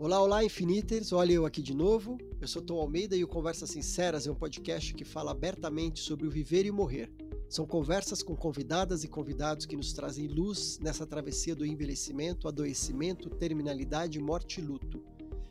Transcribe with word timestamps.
Olá, 0.00 0.22
olá, 0.22 0.44
Infiniters! 0.44 1.12
Olha 1.12 1.32
eu 1.32 1.44
aqui 1.44 1.60
de 1.60 1.74
novo. 1.74 2.18
Eu 2.40 2.46
sou 2.46 2.62
Tom 2.62 2.78
Almeida 2.78 3.16
e 3.16 3.24
o 3.24 3.26
Conversas 3.26 3.70
Sinceras 3.70 4.28
é 4.28 4.30
um 4.30 4.34
podcast 4.34 4.94
que 4.94 5.04
fala 5.04 5.32
abertamente 5.32 5.98
sobre 5.98 6.24
o 6.24 6.30
viver 6.30 6.64
e 6.64 6.70
o 6.70 6.74
morrer. 6.74 7.10
São 7.48 7.66
conversas 7.66 8.22
com 8.22 8.36
convidadas 8.36 9.02
e 9.02 9.08
convidados 9.08 9.66
que 9.66 9.76
nos 9.76 9.92
trazem 9.92 10.28
luz 10.28 10.78
nessa 10.80 11.04
travessia 11.04 11.52
do 11.52 11.66
envelhecimento, 11.66 12.46
adoecimento, 12.46 13.28
terminalidade, 13.28 14.20
morte 14.20 14.60
e 14.60 14.64
luto. 14.64 15.02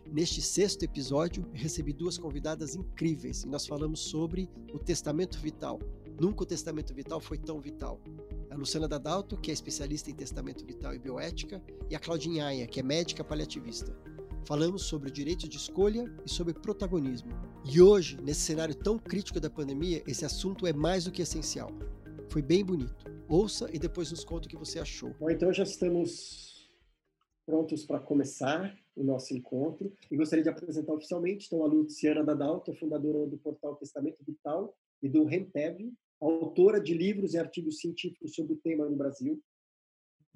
Neste 0.10 0.42
sexto 0.42 0.84
episódio, 0.84 1.46
recebi 1.52 1.92
duas 1.92 2.18
convidadas 2.18 2.74
incríveis 2.74 3.44
e 3.44 3.50
nós 3.50 3.68
falamos 3.68 4.00
sobre 4.00 4.50
o 4.74 4.80
testamento 4.80 5.38
vital. 5.40 5.78
Nunca 6.22 6.44
o 6.44 6.46
testamento 6.46 6.94
vital 6.94 7.20
foi 7.20 7.38
tão 7.38 7.60
vital. 7.60 8.00
A 8.50 8.56
Luciana 8.56 8.88
Dadalto, 8.88 9.36
que 9.36 9.52
é 9.52 9.54
especialista 9.54 10.10
em 10.10 10.16
testamento 10.16 10.66
vital 10.66 10.96
e 10.96 11.00
bioética, 11.00 11.62
e 11.90 11.96
a 11.98 12.00
Claudinha 12.00 12.46
Aia, 12.46 12.66
que 12.66 12.80
é 12.80 12.84
médica 12.84 13.26
paliativista. 13.26 13.94
Falamos 14.48 14.84
sobre 14.84 15.10
o 15.10 15.12
direito 15.12 15.46
de 15.46 15.58
escolha 15.58 16.06
e 16.26 16.30
sobre 16.30 16.54
protagonismo. 16.54 17.30
E 17.70 17.82
hoje, 17.82 18.18
nesse 18.22 18.40
cenário 18.40 18.74
tão 18.74 18.98
crítico 18.98 19.42
da 19.42 19.50
pandemia, 19.50 20.02
esse 20.08 20.24
assunto 20.24 20.66
é 20.66 20.72
mais 20.72 21.04
do 21.04 21.12
que 21.12 21.22
essencial. 21.22 21.70
Foi 22.30 22.42
bem 22.42 22.64
bonito. 22.64 23.12
Ouça 23.28 23.70
e 23.74 23.78
depois 23.78 24.10
nos 24.10 24.24
conta 24.24 24.48
o 24.48 24.50
que 24.50 24.56
você 24.56 24.80
achou. 24.80 25.14
Bom, 25.20 25.30
então 25.30 25.52
já 25.52 25.64
estamos 25.64 26.72
prontos 27.46 27.84
para 27.84 28.00
começar 28.00 28.74
o 28.96 29.04
nosso 29.04 29.36
encontro. 29.36 29.92
E 30.10 30.16
gostaria 30.16 30.44
de 30.44 30.50
apresentar 30.50 30.94
oficialmente 30.94 31.48
então, 31.48 31.62
a 31.66 31.68
Luciana 31.68 32.24
Dadalto, 32.24 32.74
fundadora 32.74 33.28
do 33.28 33.38
portal 33.38 33.76
Testamento 33.76 34.24
Vital 34.26 34.74
e 35.04 35.10
do 35.10 35.26
Rentev, 35.26 35.92
autora 36.22 36.80
de 36.80 36.94
livros 36.94 37.34
e 37.34 37.38
artigos 37.38 37.80
científicos 37.80 38.34
sobre 38.34 38.54
o 38.54 38.58
tema 38.60 38.86
no 38.86 38.96
Brasil, 38.96 39.44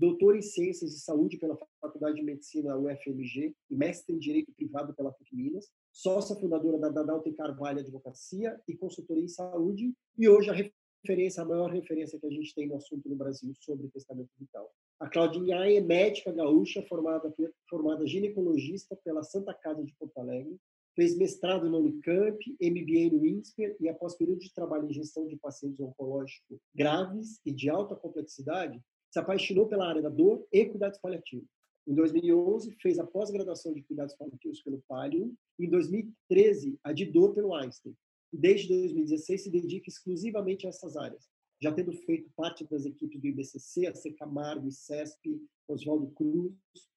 doutor 0.01 0.35
em 0.35 0.41
Ciências 0.41 0.89
de 0.89 0.99
Saúde 0.99 1.37
pela 1.37 1.55
Faculdade 1.79 2.15
de 2.15 2.23
Medicina 2.23 2.75
UFMG 2.75 3.55
e 3.69 3.75
mestre 3.75 4.15
em 4.15 4.17
Direito 4.17 4.51
Privado 4.51 4.95
pela 4.95 5.11
PUC 5.11 5.35
Minas, 5.35 5.69
sócia 5.91 6.35
fundadora 6.35 6.79
da 6.79 6.89
Dadalto 6.89 7.29
e 7.29 7.33
Carvalho 7.33 7.81
Advocacia 7.81 8.59
e 8.67 8.75
consultoria 8.75 9.23
em 9.23 9.27
saúde, 9.27 9.93
e 10.17 10.27
hoje 10.27 10.49
a 10.49 10.53
referência, 10.53 11.43
a 11.43 11.45
maior 11.45 11.69
referência 11.69 12.19
que 12.19 12.25
a 12.25 12.31
gente 12.31 12.51
tem 12.55 12.67
no 12.67 12.77
assunto 12.77 13.07
no 13.07 13.15
Brasil 13.15 13.53
sobre 13.59 13.89
testamento 13.89 14.31
vital. 14.39 14.73
A 14.99 15.07
Claudinha 15.07 15.57
é 15.71 15.79
médica 15.79 16.31
gaúcha, 16.31 16.81
formada, 16.89 17.31
formada 17.69 18.07
ginecologista 18.07 18.97
pela 19.03 19.21
Santa 19.21 19.53
Casa 19.53 19.83
de 19.83 19.93
Porto 19.99 20.17
Alegre, 20.17 20.59
fez 20.95 21.15
mestrado 21.15 21.69
no 21.69 21.77
Unicamp, 21.77 22.37
MBA 22.59 23.15
no 23.15 23.23
INSPER 23.23 23.77
e, 23.79 23.87
após 23.87 24.15
período 24.15 24.39
de 24.39 24.51
trabalho 24.51 24.89
em 24.89 24.93
gestão 24.93 25.27
de 25.27 25.37
pacientes 25.37 25.79
oncológicos 25.79 26.59
graves 26.73 27.39
e 27.45 27.53
de 27.53 27.69
alta 27.69 27.95
complexidade, 27.95 28.81
se 29.11 29.19
apaixonou 29.19 29.67
pela 29.67 29.87
área 29.87 30.01
da 30.01 30.09
dor 30.09 30.47
e 30.51 30.65
cuidados 30.65 30.97
paliativos. 30.99 31.47
Em 31.87 31.93
2011, 31.93 32.71
fez 32.79 32.97
a 32.97 33.05
pós-graduação 33.05 33.73
de 33.73 33.83
cuidados 33.83 34.15
paliativos 34.15 34.61
pelo 34.61 34.81
Palio. 34.87 35.33
Em 35.59 35.69
2013, 35.69 36.79
a 36.83 36.93
de 36.93 37.05
dor 37.05 37.33
pelo 37.33 37.53
Einstein. 37.53 37.95
Desde 38.31 38.69
2016 38.69 39.43
se 39.43 39.49
dedica 39.49 39.89
exclusivamente 39.89 40.65
a 40.65 40.69
essas 40.69 40.95
áreas, 40.95 41.27
já 41.61 41.71
tendo 41.73 41.91
feito 41.91 42.31
parte 42.35 42.63
das 42.65 42.85
equipes 42.85 43.19
do 43.19 43.27
IBCC, 43.27 43.87
a 43.87 43.93
C 43.93 44.13
Camargo, 44.13 44.69
ICESP, 44.69 45.41
Oswaldo 45.67 46.07
Cruz, 46.11 46.53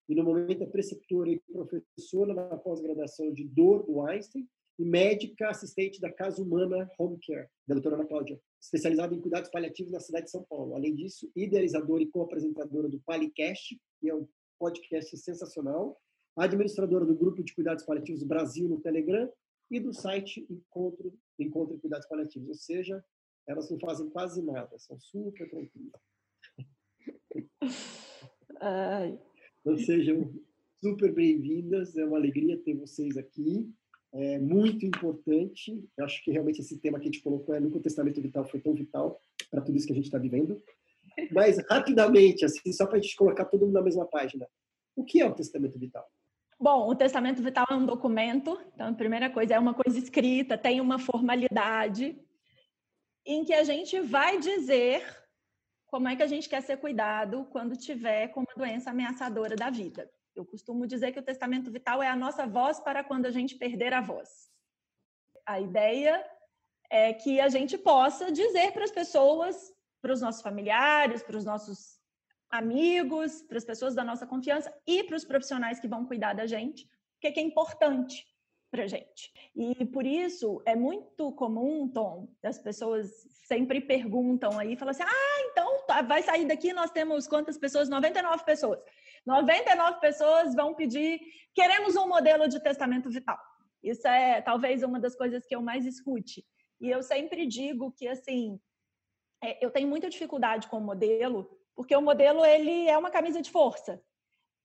e 0.09 0.15
no 0.15 0.23
momento 0.23 0.63
é 0.63 0.67
preceptora 0.67 1.31
e 1.31 1.41
professora 1.41 2.35
na 2.35 2.57
pós-graduação 2.57 3.33
de 3.33 3.43
dor 3.43 3.85
do 3.85 4.03
Einstein 4.03 4.47
e 4.79 4.85
médica 4.85 5.49
assistente 5.49 6.01
da 6.01 6.13
Casa 6.13 6.43
Humana 6.43 6.91
Home 6.99 7.19
Care, 7.25 7.49
da 7.67 7.75
doutora 7.75 7.97
Ana 7.97 8.07
Cláudia, 8.07 8.41
especializada 8.61 9.15
em 9.15 9.21
cuidados 9.21 9.51
paliativos 9.51 9.93
na 9.93 10.01
cidade 10.01 10.27
de 10.27 10.33
São 10.33 10.43
Paulo. 10.45 10.75
Além 10.75 10.95
disso, 10.95 11.31
idealizadora 11.35 12.03
e 12.03 12.07
co-apresentadora 12.07 12.89
do 12.89 13.01
Palicast, 13.01 13.79
que 14.01 14.11
é 14.11 14.15
um 14.15 14.27
podcast 14.59 15.17
sensacional, 15.17 16.01
administradora 16.37 17.05
do 17.05 17.15
grupo 17.15 17.43
de 17.43 17.55
cuidados 17.55 17.85
paliativos 17.85 18.25
Brasil 18.25 18.69
no 18.69 18.81
Telegram 18.81 19.31
e 19.71 19.79
do 19.79 19.93
site 19.93 20.45
Encontro, 20.51 21.17
Encontro 21.39 21.77
em 21.77 21.79
Cuidados 21.79 22.09
Paliativos. 22.09 22.49
Ou 22.49 22.55
seja, 22.55 23.05
elas 23.47 23.71
não 23.71 23.79
fazem 23.79 24.09
quase 24.11 24.43
nada, 24.43 24.77
são 24.79 24.99
super 24.99 25.49
tranquilas. 25.49 26.01
Ai. 28.61 29.19
Então, 29.61 29.79
sejam 29.79 30.33
super 30.83 31.13
bem-vindas, 31.13 31.97
é 31.97 32.05
uma 32.05 32.19
alegria 32.19 32.59
ter 32.59 32.75
vocês 32.75 33.17
aqui 33.17 33.73
é 34.15 34.39
muito 34.39 34.87
importante. 34.87 35.85
Eu 35.97 36.05
acho 36.05 36.23
que 36.23 36.31
realmente 36.31 36.61
esse 36.61 36.79
tema 36.79 36.99
que 36.99 37.09
a 37.09 37.11
gente 37.11 37.23
colocou 37.23 37.55
é 37.55 37.61
no 37.61 37.81
testamento 37.81 38.21
vital 38.23 38.45
foi 38.45 38.61
tão 38.61 38.73
vital 38.73 39.21
para 39.51 39.61
tudo 39.61 39.77
isso 39.77 39.87
que 39.87 39.93
a 39.93 39.97
gente 39.97 40.07
está 40.07 40.19
vivendo. 40.19 40.63
Mas 41.33 41.59
rapidamente, 41.69 42.45
assim, 42.45 42.73
só 42.73 42.87
para 42.87 42.99
a 42.99 43.01
gente 43.01 43.17
colocar 43.17 43.45
todo 43.45 43.67
mundo 43.67 43.75
na 43.75 43.83
mesma 43.83 44.07
página, 44.07 44.47
o 44.97 45.05
que 45.05 45.21
é 45.21 45.27
o 45.27 45.35
testamento 45.35 45.79
vital? 45.79 46.07
Bom, 46.59 46.89
o 46.89 46.95
testamento 46.95 47.43
vital 47.43 47.67
é 47.69 47.75
um 47.75 47.85
documento. 47.85 48.59
Então, 48.73 48.89
a 48.89 48.95
primeira 48.95 49.29
coisa 49.29 49.55
é 49.55 49.59
uma 49.59 49.75
coisa 49.75 49.99
escrita, 49.99 50.57
tem 50.57 50.81
uma 50.81 50.99
formalidade 50.99 52.17
em 53.27 53.45
que 53.45 53.53
a 53.53 53.65
gente 53.65 54.01
vai 54.01 54.39
dizer 54.39 55.03
como 55.87 56.09
é 56.09 56.15
que 56.15 56.23
a 56.23 56.27
gente 56.27 56.49
quer 56.49 56.63
ser 56.63 56.77
cuidado 56.77 57.47
quando 57.51 57.77
tiver 57.77 58.29
com 58.29 58.41
uma 58.41 58.55
doença 58.57 58.91
ameaçadora 58.91 59.57
da 59.57 59.71
vida. 59.71 60.09
Eu 60.35 60.45
costumo 60.45 60.87
dizer 60.87 61.13
que 61.13 61.19
o 61.19 61.23
testamento 61.23 61.71
vital 61.71 62.03
é 62.03 62.09
a 62.09 62.17
nossa 62.17 62.47
voz 62.47 62.81
para 62.81 63.05
quando 63.05 63.27
a 63.27 63.31
gente 63.31 63.55
perder 63.55 63.93
a 63.93 64.01
voz. 64.01 64.51
A 65.47 65.61
ideia 65.61 66.25
é 66.91 67.13
que 67.13 67.41
a 67.41 67.49
gente 67.49 67.79
possa 67.79 68.33
dizer 68.33 68.73
para 68.73 68.85
as 68.85 68.91
pessoas, 68.91 69.73
para 70.01 70.13
os 70.13 70.21
nossos 70.21 70.43
familiares, 70.43 71.23
para 71.23 71.37
os 71.37 71.45
nossos 71.45 72.01
amigos, 72.51 73.43
para 73.43 73.59
as 73.59 73.65
pessoas 73.65 73.95
da 73.95 74.05
nossa 74.05 74.27
confiança 74.27 74.73
e 74.87 75.03
para 75.05 75.17
os 75.17 75.25
profissionais 75.25 75.81
que 75.81 75.89
vão 75.89 76.07
cuidar 76.07 76.35
da 76.35 76.47
gente, 76.47 76.85
o 76.85 77.21
que 77.21 77.41
é 77.41 77.43
importante 77.43 78.27
para 78.71 78.87
gente. 78.89 79.33
E 79.55 79.85
por 79.87 80.05
isso 80.05 80.61
é 80.67 80.75
muito 80.75 81.31
comum, 81.33 81.89
Tom, 81.89 82.29
as 82.43 82.59
pessoas 82.59 83.09
sempre 83.47 83.81
perguntam 83.81 84.59
aí, 84.59 84.77
falam 84.77 84.91
assim: 84.91 85.05
ah, 85.05 85.49
então 85.51 85.85
tá, 85.87 86.03
vai 86.03 86.23
sair 86.23 86.45
daqui, 86.45 86.73
nós 86.73 86.91
temos 86.91 87.29
quantas 87.29 87.57
pessoas? 87.57 87.89
99 87.89 88.45
pessoas. 88.45 88.81
99 89.27 90.01
pessoas 90.01 90.55
vão 90.55 90.75
pedir, 90.75 91.21
queremos 91.55 91.97
um 91.97 92.07
modelo 92.07 92.49
de 92.49 92.61
testamento 92.61 93.09
vital. 93.11 93.39
Isso 93.83 94.07
é 94.07 94.41
talvez 94.41 94.83
uma 94.83 94.99
das 95.01 95.15
coisas 95.15 95.47
que 95.47 95.55
eu 95.55 95.63
mais 95.63 95.85
escute. 95.87 96.45
E 96.81 96.91
eu 96.91 97.03
sempre 97.03 97.47
digo 97.47 97.93
que, 97.93 98.09
assim, 98.09 98.59
é, 99.43 99.65
eu 99.65 99.71
tenho 99.71 99.89
muita 99.89 100.09
dificuldade 100.09 100.69
com 100.69 100.79
o 100.79 100.85
modelo, 100.85 101.51
porque 101.75 101.95
o 101.95 102.03
modelo 102.03 102.45
ele 102.45 102.89
é 102.89 102.97
uma 102.97 103.11
camisa 103.11 103.41
de 103.41 103.51
força. 103.51 104.03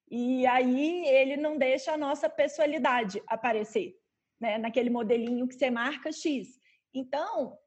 E 0.10 0.46
aí 0.48 1.06
ele 1.08 1.38
não 1.38 1.58
deixa 1.58 1.92
a 1.92 1.98
nossa 1.98 2.30
pessoalidade 2.30 3.22
aparecer, 3.28 3.96
né? 4.40 4.58
Naquele 4.58 4.90
modelinho 4.90 5.48
que 5.48 5.54
você 5.54 5.70
marca 5.70 6.12
X. 6.12 6.60
Então, 6.94 7.58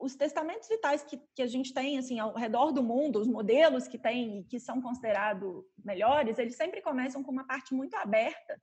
os 0.00 0.16
testamentos 0.16 0.66
vitais 0.66 1.04
que, 1.04 1.18
que 1.34 1.42
a 1.42 1.46
gente 1.46 1.74
tem 1.74 1.98
assim 1.98 2.18
ao 2.18 2.34
redor 2.34 2.72
do 2.72 2.82
mundo, 2.82 3.20
os 3.20 3.28
modelos 3.28 3.86
que 3.86 3.98
tem 3.98 4.40
e 4.40 4.44
que 4.44 4.58
são 4.58 4.80
considerados 4.80 5.62
melhores, 5.84 6.38
eles 6.38 6.56
sempre 6.56 6.80
começam 6.80 7.22
com 7.22 7.30
uma 7.30 7.46
parte 7.46 7.74
muito 7.74 7.94
aberta, 7.94 8.60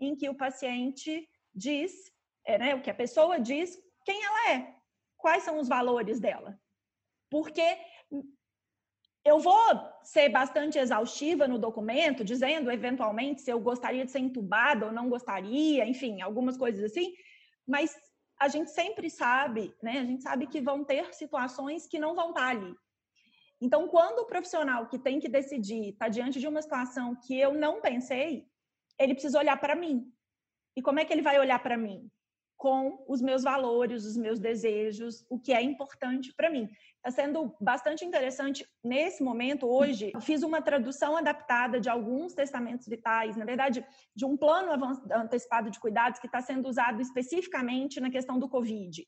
em 0.00 0.16
que 0.16 0.28
o 0.28 0.34
paciente 0.34 1.28
diz, 1.54 2.12
é, 2.44 2.58
né, 2.58 2.74
o 2.74 2.82
que 2.82 2.90
a 2.90 2.94
pessoa 2.94 3.38
diz, 3.38 3.78
quem 4.04 4.24
ela 4.24 4.50
é, 4.50 4.74
quais 5.16 5.44
são 5.44 5.60
os 5.60 5.68
valores 5.68 6.18
dela. 6.18 6.60
Porque 7.30 7.78
eu 9.24 9.38
vou 9.38 9.56
ser 10.02 10.28
bastante 10.30 10.78
exaustiva 10.78 11.46
no 11.46 11.58
documento, 11.58 12.24
dizendo 12.24 12.72
eventualmente 12.72 13.40
se 13.40 13.50
eu 13.50 13.60
gostaria 13.60 14.04
de 14.04 14.10
ser 14.10 14.18
entubada 14.18 14.86
ou 14.86 14.92
não 14.92 15.08
gostaria, 15.08 15.86
enfim, 15.86 16.20
algumas 16.20 16.56
coisas 16.56 16.90
assim, 16.90 17.14
mas 17.64 17.96
a 18.42 18.48
gente 18.48 18.72
sempre 18.72 19.08
sabe, 19.08 19.72
né? 19.80 20.00
A 20.00 20.04
gente 20.04 20.24
sabe 20.24 20.48
que 20.48 20.60
vão 20.60 20.82
ter 20.82 21.14
situações 21.14 21.86
que 21.86 21.96
não 21.96 22.12
vão 22.12 22.30
estar 22.30 22.48
ali. 22.48 22.74
Então, 23.60 23.86
quando 23.86 24.18
o 24.18 24.26
profissional 24.26 24.88
que 24.88 24.98
tem 24.98 25.20
que 25.20 25.28
decidir 25.28 25.90
está 25.90 26.08
diante 26.08 26.40
de 26.40 26.48
uma 26.48 26.60
situação 26.60 27.14
que 27.14 27.38
eu 27.38 27.54
não 27.54 27.80
pensei, 27.80 28.44
ele 28.98 29.14
precisa 29.14 29.38
olhar 29.38 29.56
para 29.60 29.76
mim. 29.76 30.12
E 30.76 30.82
como 30.82 30.98
é 30.98 31.04
que 31.04 31.12
ele 31.12 31.22
vai 31.22 31.38
olhar 31.38 31.62
para 31.62 31.78
mim? 31.78 32.10
Com 32.62 33.04
os 33.08 33.20
meus 33.20 33.42
valores, 33.42 34.04
os 34.04 34.16
meus 34.16 34.38
desejos, 34.38 35.26
o 35.28 35.36
que 35.36 35.52
é 35.52 35.60
importante 35.60 36.32
para 36.32 36.48
mim. 36.48 36.68
Está 36.98 37.10
sendo 37.10 37.52
bastante 37.60 38.04
interessante 38.04 38.64
nesse 38.84 39.20
momento, 39.20 39.66
hoje. 39.66 40.12
Fiz 40.20 40.44
uma 40.44 40.62
tradução 40.62 41.16
adaptada 41.16 41.80
de 41.80 41.88
alguns 41.88 42.34
testamentos 42.34 42.86
vitais, 42.86 43.36
na 43.36 43.44
verdade, 43.44 43.84
de 44.14 44.24
um 44.24 44.36
plano 44.36 44.70
antecipado 45.12 45.72
de 45.72 45.80
cuidados 45.80 46.20
que 46.20 46.28
está 46.28 46.40
sendo 46.40 46.68
usado 46.68 47.02
especificamente 47.02 47.98
na 47.98 48.10
questão 48.10 48.38
do 48.38 48.48
Covid. 48.48 49.04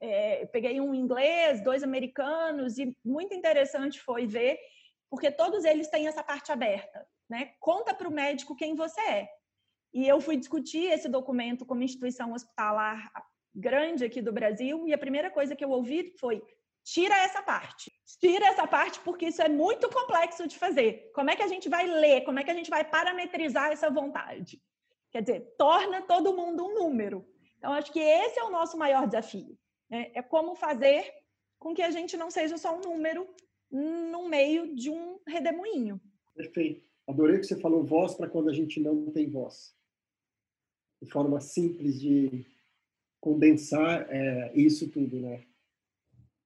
É, 0.00 0.46
peguei 0.46 0.80
um 0.80 0.92
inglês, 0.92 1.62
dois 1.62 1.84
americanos, 1.84 2.78
e 2.78 2.96
muito 3.04 3.32
interessante 3.32 4.00
foi 4.00 4.26
ver, 4.26 4.58
porque 5.08 5.30
todos 5.30 5.64
eles 5.64 5.86
têm 5.86 6.08
essa 6.08 6.24
parte 6.24 6.50
aberta. 6.50 7.06
Né? 7.30 7.52
Conta 7.60 7.94
para 7.94 8.08
o 8.08 8.12
médico 8.12 8.56
quem 8.56 8.74
você 8.74 9.00
é. 9.02 9.41
E 9.92 10.08
eu 10.08 10.20
fui 10.20 10.36
discutir 10.36 10.86
esse 10.86 11.08
documento 11.08 11.66
com 11.66 11.74
uma 11.74 11.84
instituição 11.84 12.32
hospitalar 12.32 13.12
grande 13.54 14.04
aqui 14.04 14.22
do 14.22 14.32
Brasil, 14.32 14.88
e 14.88 14.94
a 14.94 14.98
primeira 14.98 15.30
coisa 15.30 15.54
que 15.54 15.64
eu 15.64 15.70
ouvi 15.70 16.14
foi: 16.18 16.42
tira 16.84 17.14
essa 17.18 17.42
parte. 17.42 17.92
Tira 18.20 18.46
essa 18.46 18.66
parte 18.66 19.00
porque 19.00 19.26
isso 19.26 19.42
é 19.42 19.48
muito 19.48 19.88
complexo 19.90 20.46
de 20.46 20.56
fazer. 20.56 21.10
Como 21.14 21.30
é 21.30 21.36
que 21.36 21.42
a 21.42 21.48
gente 21.48 21.68
vai 21.68 21.86
ler? 21.86 22.22
Como 22.22 22.38
é 22.38 22.44
que 22.44 22.50
a 22.50 22.54
gente 22.54 22.70
vai 22.70 22.84
parametrizar 22.84 23.70
essa 23.70 23.90
vontade? 23.90 24.60
Quer 25.10 25.22
dizer, 25.22 25.54
torna 25.58 26.00
todo 26.02 26.36
mundo 26.36 26.64
um 26.64 26.74
número. 26.74 27.26
Então, 27.58 27.72
acho 27.72 27.92
que 27.92 28.00
esse 28.00 28.38
é 28.38 28.44
o 28.44 28.50
nosso 28.50 28.78
maior 28.78 29.06
desafio. 29.06 29.58
Né? 29.90 30.10
É 30.14 30.22
como 30.22 30.54
fazer 30.54 31.12
com 31.58 31.74
que 31.74 31.82
a 31.82 31.90
gente 31.90 32.16
não 32.16 32.30
seja 32.30 32.56
só 32.56 32.76
um 32.76 32.80
número 32.80 33.28
no 33.70 34.28
meio 34.28 34.74
de 34.74 34.90
um 34.90 35.18
redemoinho. 35.26 36.00
Perfeito. 36.34 36.84
Adorei 37.06 37.38
que 37.38 37.44
você 37.44 37.60
falou 37.60 37.84
voz 37.84 38.14
para 38.14 38.28
quando 38.28 38.48
a 38.48 38.52
gente 38.52 38.80
não 38.80 39.10
tem 39.10 39.28
voz. 39.28 39.74
De 41.02 41.10
forma 41.10 41.40
simples 41.40 42.00
de 42.00 42.46
condensar 43.20 44.06
é, 44.08 44.52
isso 44.54 44.88
tudo, 44.88 45.20
né? 45.20 45.42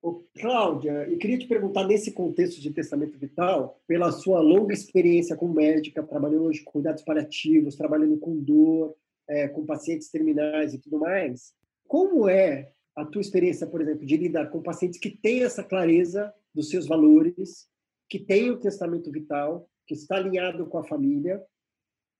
Ô, 0.03 0.23
Cláudia, 0.39 1.07
eu 1.09 1.19
queria 1.19 1.39
te 1.39 1.47
perguntar 1.47 1.87
nesse 1.87 2.13
contexto 2.13 2.61
de 2.61 2.71
testamento 2.71 3.19
vital, 3.19 3.81
pela 3.87 4.13
sua 4.13 4.41
longa 4.41 4.73
experiência 4.73 5.37
como 5.37 5.53
médica, 5.53 6.03
trabalhando 6.03 6.45
hoje 6.45 6.63
com 6.63 6.73
cuidados 6.73 7.03
paliativos, 7.03 7.77
trabalhando 7.77 8.17
com 8.19 8.37
dor, 8.37 8.95
é, 9.29 9.49
com 9.49 9.67
pacientes 9.67 10.11
terminais 10.11 10.73
e 10.73 10.79
tudo 10.79 11.01
mais, 11.01 11.53
como 11.87 12.29
é 12.29 12.71
a 12.95 13.05
tua 13.05 13.21
experiência, 13.21 13.67
por 13.67 13.81
exemplo, 13.81 14.07
de 14.07 14.17
lidar 14.17 14.47
com 14.47 14.63
pacientes 14.63 14.99
que 14.99 15.11
têm 15.11 15.43
essa 15.43 15.63
clareza 15.63 16.33
dos 16.55 16.71
seus 16.71 16.87
valores, 16.87 17.69
que 18.09 18.19
têm 18.19 18.51
o 18.51 18.59
testamento 18.59 19.11
vital, 19.11 19.69
que 19.87 19.95
está 19.95 20.17
alinhado 20.17 20.67
com 20.67 20.79
a 20.79 20.85
família, 20.85 21.43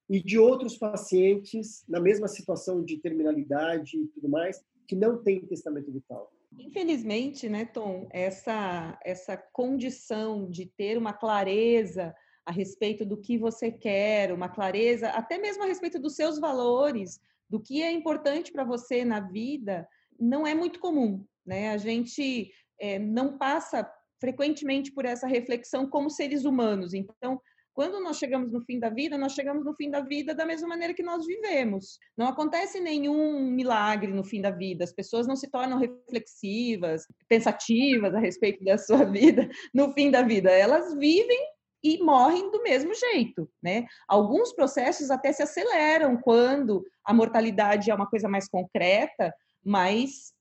e 0.09 0.23
de 0.23 0.39
outros 0.39 0.77
pacientes 0.77 1.85
na 1.89 2.01
mesma 2.01 2.29
situação 2.29 2.85
de 2.85 2.99
terminalidade 2.99 3.99
e 3.99 4.07
tudo 4.09 4.29
mais, 4.29 4.65
que 4.87 4.95
não 4.95 5.23
têm 5.23 5.45
testamento 5.47 5.91
vital? 5.91 6.33
Infelizmente, 6.59 7.49
né, 7.49 7.65
Tom, 7.65 8.09
essa, 8.11 8.99
essa 9.05 9.37
condição 9.37 10.49
de 10.49 10.67
ter 10.67 10.97
uma 10.97 11.13
clareza 11.13 12.15
a 12.45 12.53
respeito 12.53 13.05
do 13.05 13.17
que 13.17 13.37
você 13.37 13.73
quer, 13.73 14.33
uma 14.33 14.49
clareza, 14.49 15.09
até 15.09 15.37
mesmo 15.37 15.65
a 15.65 15.67
respeito 15.67 15.99
dos 15.99 16.15
seus 16.15 16.39
valores, 16.39 17.21
do 17.51 17.61
que 17.61 17.83
é 17.83 17.91
importante 17.91 18.53
para 18.53 18.65
você 18.65 19.05
na 19.05 19.21
vida, 19.21 19.87
não 20.19 20.47
é 20.47 20.55
muito 20.55 20.79
comum. 20.79 21.25
Né? 21.45 21.71
A 21.71 21.77
gente 21.77 22.51
é, 22.81 22.99
não 22.99 23.37
passa 23.37 23.91
frequentemente 24.21 24.93
por 24.93 25.05
essa 25.05 25.27
reflexão 25.27 25.89
como 25.89 26.09
seres 26.09 26.45
humanos. 26.45 26.95
Então, 26.95 27.41
quando 27.77 28.01
nós 28.01 28.17
chegamos 28.17 28.51
no 28.51 28.63
fim 28.63 28.79
da 28.79 28.89
vida, 28.89 29.19
nós 29.19 29.35
chegamos 29.35 29.63
no 29.63 29.75
fim 29.75 29.91
da 29.91 30.01
vida 30.01 30.35
da 30.35 30.47
mesma 30.47 30.67
maneira 30.67 30.95
que 30.95 31.03
nós 31.03 31.27
vivemos. 31.27 31.99
Não 32.17 32.27
acontece 32.27 32.81
nenhum 32.81 33.51
milagre 33.51 34.11
no 34.11 34.25
fim 34.25 34.41
da 34.41 34.51
vida. 34.51 34.83
As 34.83 34.95
pessoas 34.95 35.27
não 35.27 35.37
se 35.37 35.51
tornam 35.51 35.79
reflexivas, 35.79 37.03
pensativas 37.29 38.15
a 38.15 38.19
respeito 38.19 38.65
da 38.65 38.79
sua 38.79 39.05
vida 39.13 39.47
no 39.75 39.93
fim 39.93 40.11
da 40.11 40.23
vida. 40.23 40.51
Elas 40.51 40.95
vivem 40.95 41.39
e 41.85 42.03
morrem 42.03 42.51
do 42.51 42.63
mesmo 42.63 42.95
jeito, 42.95 43.47
né? 43.63 43.85
Alguns 44.09 44.55
processos 44.55 45.11
até 45.11 45.31
se 45.31 45.43
aceleram 45.43 46.17
quando 46.17 46.83
a 47.05 47.13
mortalidade 47.13 47.91
é 47.91 47.95
uma 47.95 48.09
coisa 48.09 48.27
mais 48.27 48.49
concreta, 48.49 49.35
mas 49.63 50.33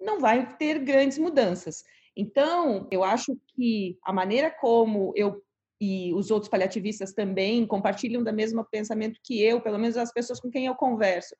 não 0.00 0.18
vai 0.18 0.56
ter 0.56 0.80
grandes 0.80 1.16
mudanças. 1.16 1.84
Então, 2.16 2.88
eu 2.90 3.04
acho 3.04 3.38
que 3.54 3.96
a 4.02 4.12
maneira 4.12 4.50
como 4.50 5.12
eu 5.14 5.45
e 5.80 6.12
os 6.14 6.30
outros 6.30 6.48
paliativistas 6.48 7.12
também 7.12 7.66
compartilham 7.66 8.22
da 8.22 8.32
mesma 8.32 8.64
pensamento 8.64 9.20
que 9.22 9.42
eu, 9.42 9.60
pelo 9.60 9.78
menos 9.78 9.96
as 9.96 10.12
pessoas 10.12 10.40
com 10.40 10.50
quem 10.50 10.66
eu 10.66 10.74
converso. 10.74 11.34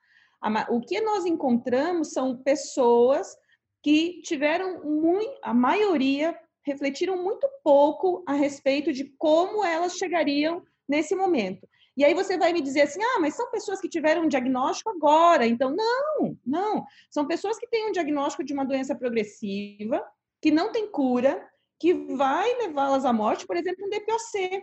O 0.70 0.80
que 0.80 1.00
nós 1.00 1.24
encontramos 1.24 2.12
são 2.12 2.36
pessoas 2.36 3.36
que 3.82 4.20
tiveram 4.22 4.84
muito, 4.84 5.38
a 5.42 5.54
maioria 5.54 6.38
refletiram 6.64 7.22
muito 7.22 7.48
pouco 7.62 8.22
a 8.26 8.32
respeito 8.32 8.92
de 8.92 9.04
como 9.16 9.64
elas 9.64 9.96
chegariam 9.96 10.62
nesse 10.88 11.14
momento. 11.14 11.66
E 11.96 12.04
aí 12.04 12.12
você 12.12 12.36
vai 12.36 12.52
me 12.52 12.60
dizer 12.60 12.82
assim: 12.82 13.00
ah, 13.02 13.20
mas 13.20 13.34
são 13.34 13.50
pessoas 13.50 13.80
que 13.80 13.88
tiveram 13.88 14.24
um 14.24 14.28
diagnóstico 14.28 14.90
agora. 14.90 15.46
Então, 15.46 15.74
não, 15.74 16.36
não. 16.44 16.84
São 17.10 17.26
pessoas 17.26 17.58
que 17.58 17.68
têm 17.68 17.88
um 17.88 17.92
diagnóstico 17.92 18.44
de 18.44 18.52
uma 18.52 18.66
doença 18.66 18.94
progressiva, 18.94 20.04
que 20.42 20.50
não 20.50 20.70
tem 20.72 20.90
cura, 20.90 21.42
que 21.78 21.92
vai 22.16 22.52
levá-las 22.58 23.04
à 23.04 23.12
morte, 23.12 23.46
por 23.46 23.56
exemplo, 23.56 23.84
um 23.86 23.90
DPOC, 23.90 24.62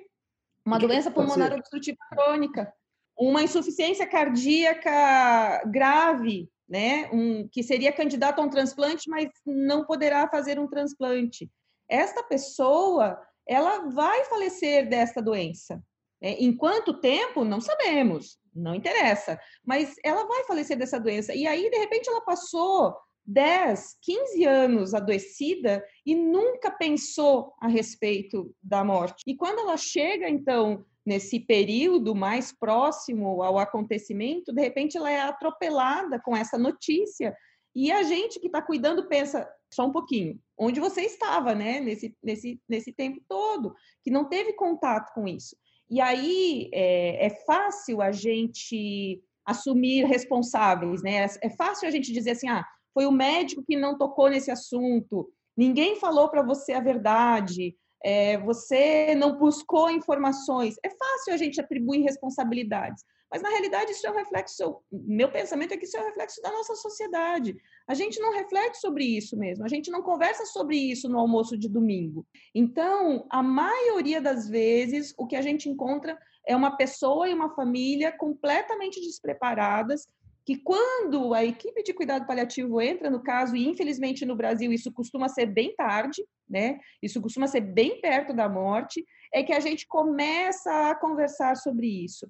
uma 0.66 0.80
doença 0.80 1.12
pulmonar 1.12 1.54
obstrutiva 1.54 1.98
crônica, 2.10 2.74
uma 3.18 3.44
insuficiência 3.44 4.08
cardíaca 4.08 5.62
grave, 5.66 6.50
né? 6.68 7.10
Um, 7.12 7.48
que 7.48 7.62
seria 7.62 7.92
candidato 7.92 8.40
a 8.40 8.44
um 8.44 8.50
transplante, 8.50 9.10
mas 9.10 9.30
não 9.46 9.86
poderá 9.86 10.28
fazer 10.28 10.58
um 10.60 10.68
transplante. 10.68 11.52
Esta 11.90 12.24
pessoa, 12.24 13.20
ela 13.48 13.90
vai 13.90 14.24
falecer 14.26 14.88
desta 14.90 15.22
doença. 15.22 15.84
Né? 16.22 16.32
Em 16.40 16.56
quanto 16.56 17.00
tempo? 17.00 17.44
Não 17.44 17.60
sabemos, 17.60 18.40
não 18.56 18.74
interessa. 18.74 19.40
Mas 19.64 19.96
ela 20.04 20.26
vai 20.26 20.46
falecer 20.46 20.78
dessa 20.78 21.00
doença. 21.00 21.36
E 21.36 21.46
aí, 21.46 21.70
de 21.70 21.78
repente, 21.78 22.10
ela 22.10 22.22
passou 22.22 22.96
10, 23.26 23.98
15 24.02 24.46
anos 24.46 24.94
adoecida 24.94 25.84
e 26.06 26.16
nunca 26.16 26.70
pensou 26.70 27.54
a 27.60 27.68
respeito 27.68 28.54
da 28.62 28.84
morte. 28.84 29.24
E 29.26 29.36
quando 29.36 29.60
ela 29.60 29.78
chega, 29.78 30.30
então, 30.30 30.86
nesse 31.06 31.40
período 31.40 32.14
mais 32.14 32.52
próximo 32.52 33.42
ao 33.42 33.58
acontecimento, 33.58 34.54
de 34.54 34.62
repente 34.62 34.98
ela 34.98 35.10
é 35.10 35.22
atropelada 35.22 36.20
com 36.20 36.36
essa 36.36 36.58
notícia. 36.58 37.36
E 37.76 37.92
a 37.92 38.04
gente 38.04 38.40
que 38.40 38.48
está 38.48 38.62
cuidando 38.62 39.08
pensa, 39.08 39.50
só 39.74 39.86
um 39.86 39.92
pouquinho, 39.92 40.40
onde 40.58 40.80
você 40.80 41.02
estava, 41.02 41.56
né, 41.56 41.80
nesse, 41.80 42.16
nesse, 42.22 42.62
nesse 42.70 42.94
tempo 42.94 43.22
todo, 43.28 43.74
que 44.04 44.12
não 44.12 44.26
teve 44.30 44.54
contato 44.54 45.14
com 45.14 45.28
isso. 45.28 45.56
E 45.90 46.00
aí 46.00 46.70
é, 46.74 47.26
é 47.26 47.30
fácil 47.46 48.02
a 48.02 48.12
gente 48.12 49.22
assumir 49.46 50.06
responsáveis, 50.06 51.02
né? 51.04 51.28
É 51.42 51.50
fácil 51.50 51.88
a 51.88 51.92
gente 51.92 52.14
dizer 52.14 52.32
assim, 52.32 52.48
ah, 52.48 52.66
foi 52.94 53.06
o 53.06 53.12
médico 53.12 53.64
que 53.64 53.76
não 53.76 53.98
tocou 53.98 54.30
nesse 54.30 54.52
assunto, 54.52 55.30
ninguém 55.58 55.96
falou 55.96 56.30
para 56.30 56.42
você 56.44 56.74
a 56.74 56.80
verdade, 56.80 57.76
é, 58.04 58.38
você 58.40 59.16
não 59.16 59.38
buscou 59.38 59.90
informações. 59.90 60.76
É 60.84 60.90
fácil 60.90 61.34
a 61.34 61.38
gente 61.38 61.60
atribuir 61.60 62.02
responsabilidades, 62.02 63.04
mas 63.32 63.42
na 63.42 63.50
realidade 63.50 63.92
isso 63.92 64.06
é 64.06 64.12
um 64.12 64.16
reflexo. 64.16 64.82
Meu 64.92 65.32
pensamento 65.32 65.74
é 65.74 65.78
que 65.78 65.86
isso 65.86 65.98
é 65.98 66.02
um 66.02 66.06
reflexo 66.06 66.42
da 66.42 66.52
nossa 66.52 66.76
sociedade. 66.76 67.56
A 67.88 67.94
gente 67.94 68.20
não 68.20 68.34
reflete 68.34 68.78
sobre 68.78 69.06
isso 69.06 69.38
mesmo, 69.38 69.66
a 69.66 69.70
gente 69.70 69.90
não 69.90 70.02
conversa 70.02 70.46
sobre 70.46 70.78
isso 70.78 71.08
no 71.08 71.18
almoço 71.18 71.58
de 71.58 71.70
domingo. 71.70 72.28
Então, 72.54 73.26
a 73.30 73.42
maioria 73.42 74.22
das 74.22 74.50
vezes, 74.50 75.14
o 75.18 75.26
que 75.26 75.36
a 75.36 75.42
gente 75.42 75.70
encontra 75.70 76.18
é 76.46 76.56
uma 76.56 76.76
pessoa 76.76 77.30
e 77.30 77.34
uma 77.34 77.56
família 77.56 78.12
completamente 78.12 79.00
despreparadas 79.00 80.06
que 80.46 80.58
quando 80.58 81.34
a 81.34 81.44
equipe 81.44 81.84
de 81.84 81.94
cuidado 81.94 82.28
paliativo 82.28 82.82
entra 82.82 83.10
no 83.10 83.24
caso, 83.24 83.56
e 83.56 83.68
infelizmente 83.68 84.26
no 84.26 84.36
Brasil 84.36 84.72
isso 84.74 84.92
costuma 84.92 85.30
ser 85.30 85.46
bem 85.46 85.74
tarde, 85.76 86.26
né? 86.50 86.80
Isso 87.02 87.22
costuma 87.22 87.48
ser 87.48 87.62
bem 87.62 88.02
perto 88.02 88.34
da 88.34 88.50
morte, 88.50 89.06
é 89.34 89.42
que 89.42 89.54
a 89.54 89.60
gente 89.60 89.88
começa 89.88 90.90
a 90.90 90.96
conversar 90.96 91.56
sobre 91.56 91.88
isso. 91.88 92.30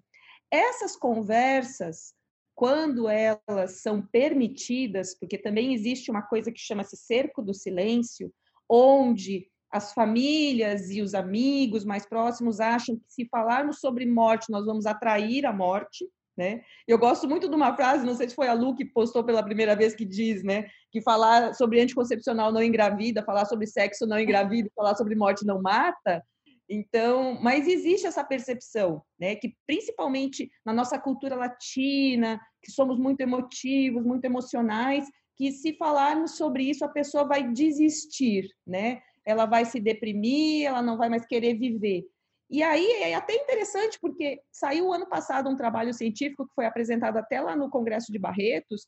Essas 0.52 0.96
conversas, 0.96 2.14
quando 2.54 3.10
elas 3.10 3.82
são 3.82 4.02
permitidas, 4.02 5.18
porque 5.20 5.38
também 5.38 5.74
existe 5.74 6.12
uma 6.12 6.22
coisa 6.22 6.52
que 6.52 6.60
chama-se 6.60 6.96
cerco 6.96 7.42
do 7.42 7.54
silêncio, 7.54 8.32
onde 8.70 9.48
as 9.72 9.92
famílias 9.92 10.92
e 10.92 11.02
os 11.02 11.16
amigos 11.16 11.84
mais 11.84 12.06
próximos 12.06 12.60
acham 12.60 12.96
que 12.96 13.12
se 13.12 13.26
falarmos 13.26 13.80
sobre 13.80 14.06
morte, 14.06 14.52
nós 14.52 14.68
vamos 14.68 14.86
atrair 14.86 15.48
a 15.48 15.52
morte, 15.52 16.08
né? 16.38 16.62
Eu 16.88 16.98
gosto 16.98 17.28
muito 17.28 17.48
de 17.48 17.56
uma 17.56 17.76
frase, 17.76 18.06
não 18.06 18.16
sei 18.16 18.30
se 18.30 18.36
foi 18.36 18.48
a 18.48 18.54
Lu 18.54 18.76
que 18.76 18.86
postou 18.86 19.24
pela 19.24 19.44
primeira 19.44 19.76
vez, 19.76 19.96
que 19.96 20.06
diz 20.06 20.44
né, 20.44 20.68
que 20.92 21.02
falar 21.02 21.54
sobre 21.54 21.80
anticoncepcional 21.80 22.52
não 22.52 22.62
engravida, 22.62 23.24
falar 23.24 23.46
sobre 23.46 23.68
sexo 23.68 24.06
não 24.06 24.20
engravida, 24.20 24.70
falar 24.76 24.96
sobre 24.96 25.16
morte 25.16 25.46
não 25.46 25.62
mata. 25.62 26.24
Então, 26.70 27.38
mas 27.42 27.68
existe 27.68 28.08
essa 28.08 28.24
percepção, 28.24 29.04
né, 29.20 29.36
que 29.36 29.54
principalmente 29.68 30.50
na 30.66 30.74
nossa 30.74 30.98
cultura 30.98 31.36
latina, 31.36 32.40
que 32.64 32.72
somos 32.72 32.98
muito 32.98 33.22
emotivos, 33.22 34.04
muito 34.04 34.26
emocionais, 34.26 35.06
que 35.36 35.52
se 35.52 35.76
falarmos 35.78 36.38
sobre 36.38 36.64
isso 36.64 36.86
a 36.86 36.90
pessoa 36.90 37.28
vai 37.28 37.52
desistir, 37.52 38.48
né? 38.66 39.02
Ela 39.26 39.46
vai 39.46 39.66
se 39.66 39.80
deprimir, 39.80 40.68
ela 40.68 40.82
não 40.82 40.98
vai 40.98 41.10
mais 41.10 41.26
querer 41.26 41.56
viver. 41.56 42.04
E 42.54 42.62
aí 42.62 42.86
é 43.02 43.16
até 43.16 43.34
interessante, 43.34 43.98
porque 44.00 44.40
saiu 44.52 44.94
ano 44.94 45.10
passado 45.10 45.50
um 45.50 45.56
trabalho 45.56 45.92
científico 45.92 46.48
que 46.48 46.54
foi 46.54 46.68
apresentado 46.68 47.18
até 47.18 47.42
lá 47.42 47.56
no 47.56 47.68
Congresso 47.68 48.12
de 48.12 48.20
Barretos, 48.20 48.86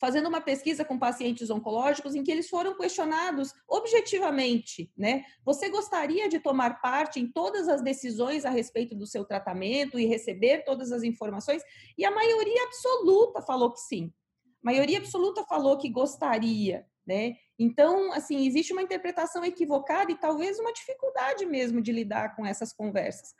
fazendo 0.00 0.28
uma 0.28 0.40
pesquisa 0.40 0.84
com 0.84 0.96
pacientes 0.96 1.50
oncológicos 1.50 2.14
em 2.14 2.22
que 2.22 2.30
eles 2.30 2.48
foram 2.48 2.78
questionados 2.78 3.52
objetivamente, 3.68 4.92
né? 4.96 5.24
Você 5.44 5.68
gostaria 5.68 6.28
de 6.28 6.38
tomar 6.38 6.80
parte 6.80 7.18
em 7.18 7.26
todas 7.26 7.66
as 7.66 7.82
decisões 7.82 8.44
a 8.44 8.50
respeito 8.50 8.94
do 8.94 9.04
seu 9.04 9.24
tratamento 9.24 9.98
e 9.98 10.06
receber 10.06 10.62
todas 10.62 10.92
as 10.92 11.02
informações? 11.02 11.60
E 11.98 12.04
a 12.04 12.12
maioria 12.12 12.62
absoluta 12.66 13.42
falou 13.42 13.72
que 13.72 13.80
sim. 13.80 14.12
A 14.62 14.70
maioria 14.70 14.98
absoluta 14.98 15.42
falou 15.42 15.76
que 15.76 15.90
gostaria, 15.90 16.86
né? 17.08 17.36
Então, 17.58 18.12
assim, 18.12 18.46
existe 18.46 18.72
uma 18.72 18.82
interpretação 18.82 19.42
equivocada 19.42 20.12
e 20.12 20.18
talvez 20.18 20.58
uma 20.58 20.72
dificuldade 20.74 21.46
mesmo 21.46 21.80
de 21.80 21.90
lidar 21.90 22.36
com 22.36 22.44
essas 22.44 22.70
conversas. 22.72 23.34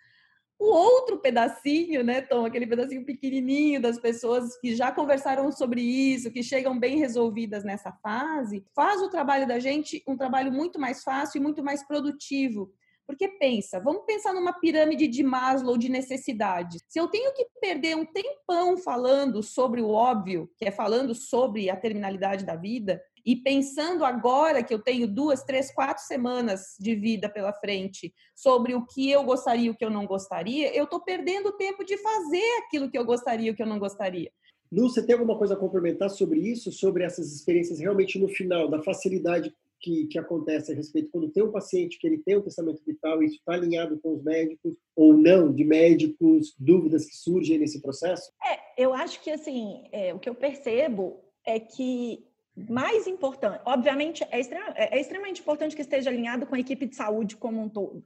o 0.59 0.65
outro 0.65 1.19
pedacinho, 1.19 2.03
né, 2.03 2.21
Tom? 2.21 2.45
Aquele 2.45 2.67
pedacinho 2.67 3.05
pequenininho 3.05 3.81
das 3.81 3.97
pessoas 4.01 4.59
que 4.59 4.75
já 4.75 4.91
conversaram 4.91 5.53
sobre 5.53 5.81
isso, 5.83 6.33
que 6.33 6.43
chegam 6.43 6.77
bem 6.77 6.99
resolvidas 6.99 7.63
nessa 7.63 7.93
fase, 8.03 8.65
faz 8.75 9.01
o 9.01 9.11
trabalho 9.11 9.47
da 9.47 9.61
gente 9.61 10.03
um 10.09 10.17
trabalho 10.17 10.51
muito 10.51 10.81
mais 10.81 11.05
fácil 11.05 11.39
e 11.39 11.43
muito 11.43 11.63
mais 11.63 11.87
produtivo. 11.87 12.73
Porque 13.09 13.27
pensa, 13.27 13.81
vamos 13.81 14.05
pensar 14.05 14.35
numa 14.35 14.53
pirâmide 14.53 15.09
de 15.09 15.23
Maslow 15.23 15.79
de 15.79 15.89
necessidades. 15.89 16.83
Se 16.89 17.01
eu 17.01 17.09
tenho 17.09 17.33
que 17.33 17.47
perder 17.59 17.97
um 17.97 18.05
tempão 18.05 18.77
falando 18.77 19.43
sobre 19.43 19.81
o 19.81 19.89
óbvio, 19.89 20.51
que 20.59 20.67
é 20.67 20.71
falando 20.71 21.15
sobre 21.15 21.71
a 21.71 21.77
terminalidade 21.77 22.45
da 22.45 22.55
vida, 22.55 23.01
e 23.29 23.37
pensando 23.37 24.07
agora 24.07 24.63
que 24.63 24.73
eu 24.73 24.79
tenho 24.79 25.07
duas, 25.07 25.45
três, 25.45 25.71
quatro 25.71 26.03
semanas 26.03 26.75
de 26.81 26.95
vida 26.95 27.29
pela 27.29 27.53
frente 27.53 28.11
sobre 28.35 28.75
o 28.75 28.87
que 28.87 29.11
eu 29.11 29.23
gostaria 29.23 29.67
e 29.67 29.69
o 29.69 29.77
que 29.77 29.85
eu 29.85 29.91
não 29.91 30.07
gostaria, 30.07 30.75
eu 30.75 30.85
estou 30.85 30.99
perdendo 30.99 31.53
tempo 31.53 31.85
de 31.85 31.99
fazer 31.99 32.65
aquilo 32.65 32.91
que 32.91 32.97
eu 32.97 33.05
gostaria 33.05 33.49
e 33.49 33.51
o 33.51 33.55
que 33.55 33.63
eu 33.63 33.67
não 33.67 33.79
gostaria. 33.79 34.33
Lu, 34.73 34.89
você 34.89 35.05
tem 35.05 35.13
alguma 35.13 35.37
coisa 35.37 35.53
a 35.53 35.59
complementar 35.59 36.09
sobre 36.09 36.41
isso, 36.41 36.73
sobre 36.73 37.05
essas 37.05 37.31
experiências 37.31 37.79
realmente 37.79 38.19
no 38.19 38.29
final, 38.29 38.67
da 38.67 38.83
facilidade 38.83 39.55
que, 39.79 40.07
que 40.07 40.19
acontece 40.19 40.73
a 40.73 40.75
respeito 40.75 41.11
quando 41.11 41.29
tem 41.29 41.43
um 41.43 41.53
paciente 41.53 41.99
que 41.99 42.07
ele 42.07 42.23
tem 42.25 42.39
um 42.39 42.43
testamento 42.43 42.81
vital 42.83 43.23
e 43.23 43.27
isso 43.27 43.37
está 43.37 43.53
alinhado 43.53 43.99
com 43.99 44.15
os 44.15 44.25
médicos 44.25 44.75
ou 44.97 45.13
não, 45.13 45.53
de 45.53 45.65
médicos, 45.65 46.55
dúvidas 46.59 47.05
que 47.05 47.15
surgem 47.15 47.59
nesse 47.59 47.83
processo? 47.83 48.33
É, 48.43 48.83
eu 48.83 48.95
acho 48.95 49.21
que 49.21 49.31
assim, 49.31 49.85
é, 49.93 50.15
o 50.15 50.19
que 50.19 50.31
eu 50.31 50.35
percebo 50.35 51.21
é 51.45 51.61
que 51.61 52.28
mais 52.69 53.07
importante, 53.07 53.61
obviamente, 53.65 54.25
é, 54.25 54.41
é, 54.41 54.97
é 54.97 55.01
extremamente 55.01 55.41
importante 55.41 55.77
que 55.77 55.83
esteja 55.83 56.11
alinhado 56.11 56.47
com 56.47 56.55
a 56.55 56.61
equipe 56.61 56.87
de 56.87 56.97
saúde 56.97 57.37
como 57.37 57.61
um 57.61 57.69
todo. 57.69 58.05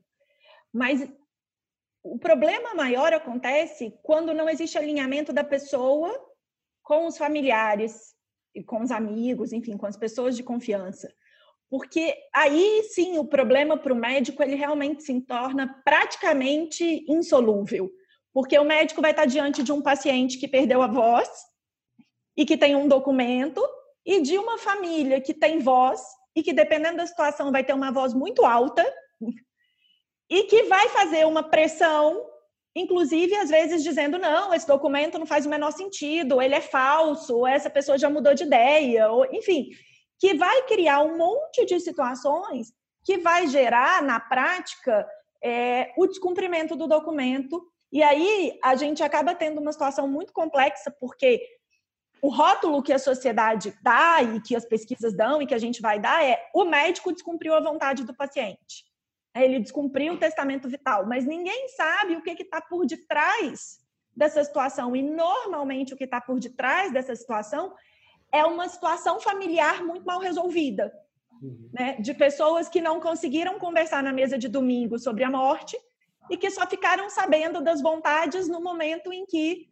Mas 0.73 1.09
o 2.03 2.19
problema 2.19 2.75
maior 2.75 3.13
acontece 3.13 3.95
quando 4.03 4.35
não 4.35 4.49
existe 4.49 4.77
alinhamento 4.77 5.33
da 5.33 5.45
pessoa 5.45 6.13
com 6.83 7.07
os 7.07 7.17
familiares 7.17 8.15
e 8.55 8.63
com 8.63 8.83
os 8.83 8.91
amigos, 8.91 9.53
enfim, 9.53 9.77
com 9.77 9.87
as 9.87 9.97
pessoas 9.97 10.37
de 10.37 10.43
confiança. 10.43 11.13
Porque 11.71 12.15
aí 12.35 12.83
sim 12.93 13.17
o 13.19 13.25
problema 13.25 13.79
para 13.79 13.93
o 13.93 13.97
médico 13.97 14.43
ele 14.43 14.57
realmente 14.57 15.03
se 15.03 15.21
torna 15.23 15.81
praticamente 15.85 17.05
insolúvel. 17.09 17.91
Porque 18.33 18.59
o 18.59 18.65
médico 18.65 19.01
vai 19.01 19.13
estar 19.13 19.25
diante 19.25 19.63
de 19.63 19.73
um 19.73 19.81
paciente 19.81 20.39
que 20.39 20.49
perdeu 20.49 20.83
a 20.83 20.87
voz 20.87 21.31
e 22.37 22.45
que 22.45 22.57
tem 22.57 22.75
um 22.75 22.89
documento 22.89 23.63
e 24.05 24.21
de 24.21 24.39
uma 24.39 24.59
família 24.59 25.21
que 25.21 25.33
tem 25.33 25.59
voz 25.59 26.01
e 26.35 26.43
que, 26.43 26.53
dependendo 26.53 26.97
da 26.97 27.07
situação, 27.07 27.53
vai 27.53 27.63
ter 27.63 27.73
uma 27.73 27.93
voz 27.93 28.15
muito 28.15 28.45
alta 28.45 28.85
e 30.29 30.45
que 30.45 30.65
vai 30.65 30.89
fazer 30.89 31.27
uma 31.27 31.43
pressão, 31.43 32.27
inclusive 32.75 33.35
às 33.37 33.51
vezes 33.51 33.83
dizendo: 33.83 34.19
não, 34.19 34.53
esse 34.53 34.67
documento 34.67 35.19
não 35.19 35.27
faz 35.27 35.47
o 35.47 35.51
menor 35.51 35.73
sentido, 35.73 36.41
ele 36.41 36.55
é 36.55 36.61
falso, 36.61 37.47
essa 37.47 37.71
pessoa 37.71 37.99
já 37.99 38.09
mudou 38.09 38.35
de 38.35 38.45
ideia, 38.45 39.11
ou 39.11 39.27
enfim, 39.33 39.69
que 40.19 40.35
vai 40.35 40.63
criar 40.67 41.03
um 41.03 41.17
monte 41.17 41.65
de 41.65 41.79
situações 41.81 42.73
que 43.05 43.19
vai 43.19 43.47
gerar, 43.49 44.03
na 44.03 44.21
prática, 44.21 45.07
é, 45.43 45.93
o 45.97 46.07
descumprimento 46.07 46.77
do 46.77 46.87
documento. 46.87 47.63
E 47.91 48.03
aí 48.03 48.59
a 48.63 48.75
gente 48.77 49.03
acaba 49.03 49.35
tendo 49.35 49.61
uma 49.61 49.73
situação 49.73 50.09
muito 50.09 50.33
complexa, 50.33 50.95
porque 50.99 51.43
o 52.23 52.29
rótulo 52.29 52.85
que 52.85 52.93
a 52.93 53.01
sociedade 53.01 53.77
dá 53.83 54.23
e 54.23 54.41
que 54.41 54.55
as 54.55 54.65
pesquisas 54.65 55.13
dão 55.13 55.43
e 55.43 55.47
que 55.47 55.55
a 55.55 55.59
gente 55.59 55.83
vai 55.83 55.99
dar 55.99 56.25
é 56.25 56.39
o 56.55 56.65
médico 56.65 57.13
descumpriu 57.13 57.53
a 57.53 57.61
vontade 57.61 58.05
do 58.05 58.15
paciente. 58.15 58.85
Ele 59.35 59.59
descumpriu 59.59 60.15
o 60.15 60.19
testamento 60.19 60.69
vital, 60.69 61.05
mas 61.05 61.25
ninguém 61.25 61.69
sabe 61.71 62.15
o 62.15 62.23
que 62.23 62.31
está 62.31 62.61
por 62.61 62.87
detrás 62.87 63.81
dessa 64.17 64.45
situação. 64.45 64.95
E 64.95 65.03
normalmente 65.03 65.95
o 65.95 65.97
que 65.97 66.05
está 66.05 66.21
por 66.21 66.39
detrás 66.39 66.93
dessa 66.93 67.17
situação 67.17 67.75
é 68.31 68.45
uma 68.45 68.69
situação 68.69 69.19
familiar 69.19 69.83
muito 69.83 70.07
mal 70.07 70.21
resolvida. 70.21 70.93
Uhum. 71.43 71.71
Né? 71.73 71.97
De 71.99 72.15
pessoas 72.15 72.69
que 72.69 72.81
não 72.81 73.01
conseguiram 73.01 73.59
conversar 73.59 74.01
na 74.01 74.13
mesa 74.13 74.39
de 74.39 74.47
domingo 74.47 74.97
sobre 74.97 75.25
a 75.25 75.31
morte 75.31 75.77
e 76.31 76.37
que 76.37 76.51
só 76.53 76.69
ficaram 76.69 77.11
sabendo 77.11 77.61
das 77.61 77.83
vontades 77.83 78.47
no 78.49 78.61
momento 78.61 79.13
em 79.13 79.27
que 79.27 79.72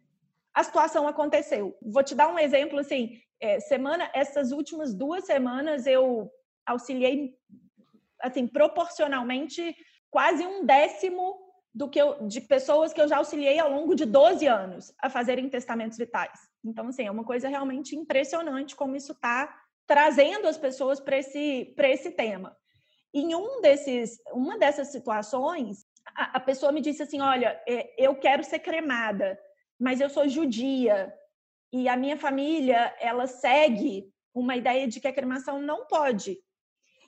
a 0.53 0.63
situação 0.63 1.07
aconteceu. 1.07 1.77
Vou 1.81 2.03
te 2.03 2.15
dar 2.15 2.27
um 2.27 2.39
exemplo 2.39 2.79
assim, 2.79 3.19
é, 3.39 3.59
semana, 3.59 4.09
essas 4.13 4.51
últimas 4.51 4.93
duas 4.93 5.25
semanas 5.25 5.87
eu 5.87 6.29
auxiliei 6.65 7.33
assim 8.21 8.45
proporcionalmente 8.47 9.75
quase 10.09 10.45
um 10.45 10.65
décimo 10.65 11.39
do 11.73 11.89
que 11.89 11.99
eu, 11.99 12.27
de 12.27 12.41
pessoas 12.41 12.91
que 12.91 13.01
eu 13.01 13.07
já 13.07 13.17
auxiliei 13.17 13.57
ao 13.57 13.71
longo 13.71 13.95
de 13.95 14.05
12 14.05 14.45
anos 14.45 14.93
a 14.99 15.09
fazerem 15.09 15.49
testamentos 15.49 15.97
vitais. 15.97 16.37
Então, 16.63 16.87
assim, 16.89 17.07
é 17.07 17.11
uma 17.11 17.23
coisa 17.23 17.47
realmente 17.47 17.95
impressionante 17.95 18.75
como 18.75 18.95
isso 18.95 19.13
está 19.13 19.57
trazendo 19.87 20.47
as 20.47 20.57
pessoas 20.57 20.99
para 20.99 21.17
esse, 21.17 21.73
esse 21.77 22.11
tema. 22.11 22.55
Em 23.13 23.33
um 23.35 23.61
desses, 23.61 24.17
uma 24.33 24.57
dessas 24.57 24.89
situações, 24.89 25.85
a, 26.15 26.37
a 26.37 26.39
pessoa 26.39 26.71
me 26.71 26.81
disse 26.81 27.03
assim: 27.03 27.21
Olha, 27.21 27.59
é, 27.67 27.93
eu 27.97 28.15
quero 28.15 28.43
ser 28.43 28.59
cremada 28.59 29.39
mas 29.81 29.99
eu 29.99 30.09
sou 30.09 30.27
judia 30.27 31.11
e 31.73 31.89
a 31.89 31.97
minha 31.97 32.15
família 32.15 32.95
ela 32.99 33.25
segue 33.25 34.13
uma 34.33 34.55
ideia 34.55 34.87
de 34.87 34.99
que 34.99 35.07
a 35.07 35.13
cremação 35.13 35.59
não 35.59 35.87
pode. 35.87 36.37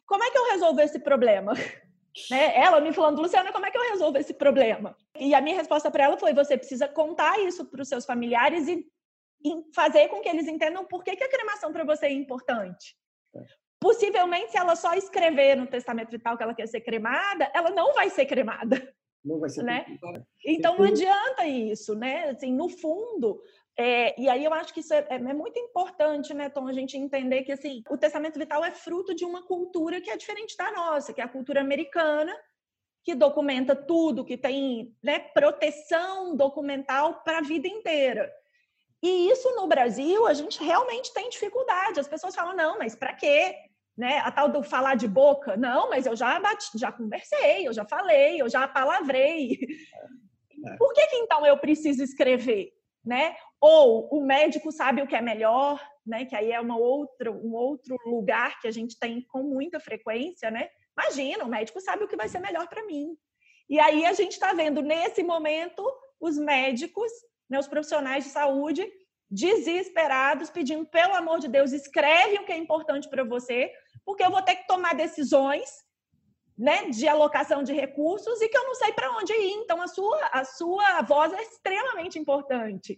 Como 0.08 0.24
é 0.24 0.32
que 0.32 0.38
eu 0.38 0.50
resolvo 0.50 0.82
esse 0.82 1.00
problema? 1.00 1.54
Né? 2.30 2.56
Ela 2.56 2.80
me 2.80 2.94
falando, 2.94 3.20
Luciana, 3.20 3.52
como 3.52 3.66
é 3.66 3.72
que 3.72 3.78
eu 3.78 3.90
resolvo 3.90 4.20
esse 4.20 4.36
problema? 4.36 4.96
E 5.18 5.34
a 5.34 5.42
minha 5.42 5.56
resposta 5.56 5.90
para 5.90 6.04
ela 6.04 6.16
foi: 6.16 6.32
você 6.32 6.56
precisa 6.56 6.88
contar 6.88 7.40
isso 7.40 7.66
para 7.66 7.82
os 7.82 7.90
seus 7.90 8.06
familiares 8.06 8.68
e, 8.68 8.86
e, 9.44 9.74
fazer 9.74 10.08
com 10.10 10.22
que 10.22 10.30
eles 10.30 10.48
entendam 10.48 10.86
por 10.86 11.04
que, 11.04 11.16
que 11.16 11.24
a 11.24 11.30
cremação 11.32 11.74
para 11.74 11.84
você 11.84 12.06
é 12.06 12.12
importante. 12.12 12.96
É. 13.36 13.40
Possivelmente, 13.80 14.52
se 14.52 14.60
ela 14.60 14.76
só 14.76 14.94
escrever 14.94 15.58
no 15.58 15.66
testamento 15.66 16.12
vital 16.12 16.38
que 16.38 16.44
ela 16.44 16.54
quer 16.54 16.68
ser 16.68 16.82
cremada, 16.82 17.52
ela 17.52 17.72
não 17.72 17.96
vai 17.96 18.12
ser 18.12 18.28
cremada. 18.28 18.94
Não 19.24 19.40
vai 19.40 19.50
ser 19.50 19.64
né? 19.64 19.86
Então 20.46 20.78
não 20.78 20.86
adianta 20.86 21.46
isso, 21.46 21.96
né? 21.96 22.30
Assim, 22.30 22.54
no 22.54 22.68
fundo, 22.70 23.42
é, 23.78 24.20
e 24.22 24.30
aí 24.30 24.44
eu 24.44 24.54
acho 24.54 24.74
que 24.74 24.82
isso 24.82 24.94
é, 24.94 25.06
é, 25.10 25.16
é, 25.16 25.34
muito 25.34 25.58
importante, 25.58 26.34
né, 26.34 26.50
Tom, 26.50 26.68
a 26.68 26.74
gente 26.74 26.96
entender 26.96 27.44
que 27.44 27.52
assim, 27.52 27.82
o 27.90 27.98
testamento 27.98 28.38
vital 28.38 28.64
é 28.64 28.72
fruto 28.72 29.16
de 29.16 29.26
uma 29.26 29.42
cultura 29.44 30.00
que 30.00 30.12
é 30.12 30.18
diferente 30.18 30.56
da 30.56 30.72
nossa, 30.72 31.12
que 31.12 31.20
é 31.20 31.24
a 31.24 31.30
cultura 31.30 31.62
americana, 31.62 32.36
que 33.04 33.16
documenta 33.16 33.76
tudo, 33.76 34.24
que 34.24 34.38
tem 34.38 34.96
né, 35.02 35.20
proteção 35.20 36.36
documental 36.36 37.24
para 37.24 37.40
a 37.40 37.42
vida 37.42 37.68
inteira. 37.68 38.32
E 39.02 39.30
isso 39.30 39.54
no 39.56 39.68
Brasil 39.68 40.26
a 40.26 40.34
gente 40.34 40.64
realmente 40.64 41.14
tem 41.14 41.30
dificuldade. 41.30 42.00
As 42.00 42.08
pessoas 42.08 42.34
falam, 42.34 42.56
não, 42.56 42.78
mas 42.78 42.96
para 42.96 43.14
quê? 43.14 43.54
Né? 43.98 44.20
A 44.20 44.32
tal 44.32 44.50
do 44.50 44.64
falar 44.64 44.96
de 44.96 45.08
boca, 45.08 45.56
não, 45.56 45.90
mas 45.90 46.06
eu 46.06 46.16
já 46.16 46.40
bati, 46.40 46.78
já 46.78 46.92
conversei, 46.92 47.68
eu 47.68 47.74
já 47.74 47.86
falei, 47.86 48.42
eu 48.42 48.50
já 48.50 48.68
palavrei. 48.68 49.60
É. 50.66 50.78
Por 50.78 50.94
que, 50.94 51.08
que 51.08 51.16
então 51.18 51.46
eu 51.46 51.58
preciso 51.58 52.04
escrever, 52.04 52.72
né? 53.06 53.36
Ou 53.60 54.08
o 54.12 54.26
médico 54.26 54.72
sabe 54.72 55.02
o 55.02 55.08
que 55.08 55.16
é 55.16 55.22
melhor, 55.22 55.82
né? 56.06 56.26
Que 56.26 56.36
aí 56.36 56.52
é 56.52 56.60
uma 56.60 56.78
outra, 56.78 57.32
um 57.32 57.54
outro 57.54 57.98
lugar 58.06 58.60
que 58.60 58.68
a 58.68 58.72
gente 58.72 58.98
tem 58.98 59.22
com 59.22 59.44
muita 59.44 59.80
frequência, 59.80 60.50
né? 60.50 60.70
Imagina, 60.98 61.44
o 61.44 61.50
médico 61.50 61.82
sabe 61.82 62.04
o 62.04 62.08
que 62.08 62.16
vai 62.16 62.28
ser 62.28 62.40
melhor 62.40 62.68
para 62.68 62.86
mim. 62.86 63.16
E 63.70 63.80
aí 63.80 64.06
a 64.06 64.14
gente 64.14 64.34
está 64.34 64.54
vendo 64.54 64.82
nesse 64.82 65.24
momento 65.24 65.84
os 66.20 66.38
médicos, 66.38 67.12
né, 67.50 67.60
os 67.60 67.68
profissionais 67.68 68.24
de 68.24 68.30
saúde 68.30 68.88
desesperados, 69.30 70.52
pedindo, 70.52 70.86
pelo 70.86 71.16
amor 71.16 71.40
de 71.40 71.48
Deus, 71.48 71.72
escreve 71.72 72.36
o 72.36 72.46
que 72.46 72.52
é 72.52 72.58
importante 72.58 73.10
para 73.10 73.24
você, 73.24 73.72
porque 74.06 74.24
eu 74.24 74.32
vou 74.32 74.42
ter 74.42 74.56
que 74.56 74.68
tomar 74.68 74.96
decisões 74.96 75.70
né, 76.58 76.90
de 76.90 77.08
alocação 77.08 77.64
de 77.64 77.74
recursos 77.74 78.42
e 78.42 78.48
que 78.48 78.58
eu 78.58 78.66
não 78.66 78.76
sei 78.76 78.92
para 78.94 79.12
onde 79.18 79.34
ir. 79.34 79.54
Então, 79.54 79.82
a 79.82 79.88
sua, 79.88 80.26
a 80.32 80.46
sua 80.46 81.02
voz 81.02 81.34
é 81.34 81.42
extremamente 81.42 82.20
importante. 82.20 82.98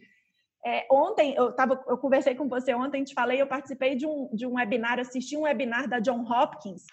É, 0.65 0.85
ontem, 0.91 1.35
eu, 1.35 1.53
tava, 1.53 1.83
eu 1.87 1.97
conversei 1.97 2.33
com 2.33 2.49
você 2.49 2.73
ontem, 2.73 3.03
te 3.03 3.13
falei, 3.13 3.39
eu 3.39 3.47
participei 3.47 3.95
de 3.95 4.05
um, 4.07 4.29
de 4.33 4.47
um 4.47 4.55
webinar, 4.55 4.99
assisti 4.99 5.37
um 5.37 5.43
webinar 5.43 5.87
da 5.87 5.99
John 5.99 6.25
Hopkins, 6.27 6.87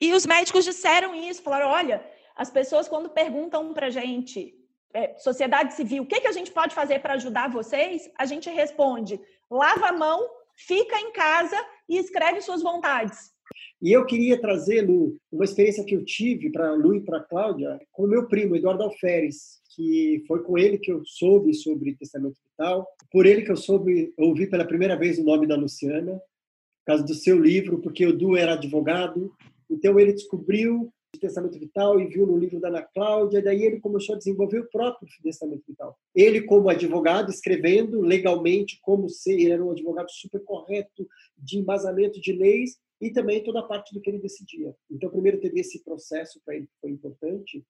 e 0.00 0.14
os 0.14 0.24
médicos 0.24 0.64
disseram 0.64 1.14
isso, 1.14 1.42
falaram, 1.42 1.68
olha, 1.68 2.02
as 2.34 2.50
pessoas 2.50 2.88
quando 2.88 3.10
perguntam 3.10 3.74
para 3.74 3.90
gente, 3.90 4.54
é, 4.94 5.14
sociedade 5.18 5.74
civil, 5.74 6.02
o 6.02 6.06
que, 6.06 6.22
que 6.22 6.26
a 6.26 6.32
gente 6.32 6.50
pode 6.50 6.74
fazer 6.74 7.00
para 7.00 7.14
ajudar 7.14 7.50
vocês? 7.50 8.10
A 8.18 8.24
gente 8.24 8.48
responde, 8.48 9.20
lava 9.50 9.88
a 9.88 9.92
mão, 9.92 10.26
fica 10.54 10.98
em 10.98 11.12
casa 11.12 11.56
e 11.86 11.98
escreve 11.98 12.40
suas 12.40 12.62
vontades. 12.62 13.34
E 13.82 13.92
eu 13.92 14.04
queria 14.04 14.38
trazer, 14.38 14.82
Lu, 14.82 15.16
uma 15.32 15.44
experiência 15.44 15.84
que 15.84 15.94
eu 15.94 16.04
tive 16.04 16.50
para 16.50 16.74
Lu 16.74 16.94
e 16.94 17.00
para 17.00 17.20
Cláudia 17.20 17.80
com 17.90 18.04
o 18.04 18.08
meu 18.08 18.28
primo, 18.28 18.54
Eduardo 18.54 18.82
Alferes, 18.82 19.60
que 19.74 20.22
foi 20.28 20.42
com 20.42 20.58
ele 20.58 20.76
que 20.76 20.92
eu 20.92 21.02
soube 21.06 21.54
sobre 21.54 21.96
testamento 21.96 22.36
vital, 22.50 22.86
por 23.10 23.24
ele 23.24 23.42
que 23.42 23.50
eu 23.50 23.56
soube, 23.56 24.12
ouvi 24.18 24.46
pela 24.46 24.66
primeira 24.66 24.96
vez 24.96 25.18
o 25.18 25.24
nome 25.24 25.46
da 25.46 25.56
Luciana, 25.56 26.12
por 26.12 26.86
causa 26.86 27.04
do 27.04 27.14
seu 27.14 27.38
livro, 27.38 27.80
porque 27.80 28.04
o 28.04 28.16
Du 28.16 28.36
era 28.36 28.52
advogado, 28.52 29.32
então 29.70 29.98
ele 29.98 30.12
descobriu 30.12 30.92
de 31.14 31.20
testamento 31.20 31.58
vital 31.58 31.98
e 31.98 32.06
viu 32.06 32.26
no 32.26 32.36
livro 32.36 32.60
da 32.60 32.68
Ana 32.68 32.82
Cláudia, 32.82 33.42
daí 33.42 33.64
ele 33.64 33.80
começou 33.80 34.14
a 34.14 34.18
desenvolver 34.18 34.60
o 34.60 34.70
próprio 34.70 35.08
testamento 35.22 35.62
vital. 35.66 35.96
Ele, 36.14 36.42
como 36.42 36.68
advogado, 36.68 37.30
escrevendo 37.30 38.00
legalmente 38.00 38.78
como 38.82 39.08
ser, 39.08 39.34
ele 39.34 39.52
era 39.52 39.64
um 39.64 39.70
advogado 39.70 40.10
super 40.10 40.42
correto, 40.44 41.08
de 41.36 41.58
embasamento 41.58 42.20
de 42.20 42.32
leis, 42.32 42.78
e 43.00 43.10
também 43.10 43.42
toda 43.42 43.60
a 43.60 43.64
parte 43.64 43.94
do 43.94 44.00
que 44.00 44.10
ele 44.10 44.18
decidia. 44.18 44.74
Então, 44.90 45.10
primeiro 45.10 45.40
teve 45.40 45.60
esse 45.60 45.82
processo 45.82 46.40
para 46.44 46.56
ele 46.56 46.66
que 46.66 46.80
foi 46.80 46.90
importante, 46.90 47.64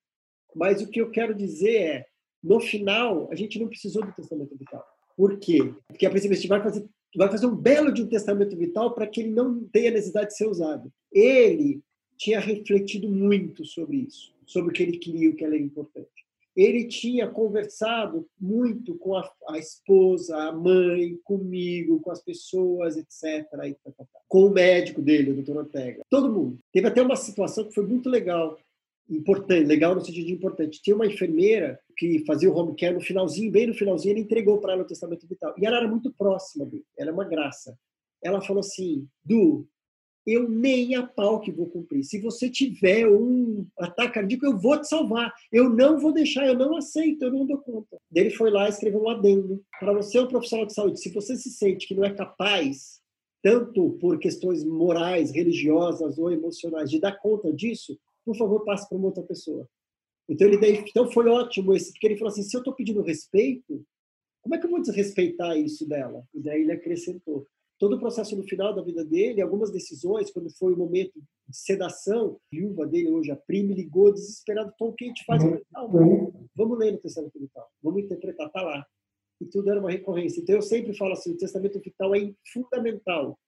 mas 0.55 0.83
o 0.83 0.89
que 0.89 1.01
eu 1.01 1.11
quero 1.11 1.35
dizer 1.35 1.77
é, 1.77 2.07
no 2.43 2.59
final, 2.59 3.31
a 3.31 3.35
gente 3.35 3.59
não 3.59 3.69
precisou 3.69 4.05
do 4.05 4.13
testamento 4.13 4.57
vital. 4.57 4.85
Por 5.17 5.39
quê? 5.39 5.75
Porque 5.87 6.07
a 6.07 6.11
princípio 6.11 6.49
vai 6.49 6.63
fazer, 6.63 6.89
vai 7.17 7.31
fazer 7.31 7.47
um 7.47 7.55
belo 7.55 7.93
de 7.93 8.03
um 8.03 8.09
testamento 8.09 8.57
vital 8.57 8.95
para 8.95 9.07
que 9.07 9.21
ele 9.21 9.31
não 9.31 9.65
tenha 9.69 9.91
necessidade 9.91 10.31
de 10.31 10.37
ser 10.37 10.47
usado. 10.47 10.93
Ele 11.13 11.83
tinha 12.17 12.41
refletido 12.41 13.09
muito 13.09 13.65
sobre 13.65 13.99
isso, 13.99 14.35
sobre 14.47 14.71
o 14.71 14.73
que 14.73 14.83
ele 14.83 14.99
queria, 14.99 15.31
o 15.31 15.37
que 15.37 15.45
era 15.45 15.57
importante. 15.57 16.20
Ele 16.57 16.85
tinha 16.87 17.29
conversado 17.29 18.27
muito 18.39 18.97
com 18.97 19.15
a, 19.15 19.31
a 19.49 19.59
esposa, 19.59 20.37
a 20.37 20.53
mãe, 20.53 21.17
comigo, 21.25 22.01
com 22.01 22.11
as 22.11 22.23
pessoas, 22.23 22.97
etc. 22.97 23.47
Com 24.29 24.47
o 24.47 24.51
médico 24.51 25.01
dele, 25.01 25.31
o 25.31 25.35
doutor 25.35 25.59
Ortega. 25.59 26.03
Todo 26.11 26.33
mundo. 26.33 26.59
Teve 26.73 26.89
até 26.89 27.03
uma 27.03 27.17
situação 27.17 27.65
que 27.65 27.75
foi 27.75 27.87
muito 27.87 28.09
legal 28.09 28.59
importante, 29.09 29.67
legal 29.67 29.95
no 29.95 30.01
sentido 30.01 30.27
de 30.27 30.33
importante. 30.33 30.81
Tinha 30.81 30.95
uma 30.95 31.07
enfermeira 31.07 31.79
que 31.97 32.25
fazia 32.25 32.51
o 32.51 32.57
home 32.57 32.77
care 32.77 32.95
no 32.95 33.01
finalzinho, 33.01 33.51
bem 33.51 33.67
no 33.67 33.75
finalzinho, 33.75 34.13
ele 34.13 34.21
entregou 34.21 34.59
para 34.59 34.73
ela 34.73 34.83
o 34.83 34.87
testamento 34.87 35.27
vital. 35.27 35.55
E 35.59 35.67
ela 35.67 35.79
era 35.79 35.89
muito 35.89 36.13
próxima 36.13 36.65
dele, 36.65 36.85
ela 36.97 37.11
é 37.11 37.13
uma 37.13 37.25
graça. 37.25 37.77
Ela 38.23 38.41
falou 38.41 38.61
assim: 38.61 39.07
Du, 39.25 39.67
eu 40.27 40.49
nem 40.49 40.95
a 40.95 41.07
pau 41.07 41.41
que 41.41 41.51
vou 41.51 41.67
cumprir. 41.67 42.05
Se 42.05 42.21
você 42.21 42.51
tiver 42.51 43.09
um 43.09 43.67
ataque 43.79 44.15
cardíaco, 44.15 44.47
eu 44.47 44.59
vou 44.59 44.79
te 44.79 44.89
salvar. 44.89 45.33
Eu 45.51 45.69
não 45.69 45.99
vou 45.99 46.13
deixar, 46.13 46.47
eu 46.47 46.57
não 46.57 46.77
aceito, 46.77 47.25
eu 47.25 47.33
não 47.33 47.47
dou 47.47 47.59
conta. 47.59 47.99
Ele 48.15 48.31
foi 48.31 48.51
lá 48.51 48.67
e 48.67 48.71
escreveu 48.71 49.03
um 49.03 49.09
adendo. 49.09 49.63
Para 49.79 49.93
você, 49.93 50.19
um 50.19 50.29
profissional 50.29 50.67
de 50.67 50.75
saúde, 50.75 51.01
se 51.01 51.11
você 51.11 51.37
se 51.37 51.51
sente 51.51 51.87
que 51.87 51.95
não 51.95 52.05
é 52.05 52.13
capaz, 52.13 53.01
tanto 53.43 53.93
por 54.01 54.19
questões 54.19 54.65
morais, 54.65 55.31
religiosas 55.31 56.19
ou 56.19 56.31
emocionais, 56.31 56.91
de 56.91 57.01
dar 57.01 57.19
conta 57.19 57.53
disso, 57.53 57.99
por 58.25 58.37
favor, 58.37 58.65
passe 58.65 58.89
para 58.89 58.99
uma 58.99 59.07
outra 59.07 59.23
pessoa. 59.23 59.67
Então, 60.29 60.47
ele 60.47 60.59
daí, 60.59 60.85
então 60.87 61.11
foi 61.11 61.29
ótimo 61.29 61.75
esse, 61.75 61.93
porque 61.93 62.07
ele 62.07 62.17
falou 62.17 62.31
assim: 62.31 62.43
se 62.43 62.57
eu 62.57 62.61
estou 62.61 62.75
pedindo 62.75 63.03
respeito, 63.03 63.85
como 64.43 64.55
é 64.55 64.59
que 64.59 64.67
eu 64.67 64.71
vou 64.71 64.81
desrespeitar 64.81 65.57
isso 65.59 65.89
dela? 65.89 66.23
E 66.35 66.41
daí 66.41 66.63
ele 66.63 66.73
acrescentou. 66.73 67.47
Todo 67.81 67.97
o 67.97 67.99
processo 67.99 68.37
no 68.37 68.43
final 68.43 68.75
da 68.75 68.83
vida 68.83 69.03
dele, 69.03 69.41
algumas 69.41 69.71
decisões, 69.71 70.31
quando 70.31 70.51
foi 70.51 70.75
o 70.75 70.77
momento 70.77 71.19
de 71.49 71.57
sedação, 71.57 72.39
a 72.53 72.55
viúva 72.55 72.87
dele 72.87 73.11
hoje, 73.11 73.31
a 73.31 73.37
prima, 73.37 73.73
ligou 73.73 74.13
desesperado: 74.13 74.75
Tom, 74.79 74.89
o 74.89 74.93
que 74.93 75.07
a 75.07 75.09
gente 75.09 75.25
faz? 75.25 75.43
Falei, 75.43 75.63
vamos, 75.73 76.35
vamos 76.55 76.79
ler 76.79 76.93
no 76.93 76.99
Testamento 76.99 77.41
Vital, 77.41 77.67
vamos 77.83 78.03
interpretar, 78.03 78.49
está 78.49 78.61
lá. 78.61 78.87
E 79.41 79.47
tudo 79.47 79.71
era 79.71 79.81
uma 79.81 79.91
recorrência. 79.91 80.43
Então 80.43 80.57
eu 80.57 80.61
sempre 80.61 80.95
falo 80.95 81.15
assim: 81.15 81.33
o 81.33 81.39
Testamento 81.39 81.81
Vital 81.81 82.15
é 82.15 82.31
fundamental 82.53 83.39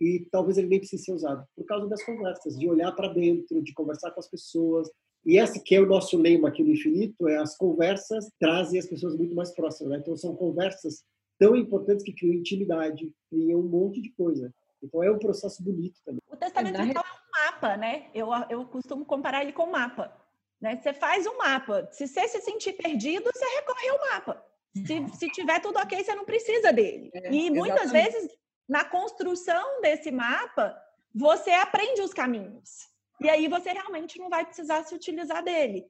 e 0.00 0.26
talvez 0.30 0.56
ele 0.56 0.68
nem 0.68 0.78
precise 0.78 1.04
ser 1.04 1.12
usado 1.12 1.46
por 1.54 1.66
causa 1.66 1.86
das 1.86 2.02
conversas, 2.02 2.58
de 2.58 2.66
olhar 2.66 2.92
para 2.92 3.12
dentro, 3.12 3.62
de 3.62 3.74
conversar 3.74 4.10
com 4.10 4.20
as 4.20 4.28
pessoas. 4.28 4.90
E 5.22 5.38
esse 5.38 5.62
que 5.62 5.74
é 5.74 5.80
o 5.80 5.86
nosso 5.86 6.16
lema 6.16 6.48
aqui 6.48 6.62
no 6.62 6.72
Infinito, 6.72 7.28
é 7.28 7.36
as 7.36 7.54
conversas 7.58 8.26
trazem 8.40 8.78
as 8.78 8.86
pessoas 8.86 9.14
muito 9.14 9.34
mais 9.34 9.50
próximas. 9.54 9.92
Né? 9.92 9.98
Então 9.98 10.16
são 10.16 10.34
conversas 10.34 11.04
tão 11.38 11.56
importantes 11.56 12.04
que 12.04 12.12
criam 12.12 12.34
intimidade, 12.34 13.12
criam 13.30 13.60
um 13.60 13.68
monte 13.68 14.00
de 14.00 14.10
coisa. 14.10 14.52
Então 14.82 15.02
é 15.02 15.10
um 15.10 15.18
processo 15.18 15.62
bonito 15.62 16.00
também. 16.04 16.20
O 16.30 16.36
testamento 16.36 16.82
vital 16.82 17.04
é 17.04 17.12
um 17.12 17.44
mapa, 17.44 17.76
né? 17.76 18.10
Eu, 18.14 18.28
eu 18.50 18.64
costumo 18.66 19.04
comparar 19.04 19.42
ele 19.42 19.52
com 19.52 19.64
um 19.64 19.70
mapa. 19.70 20.16
Né? 20.60 20.76
Você 20.76 20.92
faz 20.92 21.26
um 21.26 21.36
mapa. 21.36 21.88
Se 21.92 22.06
você 22.06 22.28
se 22.28 22.40
sentir 22.40 22.74
perdido, 22.74 23.30
você 23.32 23.44
recorre 23.56 23.88
ao 23.88 23.98
mapa. 23.98 24.44
Se, 24.74 25.08
se 25.16 25.28
tiver 25.30 25.60
tudo 25.60 25.78
ok, 25.78 26.02
você 26.02 26.14
não 26.14 26.24
precisa 26.24 26.72
dele. 26.72 27.10
É, 27.14 27.32
e 27.32 27.50
muitas 27.50 27.84
exatamente. 27.84 28.12
vezes 28.12 28.36
na 28.68 28.84
construção 28.84 29.80
desse 29.80 30.10
mapa, 30.10 30.76
você 31.14 31.50
aprende 31.50 32.02
os 32.02 32.12
caminhos. 32.12 32.88
E 33.20 33.28
aí 33.30 33.48
você 33.48 33.70
realmente 33.70 34.18
não 34.18 34.28
vai 34.28 34.44
precisar 34.44 34.84
se 34.84 34.94
utilizar 34.94 35.42
dele. 35.42 35.86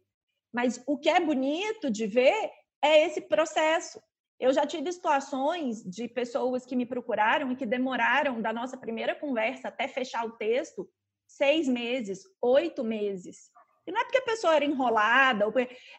Mas 0.52 0.82
o 0.86 0.96
que 0.96 1.08
é 1.08 1.18
bonito 1.18 1.90
de 1.90 2.06
ver 2.06 2.50
é 2.82 3.04
esse 3.06 3.20
processo. 3.20 4.00
Eu 4.38 4.52
já 4.52 4.66
tive 4.66 4.92
situações 4.92 5.82
de 5.82 6.08
pessoas 6.08 6.66
que 6.66 6.76
me 6.76 6.84
procuraram 6.84 7.50
e 7.52 7.56
que 7.56 7.64
demoraram 7.64 8.40
da 8.40 8.52
nossa 8.52 8.76
primeira 8.76 9.14
conversa 9.14 9.68
até 9.68 9.88
fechar 9.88 10.26
o 10.26 10.32
texto 10.32 10.88
seis 11.26 11.66
meses, 11.66 12.22
oito 12.40 12.84
meses. 12.84 13.50
E 13.86 13.92
não 13.92 14.00
é 14.00 14.04
porque 14.04 14.18
a 14.18 14.22
pessoa 14.22 14.54
era 14.54 14.64
enrolada, 14.64 15.46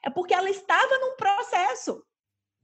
é 0.03 0.09
porque 0.09 0.33
ela 0.33 0.49
estava 0.49 0.97
num 0.99 1.15
processo 1.15 2.03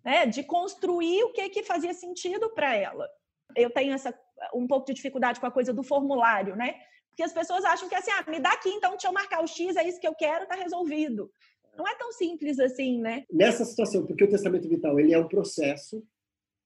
né, 0.03 0.25
de 0.25 0.43
construir 0.43 1.23
o 1.23 1.31
que, 1.31 1.49
que 1.49 1.63
fazia 1.63 1.93
sentido 1.93 2.53
para 2.53 2.75
ela 2.75 3.07
eu 3.55 3.69
tenho 3.69 3.93
essa 3.93 4.13
um 4.53 4.67
pouco 4.67 4.87
de 4.87 4.93
dificuldade 4.93 5.39
com 5.39 5.45
a 5.45 5.51
coisa 5.51 5.73
do 5.73 5.83
formulário, 5.83 6.55
né? 6.55 6.75
Porque 7.09 7.23
as 7.23 7.31
pessoas 7.31 7.63
acham 7.63 7.87
que 7.87 7.95
assim, 7.95 8.11
ah, 8.11 8.29
me 8.29 8.39
dá 8.39 8.51
aqui, 8.51 8.69
então 8.69 8.91
deixa 8.91 9.07
eu 9.07 9.13
marcar 9.13 9.41
o 9.41 9.47
X, 9.47 9.75
é 9.75 9.87
isso 9.87 9.99
que 9.99 10.07
eu 10.07 10.15
quero, 10.15 10.47
tá 10.47 10.55
resolvido. 10.55 11.31
Não 11.75 11.87
é 11.87 11.95
tão 11.95 12.11
simples 12.11 12.59
assim, 12.59 12.99
né? 12.99 13.25
Nessa 13.31 13.65
situação, 13.65 14.05
porque 14.05 14.23
o 14.23 14.29
testamento 14.29 14.67
vital 14.69 14.99
ele 14.99 15.13
é 15.13 15.19
um 15.19 15.27
processo 15.27 16.05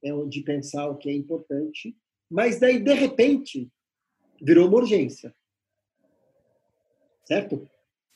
é 0.04 0.12
de 0.26 0.42
pensar 0.42 0.88
o 0.90 0.98
que 0.98 1.10
é 1.10 1.14
importante, 1.14 1.96
mas 2.30 2.60
daí 2.60 2.80
de 2.80 2.94
repente 2.94 3.70
virou 4.42 4.68
uma 4.68 4.78
urgência, 4.78 5.36
certo? 7.26 7.68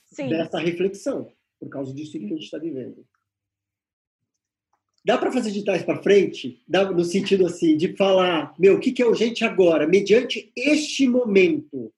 Sim. 0.05 0.29
Dessa 0.29 0.59
reflexão 0.59 1.33
por 1.61 1.69
causa 1.69 1.93
disso 1.93 2.17
que 2.17 2.25
a 2.25 2.27
gente 2.27 2.43
está 2.43 2.57
vivendo. 2.57 3.05
Dá 5.05 5.17
para 5.17 5.31
fazer 5.31 5.51
de 5.51 5.63
trás 5.63 5.83
para 5.83 6.01
frente, 6.01 6.63
no 6.67 7.03
sentido 7.03 7.45
assim, 7.45 7.77
de 7.77 7.95
falar, 7.95 8.53
meu, 8.57 8.75
o 8.75 8.79
que, 8.79 8.91
que 8.91 9.01
é 9.01 9.05
urgente 9.05 9.43
agora, 9.43 9.87
mediante 9.87 10.51
este 10.55 11.07
momento. 11.07 11.93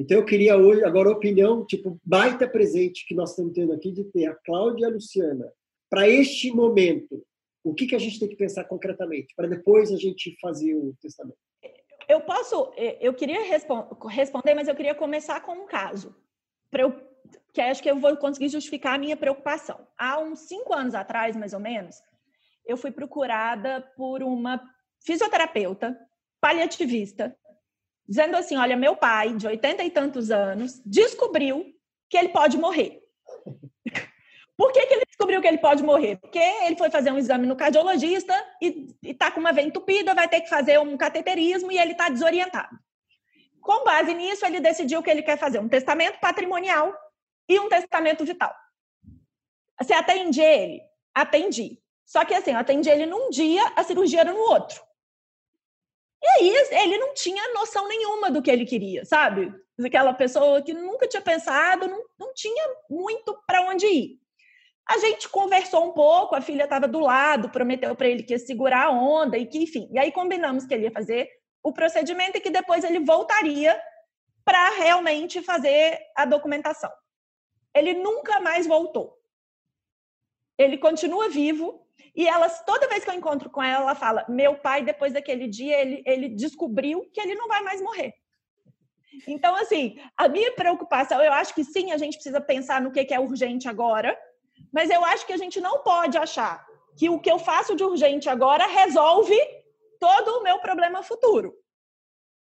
Então, 0.00 0.18
eu 0.18 0.24
queria 0.24 0.56
hoje, 0.56 0.84
agora, 0.84 1.08
a 1.08 1.12
opinião, 1.12 1.66
tipo, 1.66 2.00
baita 2.04 2.48
presente 2.48 3.04
que 3.04 3.16
nós 3.16 3.30
estamos 3.30 3.52
tendo 3.52 3.72
aqui 3.72 3.90
de 3.90 4.04
ter 4.04 4.26
a 4.26 4.34
Cláudia 4.34 4.84
e 4.84 4.86
a 4.86 4.92
Luciana. 4.92 5.52
Para 5.90 6.08
este 6.08 6.52
momento, 6.52 7.26
o 7.64 7.74
que, 7.74 7.84
que 7.84 7.96
a 7.96 7.98
gente 7.98 8.20
tem 8.20 8.28
que 8.28 8.36
pensar 8.36 8.62
concretamente, 8.62 9.34
para 9.34 9.48
depois 9.48 9.90
a 9.90 9.96
gente 9.96 10.36
fazer 10.40 10.72
o 10.72 10.94
testamento? 11.02 11.36
Eu 12.08 12.20
posso, 12.20 12.72
eu 13.00 13.12
queria 13.12 13.40
responder, 14.08 14.54
mas 14.54 14.68
eu 14.68 14.76
queria 14.76 14.94
começar 14.94 15.40
com 15.40 15.64
um 15.64 15.66
caso, 15.66 16.14
para 16.70 16.82
eu, 16.82 16.94
que 17.52 17.60
acho 17.60 17.82
que 17.82 17.90
eu 17.90 17.98
vou 17.98 18.16
conseguir 18.18 18.50
justificar 18.50 18.94
a 18.94 18.98
minha 18.98 19.16
preocupação. 19.16 19.84
Há 19.98 20.20
uns 20.20 20.42
cinco 20.42 20.72
anos 20.74 20.94
atrás, 20.94 21.34
mais 21.34 21.52
ou 21.52 21.60
menos, 21.60 21.96
eu 22.64 22.76
fui 22.76 22.92
procurada 22.92 23.80
por 23.96 24.22
uma 24.22 24.62
fisioterapeuta 25.04 25.98
paliativista, 26.40 27.36
dizendo 28.08 28.36
assim: 28.36 28.56
olha, 28.56 28.76
meu 28.76 28.96
pai, 28.96 29.34
de 29.34 29.46
80 29.46 29.84
e 29.84 29.90
tantos 29.90 30.30
anos, 30.30 30.80
descobriu 30.84 31.74
que 32.08 32.16
ele 32.16 32.30
pode 32.30 32.56
morrer. 32.56 33.02
Por 34.56 34.72
que, 34.72 34.86
que 34.86 34.94
ele 34.94 35.04
descobriu 35.06 35.40
que 35.40 35.46
ele 35.46 35.58
pode 35.58 35.84
morrer? 35.84 36.16
Porque 36.16 36.38
ele 36.38 36.76
foi 36.76 36.90
fazer 36.90 37.12
um 37.12 37.18
exame 37.18 37.46
no 37.46 37.54
cardiologista 37.54 38.34
e 38.60 38.88
está 39.04 39.30
com 39.30 39.38
uma 39.38 39.52
veia 39.52 39.66
entupida, 39.66 40.14
vai 40.14 40.28
ter 40.28 40.40
que 40.40 40.48
fazer 40.48 40.80
um 40.80 40.96
cateterismo 40.96 41.70
e 41.70 41.78
ele 41.78 41.92
está 41.92 42.08
desorientado. 42.08 42.76
Com 43.60 43.84
base 43.84 44.12
nisso, 44.14 44.44
ele 44.44 44.58
decidiu 44.58 45.00
que 45.00 45.10
ele 45.10 45.22
quer 45.22 45.38
fazer 45.38 45.60
um 45.60 45.68
testamento 45.68 46.18
patrimonial 46.18 46.92
e 47.48 47.60
um 47.60 47.68
testamento 47.68 48.24
vital. 48.24 48.52
Você 49.80 49.92
atende 49.92 50.40
ele? 50.40 50.80
Atendi. 51.14 51.80
Só 52.04 52.24
que 52.24 52.34
assim, 52.34 52.50
eu 52.50 52.58
atendi 52.58 52.88
ele 52.88 53.06
num 53.06 53.30
dia, 53.30 53.62
a 53.76 53.84
cirurgia 53.84 54.20
era 54.22 54.32
no 54.32 54.40
outro. 54.40 54.82
E 56.22 56.28
aí 56.28 56.52
ele 56.82 56.98
não 56.98 57.14
tinha 57.14 57.52
noção 57.54 57.86
nenhuma 57.86 58.30
do 58.30 58.42
que 58.42 58.50
ele 58.50 58.66
queria, 58.66 59.04
sabe? 59.04 59.52
Aquela 59.84 60.12
pessoa 60.12 60.60
que 60.60 60.74
nunca 60.74 61.06
tinha 61.06 61.22
pensado, 61.22 61.86
não, 61.86 62.04
não 62.18 62.34
tinha 62.34 62.64
muito 62.90 63.38
para 63.46 63.62
onde 63.62 63.86
ir. 63.86 64.18
A 64.88 64.98
gente 64.98 65.28
conversou 65.28 65.86
um 65.86 65.92
pouco, 65.92 66.34
a 66.34 66.40
filha 66.40 66.64
estava 66.64 66.88
do 66.88 66.98
lado, 66.98 67.50
prometeu 67.50 67.94
para 67.94 68.08
ele 68.08 68.22
que 68.22 68.32
ia 68.32 68.38
segurar 68.38 68.86
a 68.86 68.90
onda 68.90 69.36
e 69.36 69.46
que, 69.46 69.58
enfim. 69.58 69.88
E 69.92 69.98
aí 69.98 70.10
combinamos 70.10 70.64
que 70.64 70.74
ele 70.74 70.84
ia 70.84 70.90
fazer 70.90 71.28
o 71.62 71.72
procedimento 71.72 72.38
e 72.38 72.40
que 72.40 72.50
depois 72.50 72.82
ele 72.84 73.00
voltaria 73.00 73.80
para 74.44 74.70
realmente 74.70 75.42
fazer 75.42 76.00
a 76.16 76.24
documentação. 76.24 76.90
Ele 77.74 77.92
nunca 77.92 78.40
mais 78.40 78.66
voltou. 78.66 79.14
Ele 80.56 80.78
continua 80.78 81.28
vivo, 81.28 81.86
e 82.18 82.26
elas, 82.26 82.64
toda 82.64 82.88
vez 82.88 83.04
que 83.04 83.10
eu 83.10 83.14
encontro 83.14 83.48
com 83.48 83.62
ela, 83.62 83.82
ela 83.82 83.94
fala: 83.94 84.26
meu 84.28 84.56
pai, 84.56 84.82
depois 84.82 85.12
daquele 85.12 85.46
dia, 85.46 85.80
ele, 85.80 86.02
ele 86.04 86.28
descobriu 86.28 87.08
que 87.12 87.20
ele 87.20 87.36
não 87.36 87.46
vai 87.46 87.62
mais 87.62 87.80
morrer. 87.80 88.12
Então, 89.24 89.54
assim, 89.54 89.96
a 90.16 90.26
minha 90.28 90.52
preocupação, 90.52 91.22
eu 91.22 91.32
acho 91.32 91.54
que 91.54 91.62
sim, 91.62 91.92
a 91.92 91.96
gente 91.96 92.14
precisa 92.14 92.40
pensar 92.40 92.80
no 92.80 92.90
que 92.90 93.14
é 93.14 93.20
urgente 93.20 93.68
agora, 93.68 94.18
mas 94.72 94.90
eu 94.90 95.04
acho 95.04 95.24
que 95.26 95.32
a 95.32 95.36
gente 95.36 95.60
não 95.60 95.84
pode 95.84 96.18
achar 96.18 96.66
que 96.96 97.08
o 97.08 97.20
que 97.20 97.30
eu 97.30 97.38
faço 97.38 97.76
de 97.76 97.84
urgente 97.84 98.28
agora 98.28 98.66
resolve 98.66 99.38
todo 100.00 100.38
o 100.38 100.42
meu 100.42 100.58
problema 100.58 101.04
futuro. 101.04 101.54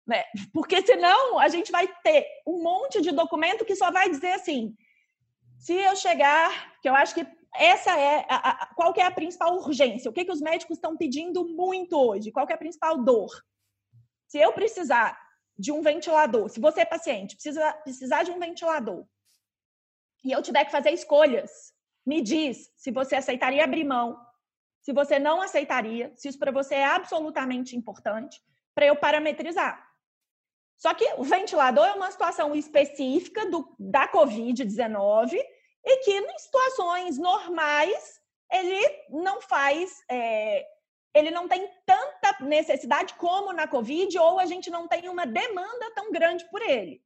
Né? 0.06 0.22
Porque 0.54 0.86
senão 0.86 1.40
a 1.40 1.48
gente 1.48 1.72
vai 1.72 1.88
ter 2.04 2.28
um 2.46 2.62
monte 2.62 3.00
de 3.00 3.12
documento 3.12 3.64
que 3.64 3.78
só 3.78 3.90
vai 3.90 4.10
dizer 4.10 4.34
assim: 4.34 4.76
se 5.58 5.74
eu 5.74 5.96
chegar, 5.96 6.78
que 6.82 6.90
eu 6.90 6.96
acho 6.96 7.16
que 7.16 7.26
essa 7.54 7.98
é 8.00 8.26
a, 8.30 8.50
a, 8.50 8.66
qual 8.76 8.94
é 8.96 9.04
a 9.04 9.12
principal 9.12 9.56
urgência? 9.56 10.10
O 10.10 10.14
que, 10.14 10.26
que 10.26 10.32
os 10.32 10.42
médicos 10.42 10.78
estão 10.78 10.96
pedindo 10.96 11.46
muito 11.48 11.98
hoje? 11.98 12.32
Qual 12.32 12.48
é 12.50 12.54
a 12.54 12.58
principal 12.58 13.04
dor? 13.04 13.30
Se 14.28 14.38
eu 14.38 14.54
precisar 14.54 15.20
de 15.58 15.72
um 15.72 15.82
ventilador, 15.82 16.50
se 16.50 16.60
você 16.60 16.82
é 16.82 16.86
paciente 16.86 17.36
precisa 17.36 17.74
precisar 17.84 18.24
de 18.24 18.32
um 18.32 18.40
ventilador 18.40 19.06
e 20.24 20.32
eu 20.32 20.42
tiver 20.42 20.66
que 20.66 20.72
fazer 20.72 20.92
escolhas, 20.92 21.74
me 22.06 22.22
diz 22.22 22.72
se 22.76 22.92
você 22.92 23.16
aceitaria 23.16 23.64
abrir 23.64 23.84
mão, 23.84 24.20
se 24.82 24.94
você 24.94 25.20
não 25.20 25.42
aceitaria, 25.42 26.12
se 26.16 26.28
isso 26.30 26.40
para 26.40 26.52
você 26.52 26.76
é 26.76 26.86
absolutamente 26.86 27.76
importante 27.76 28.42
para 28.74 28.86
eu 28.86 28.96
parametrizar. 28.96 29.88
Só 30.78 30.94
que 30.94 31.06
o 31.18 31.24
ventilador 31.24 31.86
é 31.86 31.94
uma 31.94 32.10
situação 32.10 32.56
específica 32.56 33.46
do, 33.50 33.76
da 33.78 34.12
Covid-19 34.12 35.38
e 35.84 35.98
que 35.98 36.12
em 36.12 36.40
situações 36.40 37.18
normais 37.18 38.22
ele 38.52 39.06
não 39.10 39.42
faz, 39.42 40.04
é, 40.10 40.66
ele 41.14 41.32
não 41.32 41.48
tem 41.48 41.70
tanta 41.86 42.44
necessidade 42.44 43.14
como 43.16 43.54
na 43.54 43.68
Covid 43.68 44.18
ou 44.20 44.40
a 44.40 44.46
gente 44.46 44.70
não 44.70 44.88
tem 44.88 45.10
uma 45.10 45.26
demanda 45.26 45.92
tão 45.96 46.12
grande 46.12 46.48
por 46.50 46.62
ele. 46.62 47.02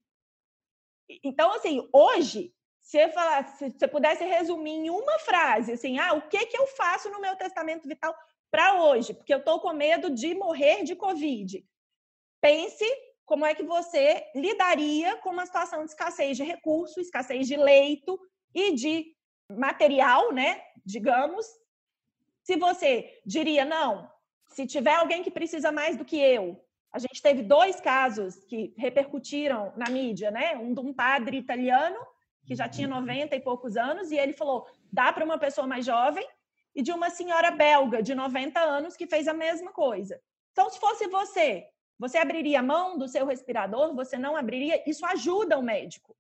Então, 1.23 1.51
assim, 1.51 1.88
hoje, 1.93 2.53
se 2.81 3.09
falar, 3.09 3.47
se 3.57 3.71
você 3.71 3.88
pudesse 3.88 4.23
resumir 4.23 4.71
em 4.71 4.89
uma 4.89 5.19
frase, 5.19 5.73
assim, 5.73 5.97
ah, 5.99 6.13
o 6.13 6.27
que, 6.27 6.45
que 6.47 6.57
eu 6.57 6.67
faço 6.67 7.09
no 7.09 7.21
meu 7.21 7.35
testamento 7.35 7.88
vital 7.88 8.15
para 8.51 8.81
hoje? 8.81 9.13
Porque 9.13 9.33
eu 9.33 9.39
estou 9.39 9.59
com 9.59 9.71
medo 9.73 10.09
de 10.09 10.33
morrer 10.33 10.83
de 10.83 10.95
Covid. 10.95 11.63
Pense 12.41 12.85
como 13.25 13.45
é 13.45 13.55
que 13.55 13.63
você 13.63 14.23
lidaria 14.35 15.17
com 15.17 15.29
uma 15.29 15.45
situação 15.45 15.83
de 15.83 15.89
escassez 15.89 16.38
de 16.38 16.43
recurso, 16.43 16.99
escassez 16.99 17.47
de 17.47 17.55
leito 17.55 18.19
e 18.56 18.74
de 18.74 19.13
material, 19.52 20.32
né? 20.32 20.62
Digamos, 20.86 21.46
se 22.41 22.56
você 22.56 23.22
diria 23.26 23.65
não, 23.65 24.10
se 24.48 24.65
tiver 24.65 24.96
alguém 24.96 25.22
que 25.22 25.30
precisa 25.30 25.72
mais 25.72 25.98
do 25.98 26.06
que 26.06 26.18
eu, 26.18 26.63
a 26.91 26.98
gente 26.98 27.22
teve 27.22 27.44
dois 27.44 27.82
casos 27.82 28.46
que 28.46 28.74
repercutiram 28.78 29.74
na 29.76 29.89
mídia, 29.89 30.32
né? 30.32 30.56
Um 30.56 30.74
de 30.74 30.80
um 30.80 30.94
padre 30.94 31.38
italiano 31.38 31.98
que 32.46 32.56
já 32.56 32.70
tinha 32.70 32.88
90 32.88 33.36
e 33.36 33.39
poucos 33.41 33.76
anos 33.76 34.12
e 34.12 34.18
ele 34.18 34.32
falou: 34.32 34.65
dá 34.94 35.12
para 35.12 35.26
uma 35.26 35.38
pessoa 35.38 35.68
mais 35.68 35.86
jovem 35.86 36.26
e 36.74 36.82
de 36.82 36.94
uma 36.94 37.10
senhora 37.10 37.52
belga 37.52 38.02
de 38.02 38.15
90 38.15 38.60
anos 38.60 38.96
que 38.96 39.08
fez 39.08 39.28
a 39.28 39.34
mesma 39.34 39.74
coisa. 39.74 40.22
Então, 40.54 40.70
se 40.70 40.80
fosse 40.80 41.08
você, 41.08 41.68
você 42.00 42.18
abriria 42.18 42.60
a 42.60 42.63
mão 42.63 42.98
do 42.98 43.08
seu 43.10 43.26
respirador? 43.26 43.94
Você 43.96 44.18
não 44.18 44.38
abriria? 44.38 44.82
Isso 44.89 45.06
ajuda 45.06 45.58
o 45.58 45.63
médico, 45.63 46.15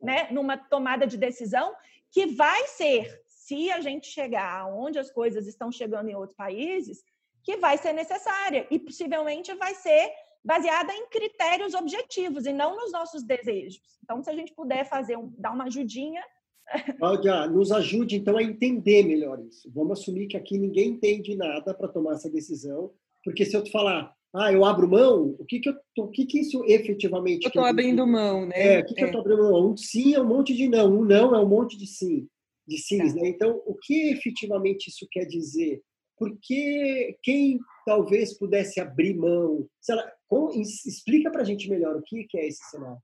né? 0.00 0.28
Numa 0.30 0.56
tomada 0.56 1.06
de 1.06 1.16
decisão 1.16 1.74
que 2.10 2.26
vai 2.26 2.66
ser, 2.68 3.22
se 3.26 3.70
a 3.70 3.80
gente 3.80 4.06
chegar 4.06 4.66
onde 4.72 4.98
as 4.98 5.10
coisas 5.10 5.46
estão 5.46 5.72
chegando 5.72 6.08
em 6.08 6.14
outros 6.14 6.36
países, 6.36 7.02
que 7.42 7.56
vai 7.56 7.76
ser 7.76 7.92
necessária 7.92 8.66
e 8.70 8.78
possivelmente 8.78 9.52
vai 9.54 9.74
ser 9.74 10.10
baseada 10.44 10.92
em 10.92 11.08
critérios 11.08 11.74
objetivos 11.74 12.46
e 12.46 12.52
não 12.52 12.76
nos 12.76 12.92
nossos 12.92 13.22
desejos. 13.22 13.80
Então, 14.02 14.22
se 14.22 14.30
a 14.30 14.34
gente 14.34 14.52
puder 14.52 14.84
fazer 14.88 15.16
um, 15.16 15.32
dar 15.38 15.52
uma 15.52 15.64
ajudinha. 15.64 16.22
Cláudia, 16.98 17.46
nos 17.46 17.72
ajude 17.72 18.16
então 18.16 18.36
a 18.36 18.42
entender 18.42 19.02
melhor 19.02 19.40
isso. 19.40 19.70
Vamos 19.72 20.00
assumir 20.00 20.26
que 20.26 20.36
aqui 20.36 20.58
ninguém 20.58 20.90
entende 20.90 21.34
nada 21.34 21.74
para 21.74 21.88
tomar 21.88 22.14
essa 22.14 22.30
decisão, 22.30 22.92
porque 23.22 23.44
se 23.44 23.56
eu 23.56 23.62
te 23.62 23.70
falar, 23.70 24.14
ah, 24.34 24.52
eu 24.52 24.64
abro 24.64 24.88
mão, 24.88 25.36
o 25.38 25.44
que 25.44 25.60
que, 25.60 25.68
eu, 25.68 25.74
o 25.98 26.08
que, 26.08 26.26
que 26.26 26.40
isso 26.40 26.64
efetivamente... 26.66 27.44
Eu 27.44 27.48
estou 27.48 27.64
abrindo 27.64 28.04
mão, 28.06 28.46
né? 28.46 28.78
É, 28.78 28.80
o 28.80 28.84
que, 28.84 28.94
que 28.94 29.00
é. 29.00 29.04
eu 29.04 29.06
estou 29.06 29.20
abrindo 29.20 29.42
mão? 29.44 29.70
Um 29.70 29.76
sim 29.76 30.14
é 30.14 30.20
um 30.20 30.26
monte 30.26 30.54
de 30.54 30.68
não, 30.68 30.92
um 30.92 31.04
não 31.04 31.34
é 31.34 31.40
um 31.40 31.48
monte 31.48 31.78
de 31.78 31.86
sim, 31.86 32.26
de 32.66 32.78
sims, 32.78 33.14
tá. 33.14 33.20
né? 33.20 33.28
Então, 33.28 33.62
o 33.64 33.74
que 33.74 34.10
efetivamente 34.10 34.88
isso 34.88 35.06
quer 35.10 35.24
dizer? 35.24 35.80
Porque 36.18 37.16
quem 37.22 37.60
talvez 37.86 38.36
pudesse 38.36 38.80
abrir 38.80 39.14
mão... 39.14 39.66
Ela, 39.88 40.10
com, 40.26 40.50
explica 40.50 41.30
para 41.30 41.42
a 41.42 41.44
gente 41.44 41.70
melhor 41.70 41.94
o 41.96 42.02
que, 42.02 42.24
que 42.24 42.36
é 42.36 42.48
esse 42.48 42.62
cenário. 42.70 42.98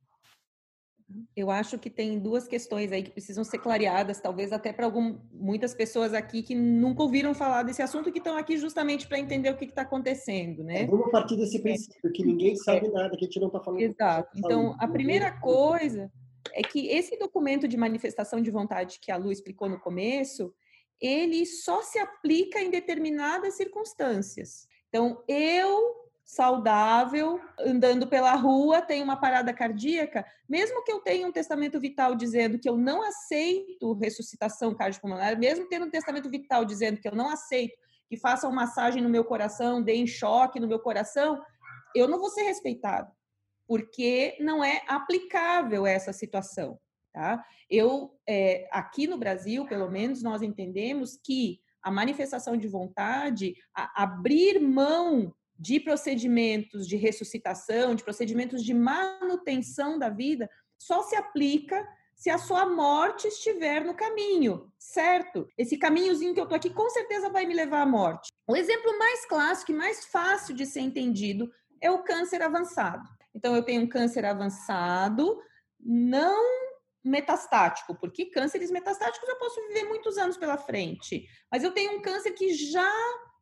Eu 1.37 1.51
acho 1.51 1.79
que 1.79 1.91
tem 1.91 2.19
duas 2.19 2.47
questões 2.47 2.93
aí 2.93 3.03
que 3.03 3.11
precisam 3.11 3.45
ser 3.45 3.59
clareadas, 3.59 4.21
talvez 4.21 4.53
até 4.53 4.73
para 4.73 4.91
muitas 5.33 5.75
pessoas 5.75 6.13
aqui 6.13 6.43
que 6.43 6.55
nunca 6.55 7.03
ouviram 7.03 7.35
falar 7.35 7.63
desse 7.63 7.83
assunto, 7.83 8.13
que 8.13 8.19
estão 8.19 8.37
aqui 8.37 8.57
justamente 8.57 9.07
para 9.07 9.19
entender 9.19 9.51
o 9.51 9.57
que 9.57 9.65
está 9.65 9.83
acontecendo, 9.83 10.63
né? 10.63 10.87
Vamos 10.87 11.11
partir 11.11 11.37
desse 11.37 11.59
é. 11.59 11.61
princípio, 11.61 12.13
que 12.13 12.25
ninguém 12.25 12.57
sabe 12.57 12.87
é. 12.87 12.91
nada, 12.91 13.17
que 13.17 13.25
a 13.25 13.27
gente 13.27 13.41
não 13.41 13.49
está 13.49 13.61
falando. 13.61 13.81
Exato. 13.81 14.31
Então, 14.37 14.77
a 14.79 14.89
primeira 14.89 15.33
coisa 15.33 16.11
é 16.53 16.63
que 16.63 16.89
esse 16.89 17.19
documento 17.19 17.69
de 17.69 17.77
manifestação 17.77 18.41
de 18.41 18.51
vontade 18.51 18.99
que 19.01 19.11
a 19.11 19.17
Lu 19.17 19.31
explicou 19.31 19.69
no 19.69 19.79
começo, 19.79 20.53
ele 21.01 21.47
só 21.47 21.83
se 21.83 21.99
aplica 21.99 22.61
em 22.61 22.71
determinadas 22.71 23.55
circunstâncias. 23.55 24.67
Então, 24.89 25.23
eu 25.29 26.10
saudável, 26.31 27.41
andando 27.59 28.07
pela 28.07 28.37
rua, 28.37 28.81
tem 28.81 29.03
uma 29.03 29.17
parada 29.17 29.53
cardíaca, 29.53 30.25
mesmo 30.49 30.85
que 30.85 30.93
eu 30.93 31.01
tenha 31.01 31.27
um 31.27 31.33
testamento 31.33 31.81
vital 31.81 32.15
dizendo 32.15 32.57
que 32.57 32.69
eu 32.69 32.77
não 32.77 33.03
aceito 33.03 33.95
ressuscitação 33.95 34.73
cardiopulmonar, 34.73 35.37
mesmo 35.37 35.69
tendo 35.69 35.87
um 35.87 35.91
testamento 35.91 36.31
vital 36.31 36.65
dizendo 36.65 37.01
que 37.01 37.09
eu 37.09 37.17
não 37.17 37.29
aceito 37.29 37.77
que 38.09 38.17
façam 38.17 38.53
massagem 38.53 39.03
no 39.03 39.09
meu 39.09 39.25
coração, 39.25 39.83
deem 39.83 40.07
choque 40.07 40.61
no 40.61 40.69
meu 40.69 40.79
coração, 40.79 41.43
eu 41.97 42.07
não 42.07 42.21
vou 42.21 42.31
ser 42.31 42.43
respeitado, 42.43 43.11
porque 43.67 44.37
não 44.39 44.63
é 44.63 44.83
aplicável 44.87 45.85
essa 45.85 46.13
situação. 46.13 46.79
Tá? 47.13 47.45
Eu, 47.69 48.17
é, 48.25 48.69
aqui 48.71 49.09
no 49.09 49.19
Brasil, 49.19 49.67
pelo 49.67 49.91
menos, 49.91 50.23
nós 50.23 50.43
entendemos 50.43 51.19
que 51.25 51.61
a 51.83 51.91
manifestação 51.91 52.57
de 52.57 52.69
vontade, 52.69 53.57
a 53.75 54.05
abrir 54.05 54.61
mão 54.61 55.35
de 55.61 55.79
procedimentos 55.79 56.89
de 56.89 56.97
ressuscitação, 56.97 57.95
de 57.95 58.03
procedimentos 58.03 58.65
de 58.65 58.73
manutenção 58.73 59.99
da 59.99 60.09
vida, 60.09 60.49
só 60.79 61.03
se 61.03 61.15
aplica 61.15 61.87
se 62.17 62.31
a 62.31 62.39
sua 62.39 62.65
morte 62.65 63.29
estiver 63.29 63.85
no 63.85 63.95
caminho, 63.95 64.73
certo? 64.79 65.47
Esse 65.59 65.77
caminhozinho 65.77 66.33
que 66.33 66.41
eu 66.41 66.49
tô 66.49 66.55
aqui 66.55 66.71
com 66.71 66.89
certeza 66.89 67.29
vai 67.29 67.45
me 67.45 67.55
levar 67.55 67.83
à 67.83 67.87
morte. 67.87 68.31
O 68.47 68.57
exemplo 68.57 68.99
mais 68.99 69.27
clássico 69.27 69.73
e 69.73 69.75
mais 69.75 70.07
fácil 70.07 70.55
de 70.55 70.65
ser 70.65 70.81
entendido 70.81 71.51
é 71.79 71.91
o 71.91 72.03
câncer 72.03 72.41
avançado. 72.41 73.07
Então 73.35 73.55
eu 73.55 73.63
tenho 73.63 73.83
um 73.83 73.87
câncer 73.87 74.25
avançado, 74.25 75.39
não 75.79 76.71
metastático, 77.05 77.95
porque 77.95 78.27
cânceres 78.27 78.71
metastáticos 78.71 79.29
eu 79.29 79.39
posso 79.39 79.61
viver 79.69 79.85
muitos 79.85 80.17
anos 80.17 80.37
pela 80.37 80.57
frente, 80.57 81.27
mas 81.51 81.63
eu 81.63 81.73
tenho 81.73 81.97
um 81.97 82.03
câncer 82.03 82.33
que 82.33 82.53
já 82.55 82.93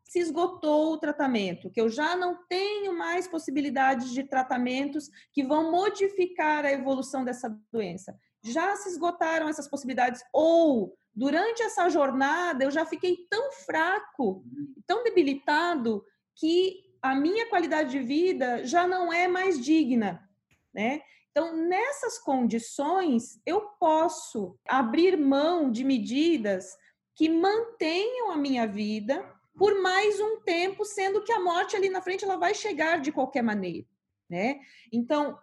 se 0.08 0.18
esgotou 0.18 0.94
o 0.94 0.98
tratamento, 0.98 1.70
que 1.70 1.80
eu 1.80 1.90
já 1.90 2.16
não 2.16 2.38
tenho 2.48 2.96
mais 2.96 3.28
possibilidades 3.28 4.10
de 4.10 4.24
tratamentos 4.24 5.10
que 5.32 5.44
vão 5.44 5.70
modificar 5.70 6.64
a 6.64 6.72
evolução 6.72 7.24
dessa 7.24 7.54
doença. 7.70 8.18
Já 8.42 8.74
se 8.76 8.88
esgotaram 8.88 9.50
essas 9.50 9.68
possibilidades 9.68 10.22
ou 10.32 10.96
durante 11.14 11.62
essa 11.62 11.90
jornada 11.90 12.64
eu 12.64 12.70
já 12.70 12.86
fiquei 12.86 13.26
tão 13.28 13.52
fraco, 13.52 14.42
tão 14.86 15.04
debilitado 15.04 16.02
que 16.34 16.84
a 17.02 17.14
minha 17.14 17.46
qualidade 17.50 17.90
de 17.90 18.00
vida 18.00 18.64
já 18.64 18.86
não 18.86 19.12
é 19.12 19.28
mais 19.28 19.62
digna, 19.62 20.26
né? 20.72 21.02
Então, 21.30 21.54
nessas 21.54 22.18
condições, 22.18 23.40
eu 23.46 23.60
posso 23.78 24.58
abrir 24.66 25.16
mão 25.16 25.70
de 25.70 25.84
medidas 25.84 26.76
que 27.14 27.28
mantenham 27.28 28.32
a 28.32 28.36
minha 28.36 28.66
vida 28.66 29.37
por 29.58 29.80
mais 29.82 30.20
um 30.20 30.40
tempo, 30.40 30.84
sendo 30.84 31.22
que 31.22 31.32
a 31.32 31.40
morte 31.40 31.76
ali 31.76 31.90
na 31.90 32.00
frente 32.00 32.24
ela 32.24 32.36
vai 32.36 32.54
chegar 32.54 33.00
de 33.00 33.10
qualquer 33.10 33.42
maneira, 33.42 33.86
né? 34.30 34.60
Então, 34.92 35.36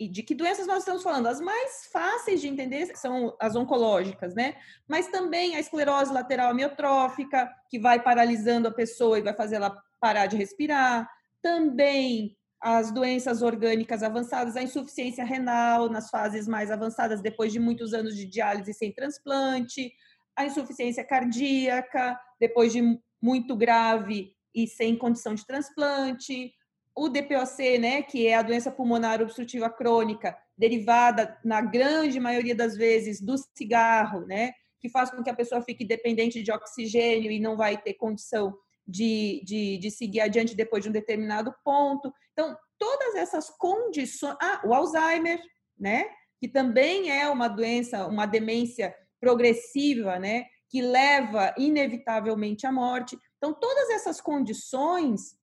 e 0.00 0.08
de 0.08 0.22
que 0.22 0.34
doenças 0.34 0.66
nós 0.66 0.78
estamos 0.78 1.02
falando? 1.02 1.28
As 1.28 1.40
mais 1.40 1.86
fáceis 1.92 2.40
de 2.40 2.48
entender 2.48 2.96
são 2.96 3.36
as 3.38 3.54
oncológicas, 3.54 4.34
né? 4.34 4.56
Mas 4.88 5.06
também 5.08 5.54
a 5.54 5.60
esclerose 5.60 6.12
lateral 6.12 6.50
amiotrófica, 6.50 7.48
que 7.68 7.78
vai 7.78 8.02
paralisando 8.02 8.66
a 8.66 8.72
pessoa 8.72 9.18
e 9.18 9.22
vai 9.22 9.34
fazer 9.34 9.56
ela 9.56 9.80
parar 10.00 10.26
de 10.26 10.36
respirar. 10.36 11.08
Também 11.40 12.36
as 12.60 12.90
doenças 12.90 13.42
orgânicas 13.42 14.02
avançadas, 14.02 14.56
a 14.56 14.62
insuficiência 14.62 15.24
renal 15.24 15.88
nas 15.88 16.10
fases 16.10 16.48
mais 16.48 16.70
avançadas, 16.70 17.20
depois 17.20 17.52
de 17.52 17.60
muitos 17.60 17.92
anos 17.92 18.16
de 18.16 18.24
diálise 18.24 18.72
sem 18.72 18.92
transplante, 18.92 19.92
a 20.34 20.46
insuficiência 20.46 21.04
cardíaca, 21.04 22.18
depois 22.40 22.72
de 22.72 22.98
muito 23.22 23.54
grave 23.54 24.34
e 24.54 24.66
sem 24.66 24.96
condição 24.96 25.34
de 25.34 25.46
transplante, 25.46 26.52
o 26.94 27.08
DPOC, 27.08 27.78
né, 27.78 28.02
que 28.02 28.26
é 28.26 28.34
a 28.34 28.42
doença 28.42 28.70
pulmonar 28.70 29.22
obstrutiva 29.22 29.70
crônica, 29.70 30.36
derivada 30.58 31.38
na 31.42 31.62
grande 31.62 32.20
maioria 32.20 32.54
das 32.54 32.76
vezes 32.76 33.20
do 33.20 33.36
cigarro, 33.56 34.26
né, 34.26 34.52
que 34.78 34.88
faz 34.88 35.10
com 35.10 35.22
que 35.22 35.30
a 35.30 35.34
pessoa 35.34 35.62
fique 35.62 35.84
dependente 35.84 36.42
de 36.42 36.52
oxigênio 36.52 37.30
e 37.30 37.40
não 37.40 37.56
vai 37.56 37.80
ter 37.80 37.94
condição 37.94 38.54
de, 38.86 39.40
de, 39.44 39.78
de 39.78 39.90
seguir 39.90 40.20
adiante 40.20 40.56
depois 40.56 40.82
de 40.82 40.88
um 40.88 40.92
determinado 40.92 41.54
ponto. 41.64 42.12
Então, 42.32 42.56
todas 42.78 43.14
essas 43.14 43.48
condições. 43.48 44.36
Ah, 44.40 44.60
o 44.64 44.74
Alzheimer, 44.74 45.40
né? 45.78 46.06
Que 46.40 46.48
também 46.48 47.10
é 47.10 47.28
uma 47.28 47.46
doença, 47.46 48.06
uma 48.08 48.26
demência 48.26 48.94
progressiva, 49.20 50.18
né? 50.18 50.46
Que 50.72 50.80
leva 50.80 51.54
inevitavelmente 51.58 52.66
à 52.66 52.72
morte. 52.72 53.18
Então, 53.36 53.52
todas 53.52 53.90
essas 53.90 54.20
condições, 54.20 55.38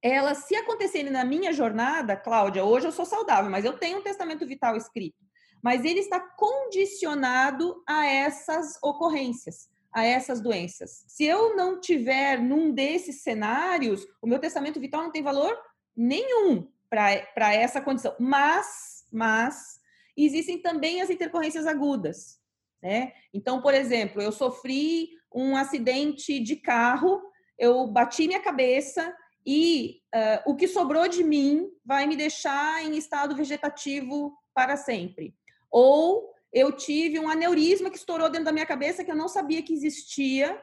elas, 0.00 0.44
se 0.44 0.54
acontecerem 0.54 1.10
na 1.10 1.24
minha 1.24 1.52
jornada, 1.52 2.16
Cláudia, 2.16 2.64
hoje 2.64 2.86
eu 2.86 2.92
sou 2.92 3.04
saudável, 3.04 3.50
mas 3.50 3.64
eu 3.64 3.76
tenho 3.76 3.98
um 3.98 4.02
testamento 4.02 4.46
vital 4.46 4.76
escrito. 4.76 5.18
Mas 5.60 5.84
ele 5.84 5.98
está 5.98 6.20
condicionado 6.20 7.82
a 7.88 8.06
essas 8.06 8.78
ocorrências 8.82 9.72
a 9.92 10.04
essas 10.04 10.40
doenças. 10.40 11.04
Se 11.06 11.24
eu 11.24 11.54
não 11.54 11.78
tiver 11.78 12.40
num 12.40 12.72
desses 12.72 13.22
cenários, 13.22 14.06
o 14.22 14.26
meu 14.26 14.38
testamento 14.38 14.80
vital 14.80 15.02
não 15.02 15.12
tem 15.12 15.22
valor 15.22 15.56
nenhum 15.94 16.66
para 16.88 17.54
essa 17.54 17.80
condição. 17.80 18.14
Mas, 18.18 19.04
mas 19.12 19.80
existem 20.16 20.60
também 20.60 21.02
as 21.02 21.10
intercorrências 21.10 21.66
agudas, 21.66 22.40
né? 22.82 23.12
Então, 23.32 23.60
por 23.62 23.74
exemplo, 23.74 24.20
eu 24.20 24.32
sofri 24.32 25.10
um 25.34 25.56
acidente 25.56 26.40
de 26.40 26.56
carro, 26.56 27.22
eu 27.58 27.86
bati 27.86 28.26
minha 28.26 28.40
cabeça 28.40 29.14
e 29.46 30.00
uh, 30.14 30.50
o 30.50 30.56
que 30.56 30.68
sobrou 30.68 31.08
de 31.08 31.22
mim 31.22 31.68
vai 31.84 32.06
me 32.06 32.16
deixar 32.16 32.84
em 32.84 32.96
estado 32.96 33.34
vegetativo 33.34 34.36
para 34.54 34.76
sempre. 34.76 35.34
Ou 35.70 36.32
eu 36.52 36.72
tive 36.72 37.18
um 37.18 37.28
aneurisma 37.28 37.90
que 37.90 37.96
estourou 37.96 38.28
dentro 38.28 38.46
da 38.46 38.52
minha 38.52 38.66
cabeça 38.66 39.04
que 39.04 39.10
eu 39.10 39.16
não 39.16 39.28
sabia 39.28 39.62
que 39.62 39.72
existia 39.72 40.60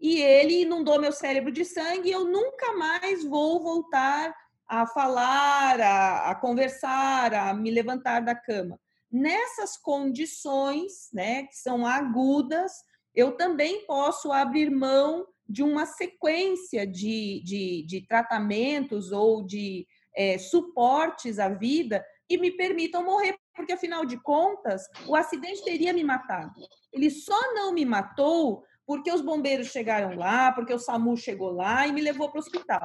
e 0.00 0.20
ele 0.20 0.62
inundou 0.62 1.00
meu 1.00 1.12
cérebro 1.12 1.52
de 1.52 1.64
sangue 1.64 2.08
e 2.08 2.12
eu 2.12 2.24
nunca 2.24 2.72
mais 2.72 3.24
vou 3.24 3.62
voltar 3.62 4.34
a 4.66 4.86
falar, 4.86 5.80
a, 5.80 6.30
a 6.30 6.34
conversar, 6.34 7.32
a 7.32 7.54
me 7.54 7.70
levantar 7.70 8.20
da 8.20 8.34
cama. 8.34 8.78
Nessas 9.10 9.76
condições, 9.76 11.08
né, 11.12 11.44
que 11.44 11.56
são 11.56 11.86
agudas, 11.86 12.72
eu 13.14 13.36
também 13.36 13.86
posso 13.86 14.30
abrir 14.30 14.70
mão 14.70 15.26
de 15.48 15.62
uma 15.62 15.86
sequência 15.86 16.86
de, 16.86 17.42
de, 17.42 17.84
de 17.86 18.06
tratamentos 18.06 19.12
ou 19.12 19.42
de 19.42 19.86
é, 20.14 20.36
suportes 20.36 21.38
à 21.38 21.48
vida 21.48 22.04
e 22.28 22.36
me 22.36 22.50
permitam 22.50 23.02
morrer, 23.04 23.36
porque 23.54 23.72
afinal 23.72 24.04
de 24.04 24.20
contas, 24.22 24.82
o 25.06 25.16
acidente 25.16 25.64
teria 25.64 25.92
me 25.92 26.04
matado. 26.04 26.52
Ele 26.92 27.10
só 27.10 27.54
não 27.54 27.72
me 27.72 27.84
matou 27.84 28.62
porque 28.86 29.10
os 29.12 29.20
bombeiros 29.20 29.68
chegaram 29.68 30.16
lá, 30.16 30.52
porque 30.52 30.72
o 30.72 30.78
SAMU 30.78 31.16
chegou 31.16 31.52
lá 31.52 31.86
e 31.86 31.92
me 31.92 32.00
levou 32.00 32.30
para 32.30 32.38
o 32.38 32.40
hospital. 32.40 32.84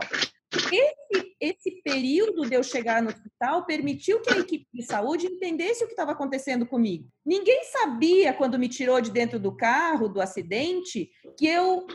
Esse, 0.71 1.32
esse 1.43 1.81
período 1.83 2.47
de 2.47 2.55
eu 2.55 2.63
chegar 2.63 3.01
no 3.01 3.09
hospital 3.09 3.65
permitiu 3.65 4.21
que 4.21 4.33
a 4.33 4.37
equipe 4.37 4.65
de 4.73 4.81
saúde 4.81 5.27
entendesse 5.27 5.83
o 5.83 5.87
que 5.87 5.91
estava 5.91 6.13
acontecendo 6.13 6.65
comigo. 6.65 7.09
Ninguém 7.25 7.65
sabia, 7.65 8.33
quando 8.33 8.57
me 8.57 8.69
tirou 8.69 9.01
de 9.01 9.11
dentro 9.11 9.37
do 9.37 9.53
carro, 9.53 10.07
do 10.07 10.21
acidente, 10.21 11.11
que 11.37 11.45
eu 11.45 11.85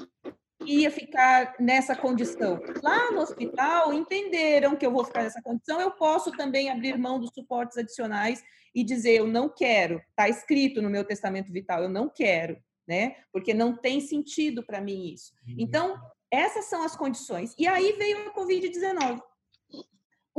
ia 0.67 0.91
ficar 0.91 1.55
nessa 1.59 1.97
condição. 1.97 2.61
Lá 2.83 3.11
no 3.11 3.21
hospital, 3.21 3.93
entenderam 3.95 4.77
que 4.77 4.85
eu 4.85 4.93
vou 4.93 5.05
ficar 5.05 5.23
nessa 5.23 5.41
condição, 5.41 5.81
eu 5.81 5.93
posso 5.93 6.31
também 6.33 6.69
abrir 6.69 6.99
mão 6.99 7.19
dos 7.19 7.31
suportes 7.33 7.79
adicionais 7.79 8.43
e 8.75 8.85
dizer, 8.85 9.17
eu 9.17 9.27
não 9.27 9.49
quero, 9.49 9.99
está 10.11 10.29
escrito 10.29 10.83
no 10.83 10.91
meu 10.91 11.05
testamento 11.05 11.51
vital, 11.51 11.83
eu 11.83 11.89
não 11.89 12.07
quero, 12.09 12.59
né? 12.87 13.17
Porque 13.33 13.55
não 13.55 13.75
tem 13.75 13.99
sentido 14.01 14.63
para 14.63 14.81
mim 14.81 15.15
isso. 15.15 15.33
Uhum. 15.47 15.55
Então, 15.59 15.99
essas 16.31 16.67
são 16.67 16.83
as 16.83 16.95
condições. 16.95 17.55
E 17.59 17.67
aí 17.67 17.93
veio 17.93 18.29
a 18.29 18.35
Covid-19. 18.35 19.23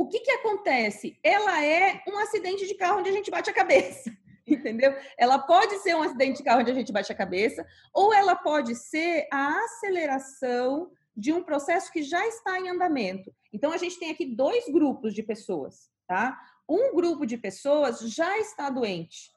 O 0.00 0.08
que, 0.08 0.20
que 0.20 0.30
acontece? 0.30 1.18
Ela 1.22 1.62
é 1.62 2.02
um 2.08 2.16
acidente 2.16 2.66
de 2.66 2.74
carro 2.74 3.00
onde 3.00 3.10
a 3.10 3.12
gente 3.12 3.30
bate 3.30 3.50
a 3.50 3.52
cabeça 3.52 4.10
entendeu? 4.48 4.96
Ela 5.18 5.38
pode 5.38 5.78
ser 5.80 5.94
um 5.94 6.02
acidente 6.02 6.38
de 6.38 6.42
carro 6.42 6.62
onde 6.62 6.70
a 6.70 6.74
gente 6.74 6.90
bate 6.90 7.12
a 7.12 7.14
cabeça, 7.14 7.66
ou 7.92 8.10
ela 8.14 8.34
pode 8.34 8.74
ser 8.76 9.28
a 9.30 9.62
aceleração 9.62 10.90
de 11.14 11.34
um 11.34 11.42
processo 11.42 11.92
que 11.92 12.02
já 12.02 12.26
está 12.26 12.58
em 12.58 12.70
andamento. 12.70 13.30
Então, 13.52 13.72
a 13.72 13.76
gente 13.76 13.98
tem 13.98 14.10
aqui 14.10 14.24
dois 14.24 14.64
grupos 14.72 15.12
de 15.12 15.22
pessoas, 15.22 15.90
tá? 16.08 16.40
Um 16.66 16.94
grupo 16.94 17.26
de 17.26 17.36
pessoas 17.36 18.00
já 18.00 18.38
está 18.38 18.70
doente, 18.70 19.30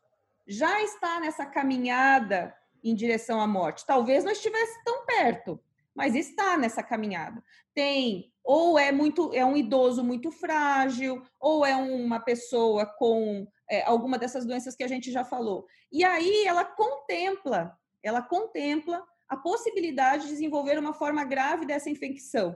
já 0.47 0.81
está 0.81 1.19
nessa 1.19 1.45
caminhada 1.45 2.55
em 2.81 2.95
direção 2.95 3.41
à 3.41 3.45
morte. 3.45 3.85
Talvez 3.85 4.23
não 4.23 4.31
estivesse 4.31 4.81
tão 4.85 5.05
perto, 5.05 5.59
mas 5.95 6.15
está 6.15 6.57
nessa 6.57 6.81
caminhada. 6.81 7.43
Tem 7.73 8.31
ou 8.43 8.77
é 8.77 8.91
muito 8.91 9.33
é 9.33 9.45
um 9.45 9.55
idoso 9.55 10.03
muito 10.03 10.29
frágil, 10.31 11.23
ou 11.39 11.65
é 11.65 11.75
uma 11.75 12.19
pessoa 12.19 12.85
com 12.85 13.47
é, 13.69 13.83
alguma 13.83 14.17
dessas 14.17 14.45
doenças 14.45 14.75
que 14.75 14.83
a 14.83 14.87
gente 14.87 15.11
já 15.11 15.23
falou. 15.23 15.65
E 15.91 16.03
aí 16.03 16.45
ela 16.45 16.65
contempla, 16.65 17.77
ela 18.01 18.21
contempla 18.21 19.03
a 19.29 19.37
possibilidade 19.37 20.23
de 20.23 20.29
desenvolver 20.29 20.77
uma 20.77 20.93
forma 20.93 21.23
grave 21.23 21.65
dessa 21.65 21.89
infecção. 21.89 22.55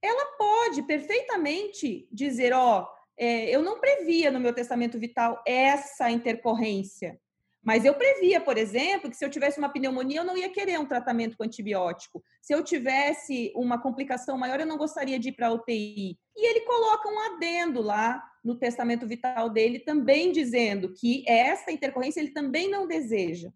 Ela 0.00 0.36
pode 0.36 0.82
perfeitamente 0.82 2.08
dizer, 2.10 2.52
ó, 2.52 2.88
é, 3.16 3.50
eu 3.50 3.62
não 3.62 3.78
previa 3.78 4.30
no 4.30 4.40
meu 4.40 4.52
testamento 4.52 4.98
vital 4.98 5.40
essa 5.46 6.10
intercorrência, 6.10 7.20
mas 7.62 7.84
eu 7.84 7.94
previa, 7.94 8.40
por 8.40 8.58
exemplo, 8.58 9.08
que 9.08 9.16
se 9.16 9.24
eu 9.24 9.30
tivesse 9.30 9.58
uma 9.58 9.68
pneumonia, 9.68 10.20
eu 10.20 10.24
não 10.24 10.36
ia 10.36 10.48
querer 10.48 10.80
um 10.80 10.86
tratamento 10.86 11.36
com 11.36 11.44
antibiótico. 11.44 12.22
Se 12.40 12.52
eu 12.52 12.64
tivesse 12.64 13.52
uma 13.54 13.80
complicação 13.80 14.36
maior, 14.36 14.58
eu 14.58 14.66
não 14.66 14.76
gostaria 14.76 15.16
de 15.16 15.28
ir 15.28 15.32
para 15.32 15.46
a 15.46 15.52
UTI. 15.52 16.18
E 16.36 16.48
ele 16.48 16.62
coloca 16.62 17.08
um 17.08 17.20
adendo 17.20 17.80
lá 17.80 18.20
no 18.42 18.56
testamento 18.56 19.06
vital 19.06 19.48
dele, 19.48 19.78
também 19.78 20.32
dizendo 20.32 20.92
que 20.92 21.24
essa 21.28 21.70
intercorrência 21.70 22.18
ele 22.18 22.32
também 22.32 22.68
não 22.68 22.84
deseja. 22.84 23.52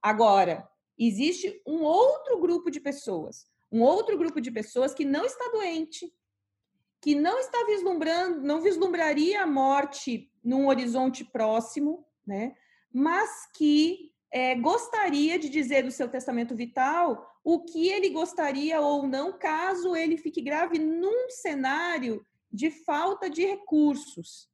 Agora, 0.00 0.66
existe 0.98 1.60
um 1.66 1.82
outro 1.82 2.40
grupo 2.40 2.70
de 2.70 2.80
pessoas, 2.80 3.46
um 3.70 3.82
outro 3.82 4.16
grupo 4.16 4.40
de 4.40 4.50
pessoas 4.50 4.94
que 4.94 5.04
não 5.04 5.26
está 5.26 5.50
doente, 5.52 6.10
que 7.02 7.14
não 7.14 7.38
está 7.38 7.66
vislumbrando, 7.66 8.40
não 8.40 8.62
vislumbraria 8.62 9.42
a 9.42 9.46
morte 9.46 10.30
num 10.42 10.68
horizonte 10.68 11.22
próximo, 11.22 12.06
né? 12.26 12.54
Mas 12.92 13.46
que 13.54 14.12
é, 14.30 14.54
gostaria 14.54 15.38
de 15.38 15.48
dizer 15.48 15.84
no 15.84 15.90
seu 15.90 16.08
testamento 16.08 16.56
vital 16.56 17.30
o 17.44 17.64
que 17.64 17.88
ele 17.88 18.10
gostaria 18.10 18.80
ou 18.80 19.06
não, 19.06 19.36
caso 19.38 19.96
ele 19.96 20.16
fique 20.16 20.40
grave 20.40 20.78
num 20.78 21.28
cenário 21.28 22.24
de 22.50 22.70
falta 22.70 23.28
de 23.28 23.44
recursos. 23.44 24.48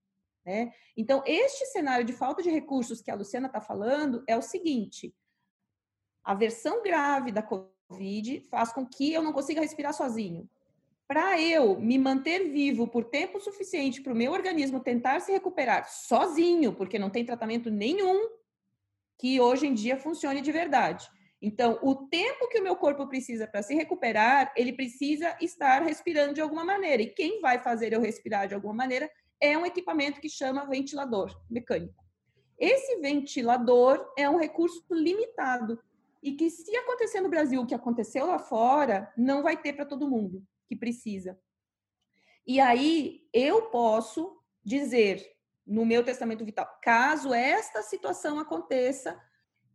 Né? 0.45 0.73
Então, 0.97 1.23
este 1.27 1.67
cenário 1.67 2.05
de 2.05 2.13
falta 2.13 2.43
de 2.43 2.51
recursos 2.51 3.03
que 3.03 3.11
a 3.11 3.15
Luciana 3.15 3.47
está 3.47 3.61
falando 3.61 4.25
é 4.27 4.37
o 4.37 4.43
seguinte: 4.43 5.15
a 6.25 6.35
versão 6.35 6.83
grave 6.83 7.31
da 7.31 7.43
Covid 7.43 8.41
faz 8.49 8.73
com 8.73 8.87
que 8.87 9.13
eu 9.13 9.23
não 9.23 9.33
consiga 9.33 9.61
respirar 9.61 9.93
sozinho. 9.93 10.49
Para 11.09 11.41
eu 11.41 11.81
me 11.81 11.99
manter 11.99 12.51
vivo 12.51 12.87
por 12.87 13.03
tempo 13.03 13.41
suficiente 13.41 14.03
para 14.03 14.13
o 14.13 14.17
meu 14.17 14.31
organismo 14.31 14.79
tentar 14.79 15.21
se 15.21 15.33
recuperar 15.33 15.91
sozinho, 15.91 16.75
porque 16.75 16.99
não 16.99 17.09
tem 17.09 17.25
tratamento 17.25 17.71
nenhum 17.71 18.29
que 19.19 19.41
hoje 19.41 19.67
em 19.67 19.73
dia 19.73 19.97
funcione 19.97 20.43
de 20.43 20.53
verdade. 20.53 21.09
Então, 21.41 21.79
o 21.83 21.95
tempo 21.95 22.47
que 22.49 22.61
o 22.61 22.63
meu 22.63 22.77
corpo 22.77 23.07
precisa 23.07 23.47
para 23.47 23.63
se 23.63 23.75
recuperar, 23.75 24.53
ele 24.55 24.75
precisa 24.75 25.35
estar 25.41 25.83
respirando 25.83 26.35
de 26.35 26.43
alguma 26.43 26.63
maneira. 26.63 27.03
E 27.03 27.15
quem 27.15 27.41
vai 27.41 27.59
fazer 27.59 27.95
eu 27.95 28.03
respirar 28.03 28.47
de 28.47 28.55
alguma 28.55 28.75
maneira 28.75 29.11
é 29.41 29.57
um 29.57 29.65
equipamento 29.65 30.21
que 30.21 30.29
chama 30.29 30.67
ventilador 30.67 31.35
mecânico. 31.49 32.05
Esse 32.59 33.01
ventilador 33.01 34.13
é 34.15 34.29
um 34.29 34.37
recurso 34.37 34.85
limitado 34.91 35.81
e 36.23 36.33
que, 36.33 36.51
se 36.51 36.77
acontecer 36.77 37.23
no 37.23 37.31
Brasil 37.31 37.63
o 37.63 37.67
que 37.67 37.75
aconteceu 37.75 38.27
lá 38.27 38.39
fora, 38.39 39.11
não 39.17 39.43
vai 39.43 39.57
ter 39.57 39.73
para 39.73 39.87
todo 39.87 40.11
mundo 40.11 40.47
que 40.69 40.77
precisa. 40.77 41.39
E 42.47 42.61
aí 42.61 43.27
eu 43.33 43.63
posso 43.71 44.39
dizer 44.63 45.27
no 45.67 45.85
meu 45.85 46.03
testamento 46.03 46.45
vital, 46.45 46.67
caso 46.83 47.35
esta 47.35 47.83
situação 47.83 48.39
aconteça, 48.39 49.21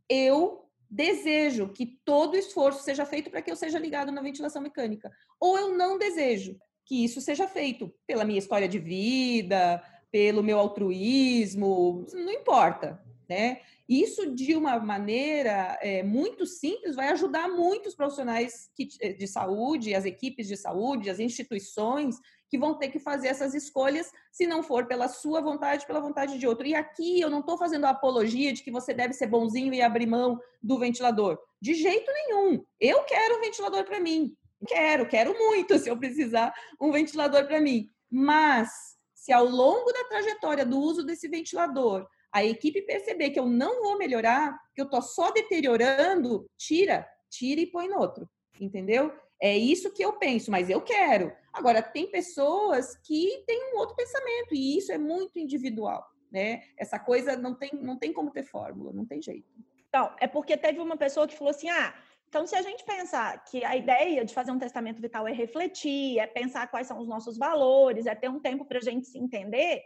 eu 0.09 0.67
desejo 0.89 1.69
que 1.69 1.99
todo 2.03 2.35
esforço 2.35 2.83
seja 2.83 3.05
feito 3.05 3.29
para 3.29 3.41
que 3.41 3.51
eu 3.51 3.55
seja 3.55 3.77
ligado 3.77 4.11
na 4.11 4.21
ventilação 4.21 4.61
mecânica, 4.61 5.11
ou 5.39 5.57
eu 5.57 5.75
não 5.75 5.97
desejo 5.97 6.57
que 6.85 7.03
isso 7.03 7.21
seja 7.21 7.47
feito 7.47 7.93
pela 8.05 8.25
minha 8.25 8.39
história 8.39 8.67
de 8.67 8.79
vida, 8.79 9.83
pelo 10.11 10.43
meu 10.43 10.59
altruísmo, 10.59 12.05
não 12.13 12.31
importa, 12.31 13.03
né? 13.27 13.61
Isso 13.87 14.33
de 14.33 14.55
uma 14.55 14.79
maneira 14.79 15.77
é, 15.81 16.03
muito 16.03 16.45
simples 16.45 16.95
vai 16.95 17.09
ajudar 17.09 17.49
muitos 17.49 17.93
profissionais 17.93 18.69
de 18.77 19.27
saúde, 19.27 19.93
as 19.93 20.05
equipes 20.05 20.47
de 20.47 20.55
saúde, 20.55 21.09
as 21.09 21.19
instituições 21.19 22.15
que 22.49 22.57
vão 22.57 22.75
ter 22.77 22.89
que 22.89 22.99
fazer 22.99 23.29
essas 23.29 23.53
escolhas, 23.53 24.11
se 24.31 24.45
não 24.45 24.61
for 24.61 24.85
pela 24.85 25.07
sua 25.07 25.41
vontade, 25.41 25.87
pela 25.87 25.99
vontade 25.99 26.37
de 26.37 26.47
outro. 26.47 26.67
E 26.67 26.75
aqui 26.75 27.19
eu 27.19 27.29
não 27.29 27.39
estou 27.39 27.57
fazendo 27.57 27.85
a 27.85 27.89
apologia 27.89 28.53
de 28.53 28.63
que 28.63 28.71
você 28.71 28.93
deve 28.93 29.13
ser 29.13 29.27
bonzinho 29.27 29.73
e 29.73 29.81
abrir 29.81 30.05
mão 30.05 30.39
do 30.61 30.77
ventilador. 30.77 31.37
De 31.59 31.73
jeito 31.73 32.11
nenhum. 32.11 32.63
Eu 32.79 33.03
quero 33.05 33.37
um 33.37 33.41
ventilador 33.41 33.83
para 33.83 33.99
mim. 33.99 34.35
Quero, 34.67 35.07
quero 35.07 35.37
muito 35.37 35.77
se 35.79 35.89
eu 35.89 35.97
precisar 35.97 36.53
um 36.79 36.91
ventilador 36.91 37.47
para 37.47 37.59
mim. 37.59 37.87
Mas 38.09 38.69
se 39.15 39.33
ao 39.33 39.45
longo 39.45 39.91
da 39.91 40.03
trajetória 40.05 40.65
do 40.65 40.77
uso 40.79 41.03
desse 41.03 41.27
ventilador 41.27 42.07
a 42.33 42.43
equipe 42.43 42.81
perceber 42.81 43.29
que 43.29 43.39
eu 43.39 43.45
não 43.45 43.83
vou 43.83 43.97
melhorar, 43.97 44.59
que 44.73 44.81
eu 44.81 44.89
tô 44.89 45.01
só 45.01 45.31
deteriorando, 45.31 46.49
tira, 46.57 47.07
tira 47.29 47.61
e 47.61 47.67
põe 47.67 47.87
no 47.87 47.99
outro, 47.99 48.27
entendeu? 48.59 49.13
É 49.39 49.55
isso 49.55 49.93
que 49.93 50.03
eu 50.03 50.13
penso, 50.13 50.49
mas 50.49 50.69
eu 50.69 50.81
quero. 50.81 51.31
Agora, 51.53 51.81
tem 51.81 52.09
pessoas 52.09 52.95
que 53.05 53.43
têm 53.45 53.73
um 53.73 53.77
outro 53.77 53.95
pensamento, 53.95 54.55
e 54.55 54.77
isso 54.77 54.91
é 54.91 54.97
muito 54.97 55.37
individual, 55.37 56.03
né? 56.31 56.63
Essa 56.77 56.97
coisa 56.97 57.37
não 57.37 57.53
tem, 57.53 57.71
não 57.73 57.99
tem 57.99 58.11
como 58.11 58.31
ter 58.31 58.43
fórmula, 58.43 58.91
não 58.91 59.05
tem 59.05 59.21
jeito. 59.21 59.47
Então, 59.87 60.15
é 60.19 60.27
porque 60.27 60.57
teve 60.57 60.79
uma 60.79 60.97
pessoa 60.97 61.27
que 61.27 61.37
falou 61.37 61.51
assim: 61.51 61.69
ah, 61.69 61.93
então 62.33 62.47
se 62.47 62.55
a 62.55 62.63
gente 62.63 62.83
pensar 62.83 63.43
que 63.43 63.63
a 63.63 63.77
ideia 63.77 64.25
de 64.25 64.33
fazer 64.33 64.51
um 64.51 64.57
testamento 64.57 64.99
vital 64.99 65.27
é 65.27 65.31
refletir, 65.31 66.17
é 66.17 66.25
pensar 66.25 66.65
quais 66.65 66.87
são 66.87 66.97
os 66.97 67.07
nossos 67.07 67.37
valores, 67.37 68.07
é 68.07 68.15
ter 68.15 68.27
um 68.27 68.39
tempo 68.39 68.65
para 68.65 68.79
a 68.79 68.81
gente 68.81 69.05
se 69.05 69.19
entender, 69.19 69.83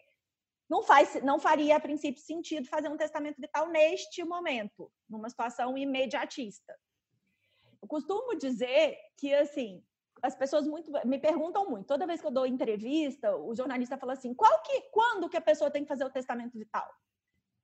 não, 0.70 0.84
faz, 0.84 1.22
não 1.24 1.40
faria, 1.40 1.78
a 1.78 1.80
princípio, 1.80 2.22
sentido 2.22 2.68
fazer 2.68 2.90
um 2.90 2.98
testamento 2.98 3.40
vital 3.40 3.68
neste 3.68 4.24
momento, 4.24 4.92
numa 5.10 5.30
situação 5.30 5.78
imediatista. 5.78 6.78
Eu 7.82 7.88
costumo 7.88 8.36
dizer 8.38 8.98
que, 9.18 9.34
assim, 9.34 9.84
as 10.22 10.36
pessoas 10.36 10.68
muito 10.68 10.92
me 11.06 11.20
perguntam 11.20 11.70
muito. 11.70 11.88
Toda 11.88 12.08
vez 12.08 12.20
que 12.20 12.28
eu 12.28 12.32
dou 12.32 12.46
entrevista, 12.46 13.36
o 13.36 13.56
jornalista 13.56 13.98
fala 13.98 14.14
assim: 14.14 14.34
qual 14.34 14.62
que, 14.62 14.82
quando 14.92 15.30
que 15.30 15.38
a 15.38 15.42
pessoa 15.42 15.72
tem 15.72 15.84
que 15.84 15.88
fazer 15.88 16.06
o 16.06 16.10
testamento 16.10 16.58
vital? 16.58 16.90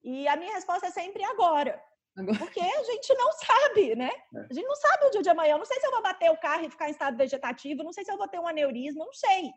E 0.04 0.28
a 0.28 0.36
minha 0.36 0.54
resposta 0.54 0.88
é 0.88 0.92
sempre 0.92 1.24
agora. 1.24 1.82
agora. 2.16 2.38
Porque 2.38 2.60
a 2.60 2.84
gente 2.84 3.14
não 3.16 3.32
sabe, 3.34 3.96
né? 3.96 4.12
É. 4.36 4.40
A 4.50 4.54
gente 4.54 4.68
não 4.68 4.76
sabe 4.76 5.06
o 5.06 5.10
dia 5.12 5.22
de 5.22 5.30
amanhã. 5.30 5.54
Eu 5.54 5.60
não 5.60 5.66
sei 5.66 5.80
se 5.80 5.88
eu 5.88 5.92
vou 5.92 6.02
bater 6.02 6.30
o 6.30 6.38
carro 6.38 6.66
e 6.66 6.70
ficar 6.70 6.88
em 6.88 6.92
estado 6.92 7.18
vegetativo, 7.18 7.84
não 7.84 7.94
sei 7.94 8.04
se 8.04 8.12
eu 8.12 8.18
vou 8.18 8.28
ter 8.28 8.40
um 8.40 8.48
aneurisma, 8.48 9.06
não 9.06 9.14
sei. 9.14 9.52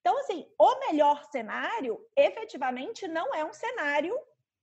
Então, 0.00 0.18
assim, 0.18 0.46
o 0.58 0.78
melhor 0.86 1.24
cenário, 1.24 2.00
efetivamente, 2.16 3.06
não 3.06 3.34
é 3.34 3.44
um 3.44 3.52
cenário 3.52 4.18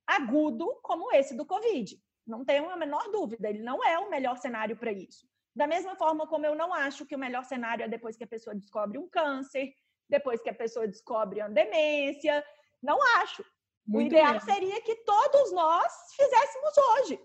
agudo 0.05 0.79
como 0.81 1.11
esse 1.13 1.35
do 1.35 1.45
Covid. 1.45 2.01
Não 2.25 2.43
tenho 2.43 2.69
a 2.69 2.75
menor 2.75 3.11
dúvida, 3.11 3.49
ele 3.49 3.61
não 3.61 3.83
é 3.83 3.99
o 3.99 4.09
melhor 4.09 4.37
cenário 4.37 4.75
para 4.75 4.91
isso. 4.91 5.27
Da 5.55 5.67
mesma 5.67 5.95
forma 5.95 6.27
como 6.27 6.45
eu 6.45 6.55
não 6.55 6.73
acho 6.73 7.05
que 7.05 7.15
o 7.15 7.19
melhor 7.19 7.43
cenário 7.45 7.83
é 7.83 7.87
depois 7.87 8.17
que 8.17 8.23
a 8.23 8.27
pessoa 8.27 8.55
descobre 8.55 8.97
um 8.97 9.07
câncer, 9.07 9.73
depois 10.09 10.41
que 10.41 10.49
a 10.49 10.53
pessoa 10.53 10.87
descobre 10.87 11.39
uma 11.41 11.49
demência. 11.49 12.45
Não 12.81 12.97
acho. 13.21 13.43
Muito 13.85 14.13
o 14.13 14.17
ideal 14.17 14.33
mesmo. 14.33 14.51
seria 14.51 14.81
que 14.81 14.95
todos 14.97 15.51
nós 15.51 16.13
fizéssemos 16.15 16.77
hoje. 16.77 17.19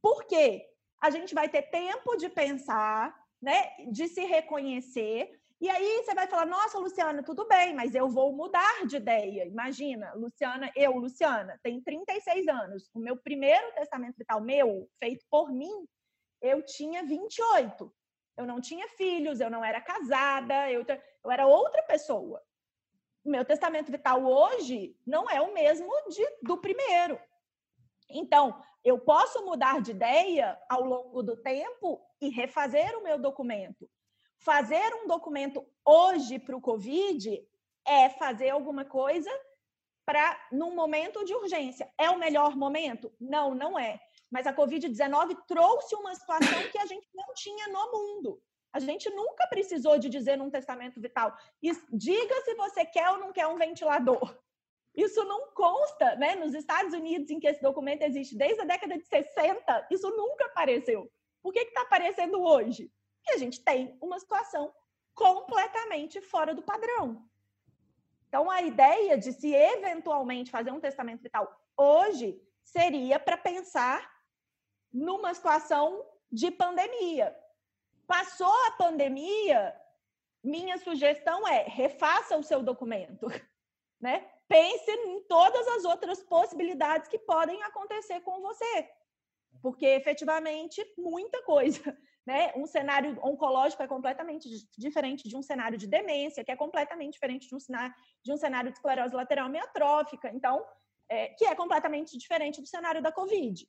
Por 0.00 0.24
quê? 0.24 0.66
A 1.00 1.10
gente 1.10 1.34
vai 1.34 1.48
ter 1.48 1.62
tempo 1.62 2.16
de 2.16 2.28
pensar, 2.28 3.14
né, 3.40 3.74
de 3.90 4.06
se 4.08 4.24
reconhecer 4.24 5.40
e 5.60 5.70
aí 5.70 6.02
você 6.02 6.14
vai 6.14 6.26
falar, 6.26 6.46
nossa, 6.46 6.78
Luciana, 6.78 7.22
tudo 7.22 7.46
bem, 7.46 7.74
mas 7.74 7.94
eu 7.94 8.08
vou 8.08 8.32
mudar 8.32 8.86
de 8.86 8.96
ideia. 8.96 9.46
Imagina, 9.46 10.12
Luciana, 10.14 10.70
eu, 10.74 10.96
Luciana, 10.96 11.58
tenho 11.62 11.82
36 11.82 12.48
anos. 12.48 12.90
O 12.92 12.98
meu 12.98 13.16
primeiro 13.16 13.72
testamento 13.74 14.16
vital 14.18 14.40
meu, 14.40 14.88
feito 14.98 15.24
por 15.30 15.52
mim, 15.52 15.86
eu 16.42 16.64
tinha 16.64 17.04
28. 17.04 17.94
Eu 18.36 18.46
não 18.46 18.60
tinha 18.60 18.88
filhos, 18.88 19.40
eu 19.40 19.48
não 19.48 19.64
era 19.64 19.80
casada, 19.80 20.70
eu, 20.70 20.84
eu 21.24 21.30
era 21.30 21.46
outra 21.46 21.82
pessoa. 21.84 22.42
O 23.24 23.30
meu 23.30 23.44
testamento 23.44 23.92
vital 23.92 24.22
hoje 24.24 24.94
não 25.06 25.30
é 25.30 25.40
o 25.40 25.54
mesmo 25.54 25.88
de, 26.08 26.26
do 26.42 26.58
primeiro. 26.58 27.18
Então, 28.10 28.60
eu 28.84 28.98
posso 28.98 29.42
mudar 29.46 29.80
de 29.80 29.92
ideia 29.92 30.60
ao 30.68 30.82
longo 30.82 31.22
do 31.22 31.36
tempo 31.36 32.04
e 32.20 32.28
refazer 32.28 32.98
o 32.98 33.02
meu 33.02 33.18
documento 33.18 33.88
fazer 34.38 34.94
um 35.02 35.06
documento 35.06 35.66
hoje 35.84 36.38
para 36.38 36.56
o 36.56 36.60
Covid 36.60 37.46
é 37.86 38.08
fazer 38.10 38.50
alguma 38.50 38.84
coisa 38.84 39.30
para 40.04 40.48
num 40.52 40.74
momento 40.74 41.24
de 41.24 41.34
urgência. 41.34 41.90
É 41.98 42.10
o 42.10 42.18
melhor 42.18 42.56
momento? 42.56 43.12
Não, 43.18 43.54
não 43.54 43.78
é. 43.78 44.00
Mas 44.30 44.46
a 44.46 44.54
Covid-19 44.54 45.36
trouxe 45.46 45.94
uma 45.94 46.14
situação 46.14 46.62
que 46.70 46.78
a 46.78 46.86
gente 46.86 47.08
não 47.14 47.32
tinha 47.34 47.68
no 47.68 47.92
mundo. 47.92 48.42
A 48.72 48.80
gente 48.80 49.08
nunca 49.10 49.46
precisou 49.46 49.98
de 49.98 50.08
dizer 50.08 50.36
num 50.36 50.50
testamento 50.50 51.00
vital, 51.00 51.32
diga 51.92 52.42
se 52.42 52.54
você 52.56 52.84
quer 52.84 53.08
ou 53.10 53.18
não 53.18 53.32
quer 53.32 53.46
um 53.46 53.56
ventilador. 53.56 54.36
Isso 54.96 55.24
não 55.24 55.52
consta, 55.52 56.16
né? 56.16 56.34
Nos 56.34 56.54
Estados 56.54 56.92
Unidos, 56.92 57.30
em 57.30 57.40
que 57.40 57.46
esse 57.46 57.62
documento 57.62 58.02
existe 58.02 58.36
desde 58.36 58.60
a 58.60 58.64
década 58.64 58.96
de 58.96 59.04
60, 59.04 59.88
isso 59.90 60.08
nunca 60.10 60.46
apareceu. 60.46 61.10
Por 61.42 61.52
que 61.52 61.60
está 61.60 61.82
aparecendo 61.82 62.40
hoje? 62.42 62.90
Que 63.24 63.32
a 63.32 63.38
gente 63.38 63.62
tem 63.62 63.96
uma 64.00 64.18
situação 64.18 64.72
completamente 65.14 66.20
fora 66.20 66.54
do 66.54 66.62
padrão. 66.62 67.24
Então, 68.28 68.50
a 68.50 68.62
ideia 68.62 69.16
de 69.16 69.32
se 69.32 69.54
eventualmente 69.54 70.50
fazer 70.50 70.72
um 70.72 70.80
testamento 70.80 71.22
vital 71.22 71.48
hoje 71.76 72.40
seria 72.62 73.18
para 73.18 73.36
pensar 73.36 74.12
numa 74.92 75.32
situação 75.34 76.04
de 76.30 76.50
pandemia. 76.50 77.36
Passou 78.06 78.52
a 78.66 78.72
pandemia, 78.72 79.74
minha 80.42 80.76
sugestão 80.78 81.46
é 81.46 81.62
refaça 81.62 82.36
o 82.36 82.42
seu 82.42 82.62
documento, 82.62 83.26
né? 84.00 84.28
Pense 84.46 84.90
em 84.90 85.22
todas 85.22 85.66
as 85.68 85.84
outras 85.84 86.22
possibilidades 86.22 87.08
que 87.08 87.18
podem 87.18 87.62
acontecer 87.62 88.20
com 88.20 88.40
você, 88.40 88.90
porque 89.64 89.86
efetivamente 89.86 90.84
muita 90.98 91.42
coisa 91.42 91.80
né? 92.26 92.52
Um 92.54 92.66
cenário 92.66 93.18
oncológico 93.22 93.82
é 93.82 93.86
completamente 93.86 94.48
diferente 94.78 95.28
de 95.28 95.36
um 95.36 95.42
cenário 95.42 95.76
de 95.76 95.86
demência, 95.86 96.42
que 96.42 96.50
é 96.50 96.56
completamente 96.56 97.12
diferente 97.12 97.48
de 97.48 97.54
um 97.54 97.60
cenário 97.60 97.94
de, 98.24 98.32
um 98.32 98.36
cenário 98.36 98.70
de 98.70 98.76
esclerose 98.76 99.14
lateral 99.14 99.46
amiotrófica, 99.46 100.30
então, 100.34 100.64
é, 101.10 101.28
que 101.28 101.44
é 101.44 101.54
completamente 101.54 102.16
diferente 102.16 102.62
do 102.62 102.66
cenário 102.66 103.02
da 103.02 103.12
COVID. 103.12 103.66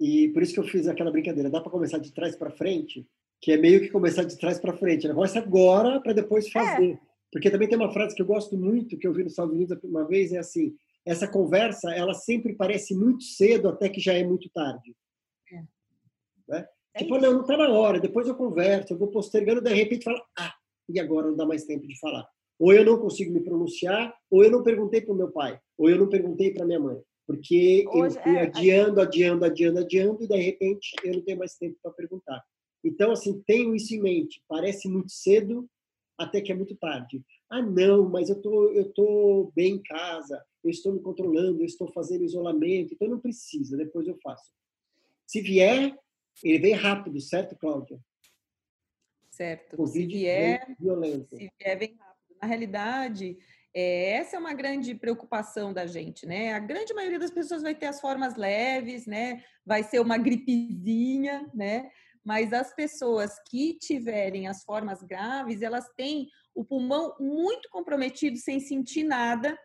E 0.00 0.28
por 0.28 0.42
isso 0.44 0.54
que 0.54 0.60
eu 0.60 0.64
fiz 0.64 0.86
aquela 0.86 1.10
brincadeira, 1.10 1.50
dá 1.50 1.60
para 1.60 1.72
começar 1.72 1.98
de 1.98 2.12
trás 2.12 2.36
para 2.36 2.52
frente, 2.52 3.04
que 3.40 3.50
é 3.50 3.56
meio 3.56 3.80
que 3.80 3.90
começar 3.90 4.22
de 4.22 4.38
trás 4.38 4.60
para 4.60 4.76
frente. 4.76 5.08
Negócio 5.08 5.40
agora 5.40 6.00
para 6.00 6.12
depois 6.12 6.46
é. 6.46 6.50
fazer. 6.50 6.92
É. 6.92 7.00
Porque 7.32 7.50
também 7.50 7.68
tem 7.68 7.76
uma 7.76 7.92
frase 7.92 8.14
que 8.14 8.22
eu 8.22 8.26
gosto 8.26 8.56
muito, 8.56 8.96
que 8.96 9.08
eu 9.08 9.12
vi 9.12 9.24
nos 9.24 9.32
Estados 9.32 9.52
Unidos 9.52 9.76
uma 9.82 10.06
vez, 10.06 10.32
é 10.32 10.38
assim, 10.38 10.76
essa 11.06 11.28
conversa, 11.28 11.92
ela 11.92 12.14
sempre 12.14 12.54
parece 12.54 12.94
muito 12.94 13.24
cedo 13.24 13.68
até 13.68 13.88
que 13.88 14.00
já 14.00 14.14
é 14.14 14.24
muito 14.24 14.48
tarde. 14.50 14.94
É. 15.52 15.62
Né? 16.48 16.68
É 16.94 16.98
tipo, 17.00 17.18
não, 17.18 17.32
não 17.32 17.40
está 17.42 17.56
na 17.56 17.68
hora, 17.68 18.00
depois 18.00 18.26
eu 18.26 18.34
converso, 18.34 18.92
eu 18.92 18.98
vou 18.98 19.08
postergando, 19.08 19.60
de 19.60 19.72
repente 19.72 20.04
fala, 20.04 20.24
ah, 20.38 20.54
e 20.88 21.00
agora 21.00 21.28
não 21.28 21.36
dá 21.36 21.44
mais 21.44 21.64
tempo 21.64 21.86
de 21.86 21.98
falar. 21.98 22.26
Ou 22.58 22.72
eu 22.72 22.84
não 22.84 22.98
consigo 22.98 23.32
me 23.32 23.40
pronunciar, 23.40 24.14
ou 24.30 24.44
eu 24.44 24.50
não 24.50 24.62
perguntei 24.62 25.00
para 25.00 25.12
o 25.12 25.16
meu 25.16 25.30
pai, 25.30 25.58
ou 25.76 25.90
eu 25.90 25.98
não 25.98 26.08
perguntei 26.08 26.52
para 26.52 26.64
minha 26.64 26.78
mãe. 26.78 27.00
Porque 27.26 27.84
Hoje, 27.88 28.16
eu 28.16 28.22
fui 28.22 28.36
é, 28.36 28.42
adiando, 28.42 29.00
adiando, 29.00 29.44
adiando, 29.44 29.78
adiando, 29.80 30.22
e 30.22 30.28
de 30.28 30.36
repente 30.36 30.94
eu 31.02 31.14
não 31.14 31.22
tenho 31.22 31.38
mais 31.38 31.54
tempo 31.56 31.76
para 31.82 31.92
perguntar. 31.92 32.42
Então, 32.84 33.10
assim, 33.10 33.42
tenho 33.46 33.74
isso 33.74 33.94
em 33.94 34.00
mente. 34.00 34.42
Parece 34.46 34.88
muito 34.88 35.10
cedo, 35.10 35.66
até 36.18 36.40
que 36.40 36.52
é 36.52 36.54
muito 36.54 36.76
tarde. 36.76 37.22
Ah, 37.50 37.62
não, 37.62 38.08
mas 38.08 38.30
eu 38.30 38.40
tô, 38.40 38.70
eu 38.72 38.92
tô 38.92 39.52
bem 39.54 39.74
em 39.74 39.82
casa, 39.82 40.42
eu 40.62 40.70
estou 40.70 40.92
me 40.92 41.00
controlando, 41.00 41.60
eu 41.60 41.66
estou 41.66 41.92
fazendo 41.92 42.24
isolamento, 42.24 42.94
então 42.94 43.08
não 43.08 43.20
precisa, 43.20 43.76
depois 43.76 44.06
eu 44.06 44.18
faço. 44.22 44.52
Se 45.26 45.40
vier, 45.40 45.96
ele 46.42 46.58
vem 46.58 46.74
rápido, 46.74 47.20
certo, 47.20 47.56
Cláudia? 47.56 47.98
Certo. 49.30 49.76
Covid 49.76 50.12
se 50.12 50.18
vier, 50.18 50.76
violento. 50.78 51.36
Se 51.36 51.50
vier, 51.58 51.78
vem 51.78 51.96
rápido. 51.96 52.36
Na 52.40 52.48
realidade, 52.48 53.38
é, 53.74 54.12
essa 54.12 54.36
é 54.36 54.38
uma 54.38 54.54
grande 54.54 54.94
preocupação 54.94 55.72
da 55.72 55.86
gente, 55.86 56.24
né? 56.26 56.52
A 56.52 56.58
grande 56.60 56.94
maioria 56.94 57.18
das 57.18 57.30
pessoas 57.30 57.62
vai 57.62 57.74
ter 57.74 57.86
as 57.86 58.00
formas 58.00 58.36
leves, 58.36 59.06
né? 59.06 59.42
Vai 59.66 59.82
ser 59.82 60.00
uma 60.00 60.16
gripezinha, 60.16 61.50
né? 61.52 61.90
Mas 62.24 62.52
as 62.52 62.72
pessoas 62.74 63.32
que 63.48 63.74
tiverem 63.74 64.46
as 64.46 64.62
formas 64.62 65.02
graves, 65.02 65.60
elas 65.60 65.88
têm 65.96 66.28
o 66.54 66.64
pulmão 66.64 67.14
muito 67.18 67.68
comprometido 67.70 68.36
sem 68.36 68.60
sentir 68.60 69.04
nada, 69.04 69.58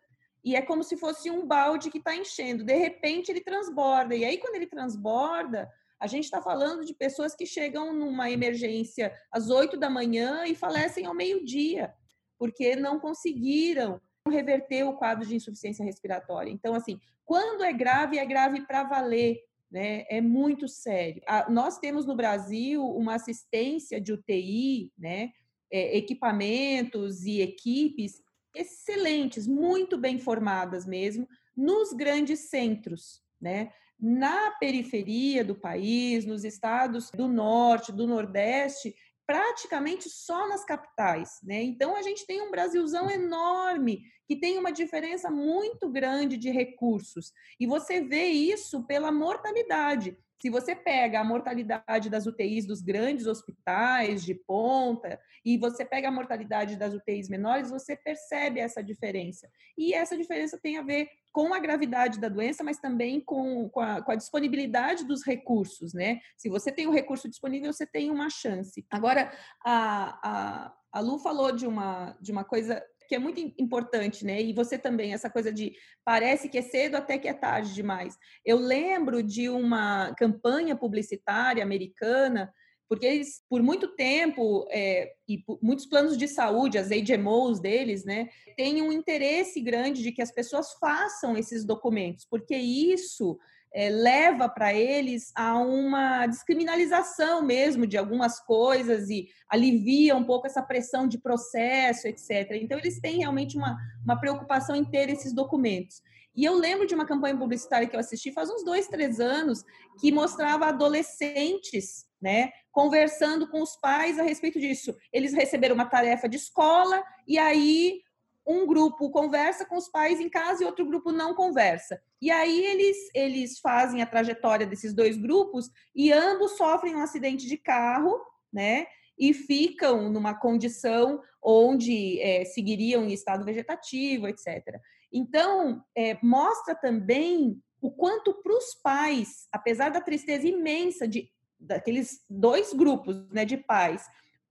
e 0.44 0.56
é 0.56 0.62
como 0.62 0.84
se 0.84 0.98
fosse 0.98 1.30
um 1.30 1.46
balde 1.46 1.92
que 1.92 1.98
está 1.98 2.16
enchendo. 2.16 2.64
De 2.64 2.76
repente 2.76 3.30
ele 3.30 3.42
transborda, 3.42 4.16
e 4.16 4.26
aí 4.26 4.38
quando 4.38 4.56
ele 4.56 4.68
transborda, 4.68 5.70
a 6.00 6.08
gente 6.08 6.24
está 6.24 6.42
falando 6.42 6.86
de 6.86 6.94
pessoas 6.94 7.36
que 7.36 7.46
chegam 7.46 7.94
numa 7.94 8.32
emergência 8.32 9.14
às 9.32 9.50
8 9.50 9.78
da 9.78 9.90
manhã 9.90 10.46
e 10.46 10.56
falecem 10.56 11.06
ao 11.06 11.14
meio-dia, 11.14 11.94
porque 12.38 12.76
não 12.76 13.00
conseguiram 13.00 14.02
reverter 14.28 14.84
o 14.84 14.94
quadro 14.94 15.28
de 15.28 15.36
insuficiência 15.36 15.84
respiratória. 15.84 16.52
Então, 16.52 16.74
assim, 16.74 17.00
quando 17.26 17.64
é 17.64 17.74
grave, 17.74 18.18
é 18.18 18.26
grave 18.26 18.66
para 18.66 18.84
valer, 18.84 19.42
né? 19.70 20.06
É 20.10 20.22
muito 20.22 20.68
sério. 20.68 21.22
nós 21.50 21.78
temos 21.78 22.06
no 22.06 22.16
Brasil 22.16 22.84
uma 22.84 23.16
assistência 23.16 24.00
de 24.00 24.14
UTI, 24.14 24.92
né? 24.98 25.32
É, 25.72 25.98
equipamentos 25.98 27.24
e 27.26 27.42
equipes 27.42 28.22
excelentes, 28.56 29.48
muito 29.48 29.98
bem 29.98 30.18
formadas 30.18 30.86
mesmo, 30.86 31.28
nos 31.56 31.94
grandes 31.94 32.50
centros, 32.50 33.22
né? 33.40 33.72
na 34.00 34.52
periferia 34.52 35.44
do 35.44 35.54
país, 35.54 36.26
nos 36.26 36.46
estados 36.46 37.12
do 37.12 37.28
norte, 37.28 37.92
do 37.92 38.08
nordeste, 38.08 38.96
praticamente 39.28 40.10
só 40.10 40.48
nas 40.48 40.64
capitais, 40.64 41.40
né? 41.44 41.62
Então 41.62 41.96
a 41.96 42.02
gente 42.02 42.26
tem 42.26 42.42
um 42.42 42.50
Brasilzão 42.50 43.12
enorme 43.12 44.02
que 44.26 44.36
tem 44.38 44.58
uma 44.58 44.72
diferença 44.72 45.30
muito 45.30 45.90
grande 45.90 46.38
de 46.38 46.50
recursos. 46.50 47.32
E 47.60 47.68
você 47.68 48.02
vê 48.02 48.28
isso 48.28 48.84
pela 48.88 49.12
mortalidade. 49.12 50.18
Se 50.42 50.50
você 50.50 50.74
pega 50.74 51.20
a 51.20 51.24
mortalidade 51.24 52.10
das 52.10 52.26
UTIs 52.26 52.66
dos 52.66 52.82
grandes 52.82 53.28
hospitais 53.28 54.24
de 54.24 54.34
ponta 54.34 55.20
e 55.44 55.58
você 55.58 55.84
pega 55.84 56.08
a 56.08 56.12
mortalidade 56.12 56.78
das 56.78 56.94
UTIs 56.94 57.28
menores, 57.28 57.70
você 57.70 57.96
percebe 57.96 58.60
essa 58.60 58.82
diferença. 58.82 59.50
E 59.78 59.94
essa 59.94 60.16
diferença 60.16 60.58
tem 60.58 60.78
a 60.78 60.82
ver 60.82 61.10
com 61.32 61.54
a 61.54 61.60
gravidade 61.60 62.20
da 62.20 62.30
doença, 62.30 62.64
mas 62.64 62.80
também 62.80 63.20
com, 63.20 63.70
com, 63.70 63.82
a, 63.82 64.02
com 64.02 64.12
a 64.12 64.16
disponibilidade 64.16 65.06
dos 65.06 65.26
recursos, 65.26 65.94
né? 65.94 66.20
Se 66.38 66.50
você 66.50 66.72
tem 66.72 66.88
o 66.88 66.92
recurso 66.92 67.30
disponível, 67.30 67.72
você 67.72 67.86
tem 67.86 68.10
uma 68.10 68.30
chance. 68.30 68.86
Agora, 68.90 69.32
a, 69.64 70.20
a, 70.24 70.74
a 70.92 71.00
Lu 71.02 71.20
falou 71.20 71.52
de 71.52 71.68
uma, 71.68 72.18
de 72.22 72.32
uma 72.32 72.44
coisa 72.44 72.82
que 73.10 73.16
é 73.16 73.20
muito 73.20 73.42
importante, 73.58 74.24
né? 74.24 74.40
E 74.40 74.54
você 74.54 74.78
também, 74.78 75.14
essa 75.14 75.32
coisa 75.32 75.52
de 75.52 75.74
parece 76.06 76.48
que 76.48 76.60
é 76.60 76.62
cedo 76.62 76.96
até 76.96 77.18
que 77.18 77.28
é 77.28 77.34
tarde 77.34 77.74
demais. 77.74 78.16
Eu 78.46 78.58
lembro 78.58 79.24
de 79.24 79.50
uma 79.50 80.14
campanha 80.14 80.76
publicitária 80.76 81.64
americana 81.64 82.54
porque 82.88 83.06
eles, 83.06 83.44
por 83.48 83.62
muito 83.62 83.96
tempo, 83.96 84.68
é, 84.72 85.12
e 85.28 85.44
muitos 85.62 85.86
planos 85.86 86.18
de 86.18 86.28
saúde, 86.28 86.80
as 86.80 86.90
HMOs 86.90 87.60
deles, 87.60 88.04
né, 88.04 88.30
têm 88.58 88.82
um 88.82 88.92
interesse 88.92 89.62
grande 89.62 90.02
de 90.02 90.12
que 90.12 90.24
as 90.24 90.32
pessoas 90.32 90.74
façam 90.80 91.38
esses 91.38 91.64
documentos, 91.64 92.26
porque 92.28 92.56
isso 92.56 93.38
é, 93.74 93.90
leva 93.90 94.50
para 94.50 94.74
eles 94.74 95.32
a 95.36 95.58
uma 95.58 96.26
descriminalização 96.28 97.44
mesmo 97.44 97.86
de 97.86 97.98
algumas 97.98 98.40
coisas 98.40 99.10
e 99.10 99.28
alivia 99.50 100.16
um 100.16 100.24
pouco 100.24 100.48
essa 100.48 100.62
pressão 100.62 101.08
de 101.08 101.18
processo, 101.20 102.08
etc. 102.08 102.52
Então, 102.54 102.78
eles 102.78 103.00
têm 103.00 103.20
realmente 103.20 103.58
uma, 103.58 103.78
uma 104.04 104.20
preocupação 104.20 104.76
em 104.76 104.86
ter 104.86 105.10
esses 105.10 105.34
documentos. 105.34 106.02
E 106.36 106.46
eu 106.46 106.54
lembro 106.56 106.88
de 106.88 106.96
uma 106.96 107.06
campanha 107.06 107.38
publicitária 107.38 107.88
que 107.88 107.96
eu 107.96 108.00
assisti 108.00 108.32
faz 108.32 108.50
uns 108.50 108.64
dois, 108.64 108.88
três 108.88 109.20
anos, 109.20 109.64
que 110.00 110.12
mostrava 110.12 110.68
adolescentes, 110.68 112.06
né, 112.22 112.52
conversando 112.72 113.50
com 113.50 113.62
os 113.62 113.76
pais 113.76 114.18
a 114.20 114.24
respeito 114.24 114.60
disso. 114.60 114.96
Eles 115.12 115.34
receberam 115.34 115.76
uma 115.76 115.86
tarefa 115.86 116.30
de 116.30 116.38
escola 116.38 117.04
e 117.28 117.38
aí 117.38 118.02
um 118.50 118.66
grupo 118.66 119.12
conversa 119.12 119.64
com 119.64 119.78
os 119.78 119.88
pais 119.88 120.20
em 120.20 120.28
casa 120.28 120.64
e 120.64 120.66
outro 120.66 120.86
grupo 120.86 121.12
não 121.12 121.36
conversa. 121.36 122.02
E 122.20 122.32
aí 122.32 122.66
eles, 122.66 122.98
eles 123.14 123.60
fazem 123.60 124.02
a 124.02 124.08
trajetória 124.08 124.66
desses 124.66 124.92
dois 124.92 125.16
grupos 125.18 125.70
e 125.94 126.12
ambos 126.12 126.58
sofrem 126.58 126.96
um 126.96 127.02
acidente 127.02 127.48
de 127.48 127.58
carro, 127.58 128.20
né? 128.52 128.88
E 129.18 129.34
ficam 129.34 130.10
numa 130.10 130.34
condição 130.34 131.22
onde 131.44 132.20
é, 132.22 132.44
seguiriam 132.44 133.04
em 133.04 133.14
estado 133.14 133.46
vegetativo, 133.46 134.28
etc. 134.28 134.80
Então, 135.14 135.84
é, 135.96 136.18
mostra 136.24 136.74
também 136.74 137.62
o 137.80 137.92
quanto 137.92 138.34
para 138.42 138.58
os 138.58 138.74
pais, 138.74 139.48
apesar 139.52 139.90
da 139.90 140.02
tristeza 140.02 140.48
imensa 140.48 141.08
de 141.08 141.30
daqueles 141.60 142.22
dois 142.30 142.74
grupos 142.74 143.30
né, 143.32 143.44
de 143.44 143.58
pais 143.58 144.06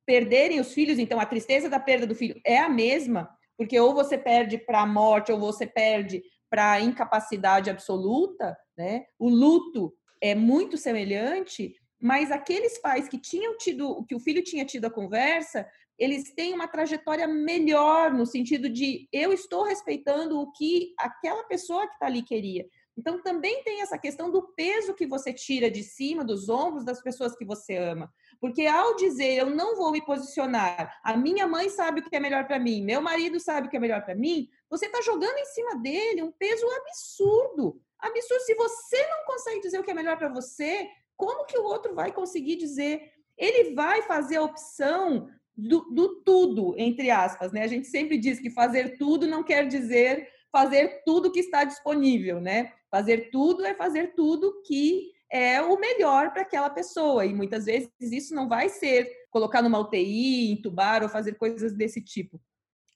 perderem 0.05 0.61
os 0.61 0.73
filhos, 0.73 0.99
então 0.99 1.19
a 1.19 1.27
tristeza 1.27 1.69
da 1.69 1.81
perda 1.81 2.07
do 2.07 2.15
filho 2.15 2.41
é 2.45 2.59
a 2.59 2.69
mesma, 2.69 3.29
porque 3.59 3.79
ou 3.79 3.93
você 3.93 4.17
perde 4.17 4.57
para 4.57 4.83
a 4.83 4.87
morte 4.87 5.33
ou 5.33 5.39
você 5.39 5.67
perde 5.67 6.23
para 6.49 6.73
a 6.73 6.81
incapacidade 6.81 7.69
absoluta, 7.69 8.57
né? 8.77 9.05
O 9.19 9.29
luto 9.29 9.93
é 10.23 10.35
muito 10.35 10.79
semelhante, 10.79 11.75
mas 12.01 12.31
aqueles 12.31 12.79
pais 12.79 13.09
que 13.09 13.19
tinham 13.19 13.59
tido, 13.59 14.05
que 14.07 14.15
o 14.15 14.21
filho 14.21 14.43
tinha 14.43 14.65
tido 14.65 14.87
a 14.87 14.91
conversa, 14.91 15.69
eles 15.99 16.33
têm 16.33 16.55
uma 16.55 16.69
trajetória 16.69 17.27
melhor 17.27 18.15
no 18.15 18.25
sentido 18.25 18.71
de 18.71 19.09
eu 19.13 19.33
estou 19.33 19.65
respeitando 19.65 20.41
o 20.41 20.53
que 20.53 20.95
aquela 20.97 21.43
pessoa 21.45 21.89
que 21.89 21.95
está 21.95 22.07
ali 22.07 22.23
queria. 22.23 22.65
Então 22.97 23.21
também 23.23 23.63
tem 23.65 23.81
essa 23.81 23.99
questão 23.99 24.31
do 24.31 24.43
peso 24.55 24.95
que 24.95 25.07
você 25.07 25.33
tira 25.33 25.71
de 25.71 25.83
cima 25.83 26.25
dos 26.25 26.49
ombros 26.49 26.85
das 26.85 27.03
pessoas 27.03 27.37
que 27.37 27.45
você 27.45 27.77
ama. 27.77 28.13
Porque 28.41 28.67
ao 28.67 28.95
dizer 28.97 29.35
eu 29.39 29.51
não 29.51 29.77
vou 29.77 29.91
me 29.91 30.05
posicionar, 30.05 30.99
a 31.03 31.17
minha 31.17 31.47
mãe 31.47 31.69
sabe 31.69 32.01
o 32.01 32.05
que 32.05 32.15
é 32.15 32.21
melhor 32.21 32.47
para 32.47 32.59
mim, 32.59 32.83
meu 32.83 33.01
marido 33.01 33.41
sabe 33.41 33.67
o 33.67 33.71
que 33.71 33.77
é 33.77 33.81
melhor 33.81 34.05
para 34.05 34.15
mim, 34.15 34.49
você 34.71 34.87
está 34.87 35.01
jogando 35.03 35.37
em 35.39 35.45
cima 35.47 35.77
dele 35.77 36.23
um 36.23 36.31
peso 36.33 36.67
absurdo. 36.71 37.81
Absurdo. 37.99 38.43
Se 38.45 38.55
você 38.55 39.07
não 39.09 39.25
consegue 39.27 39.61
dizer 39.61 39.81
o 39.81 39.83
que 39.83 39.91
é 39.91 39.95
melhor 39.95 40.17
para 40.17 40.29
você, 40.29 40.89
como 41.17 41.47
que 41.47 41.59
o 41.59 41.65
outro 41.65 41.95
vai 41.95 42.13
conseguir 42.13 42.57
dizer? 42.57 43.13
Ele 43.37 43.75
vai 43.75 44.03
fazer 44.03 44.37
a 44.37 44.43
opção 44.43 45.29
do, 45.57 45.81
do, 45.91 46.23
tudo, 46.23 46.75
entre 46.79 47.11
aspas, 47.11 47.51
né? 47.51 47.65
A 47.65 47.67
gente 47.67 47.89
sempre 47.89 48.17
diz 48.17 48.39
que 48.39 48.51
fazer 48.51 48.97
tudo 48.97 49.27
não 49.27 49.43
quer 49.43 49.67
dizer 49.67 50.29
fazer 50.51 51.03
tudo 51.05 51.31
que 51.31 51.41
está 51.41 51.65
disponível, 51.65 52.41
né? 52.41 52.73
Fazer 52.91 53.31
tudo 53.31 53.65
é 53.67 53.75
fazer 53.75 54.15
tudo 54.15 54.63
que 54.63 55.13
é 55.31 55.61
o 55.61 55.79
melhor 55.79 56.33
para 56.33 56.43
aquela 56.43 56.71
pessoa. 56.71 57.27
E 57.27 57.35
muitas 57.35 57.67
vezes 57.67 57.91
isso 58.01 58.35
não 58.35 58.49
vai 58.49 58.69
ser 58.69 59.11
colocar 59.31 59.63
numa 59.63 59.79
UTI, 59.79 60.53
entubar 60.53 61.03
ou 61.03 61.09
fazer 61.09 61.35
coisas 61.35 61.73
desse 61.73 62.03
tipo. 62.03 62.41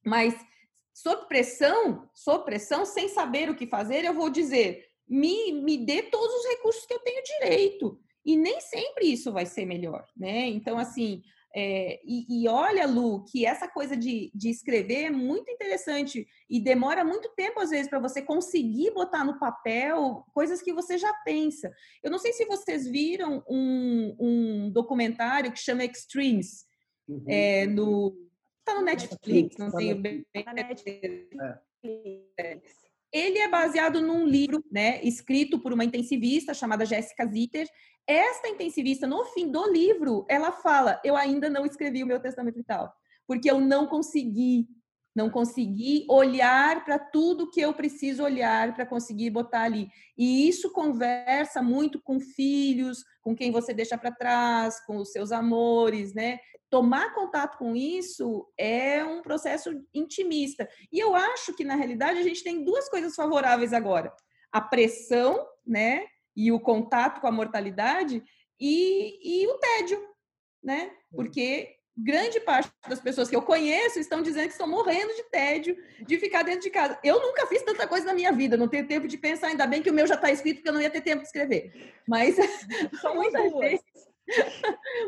Mas 0.05 0.35
sob 0.93 1.27
pressão, 1.27 2.09
sob 2.15 2.45
pressão, 2.45 2.85
sem 2.85 3.09
saber 3.09 3.51
o 3.51 3.55
que 3.55 3.67
fazer, 3.67 4.05
eu 4.05 4.15
vou 4.15 4.31
dizer: 4.31 4.87
me, 5.09 5.53
me 5.53 5.79
dê 5.79 6.03
todos 6.03 6.35
os 6.35 6.47
recursos 6.49 6.87
que 6.87 6.95
eu 6.95 7.01
tenho 7.01 7.23
direito. 7.23 8.01
E 8.25 8.37
nem 8.37 8.61
sempre 8.61 9.13
isso 9.13 9.33
vai 9.33 9.45
ser 9.45 9.67
melhor, 9.67 10.07
né? 10.17 10.47
Então, 10.47 10.79
assim, 10.79 11.23
é, 11.55 12.01
e, 12.05 12.45
e, 12.45 12.49
olha, 12.49 12.87
Lu, 12.87 13.25
que 13.25 13.45
essa 13.45 13.69
coisa 13.69 13.95
de, 13.95 14.31
de 14.35 14.49
escrever 14.49 15.05
é 15.05 15.11
muito 15.11 15.51
interessante 15.51 16.27
e 16.49 16.59
demora 16.59 17.05
muito 17.05 17.29
tempo, 17.37 17.61
às 17.61 17.71
vezes, 17.71 17.89
para 17.89 17.99
você 17.99 18.23
conseguir 18.23 18.91
botar 18.93 19.23
no 19.23 19.39
papel 19.39 20.25
coisas 20.33 20.63
que 20.63 20.73
você 20.73 20.97
já 20.97 21.13
pensa. 21.25 21.71
Eu 22.03 22.11
não 22.11 22.19
sei 22.19 22.33
se 22.33 22.47
vocês 22.47 22.89
viram 22.89 23.45
um, 23.49 24.17
um 24.19 24.71
documentário 24.71 25.53
que 25.53 25.59
chama 25.59 25.85
Extremes, 25.85 26.65
uhum. 27.07 27.25
é, 27.29 27.67
no, 27.67 28.17
tá 28.65 28.75
no 28.75 28.83
Netflix, 28.83 29.57
não 29.59 29.71
tenho 29.71 29.97
bem. 30.01 30.25
É. 32.39 32.61
Ele 33.13 33.39
é 33.39 33.49
baseado 33.49 34.01
num 34.01 34.27
livro, 34.27 34.65
né, 34.71 35.03
escrito 35.03 35.59
por 35.59 35.73
uma 35.73 35.85
intensivista 35.85 36.55
chamada 36.55 36.87
Jéssica 36.87 37.27
Zitter, 37.27 37.69
esta 38.07 38.49
intensivista, 38.49 39.07
no 39.07 39.25
fim 39.27 39.51
do 39.51 39.71
livro, 39.71 40.25
ela 40.29 40.51
fala: 40.51 41.01
Eu 41.05 41.17
ainda 41.17 41.49
não 41.49 41.65
escrevi 41.65 42.03
o 42.03 42.07
meu 42.07 42.21
testamento 42.21 42.57
vital, 42.57 42.93
porque 43.27 43.51
eu 43.51 43.61
não 43.61 43.87
consegui, 43.87 44.67
não 45.15 45.31
consegui 45.31 46.07
olhar 46.09 46.85
para 46.85 46.99
tudo 46.99 47.51
que 47.51 47.61
eu 47.61 47.75
preciso 47.75 48.23
olhar 48.23 48.75
para 48.75 48.87
conseguir 48.87 49.31
botar 49.31 49.63
ali. 49.63 49.89
E 50.17 50.49
isso 50.49 50.73
conversa 50.73 51.63
muito 51.63 52.01
com 52.01 52.19
filhos, 52.19 53.05
com 53.21 53.35
quem 53.35 53.51
você 53.51 53.75
deixa 53.75 53.99
para 53.99 54.11
trás, 54.11 54.85
com 54.87 54.97
os 54.97 55.13
seus 55.13 55.33
amores, 55.33 56.15
né? 56.15 56.39
Tomar 56.71 57.15
contato 57.15 57.59
com 57.59 57.77
isso 57.77 58.49
é 58.57 59.05
um 59.05 59.21
processo 59.21 59.71
intimista. 59.93 60.69
E 60.91 60.99
eu 60.99 61.15
acho 61.15 61.55
que, 61.55 61.65
na 61.65 61.75
realidade, 61.75 62.19
a 62.19 62.23
gente 62.23 62.43
tem 62.43 62.65
duas 62.65 62.89
coisas 62.89 63.15
favoráveis 63.15 63.73
agora. 63.75 64.11
A 64.51 64.61
pressão, 64.61 65.47
né? 65.67 66.07
e 66.37 66.51
o 66.51 66.61
contato 66.61 67.21
com 67.21 67.27
a 67.27 67.33
mortalidade 67.33 68.23
e, 68.59 69.43
e 69.43 69.47
o 69.47 69.59
tédio, 69.59 70.01
né? 70.63 70.91
Porque 71.15 71.77
grande 71.97 72.41
parte 72.41 72.71
das 72.89 73.01
pessoas 73.01 73.29
que 73.29 73.37
eu 73.37 73.43
conheço 73.43 73.99
estão 73.99 74.23
dizendo 74.23 74.47
que 74.47 74.53
estão 74.53 74.69
morrendo 74.69 75.15
de 75.15 75.25
tédio 75.25 75.77
de 76.07 76.19
ficar 76.19 76.43
dentro 76.43 76.63
de 76.63 76.71
casa. 76.71 76.99
Eu 77.05 77.21
nunca 77.21 77.47
fiz 77.47 77.63
tanta 77.63 77.87
coisa 77.87 78.07
na 78.07 78.15
minha 78.15 78.33
vida, 78.33 78.57
não 78.57 78.69
tenho 78.69 78.87
tempo 78.87 79.07
de 79.07 79.19
pensar, 79.19 79.49
ainda 79.49 79.67
bem 79.67 79.83
que 79.83 79.91
o 79.91 79.95
meu 79.95 80.07
já 80.07 80.15
está 80.15 80.31
escrito, 80.31 80.57
porque 80.57 80.69
eu 80.69 80.75
não 80.75 80.81
ia 80.81 80.91
ter 80.91 81.01
tempo 81.01 81.23
de 81.23 81.27
escrever. 81.27 81.73
Mas 82.07 82.37
muita 83.15 83.49
gente, 83.49 83.85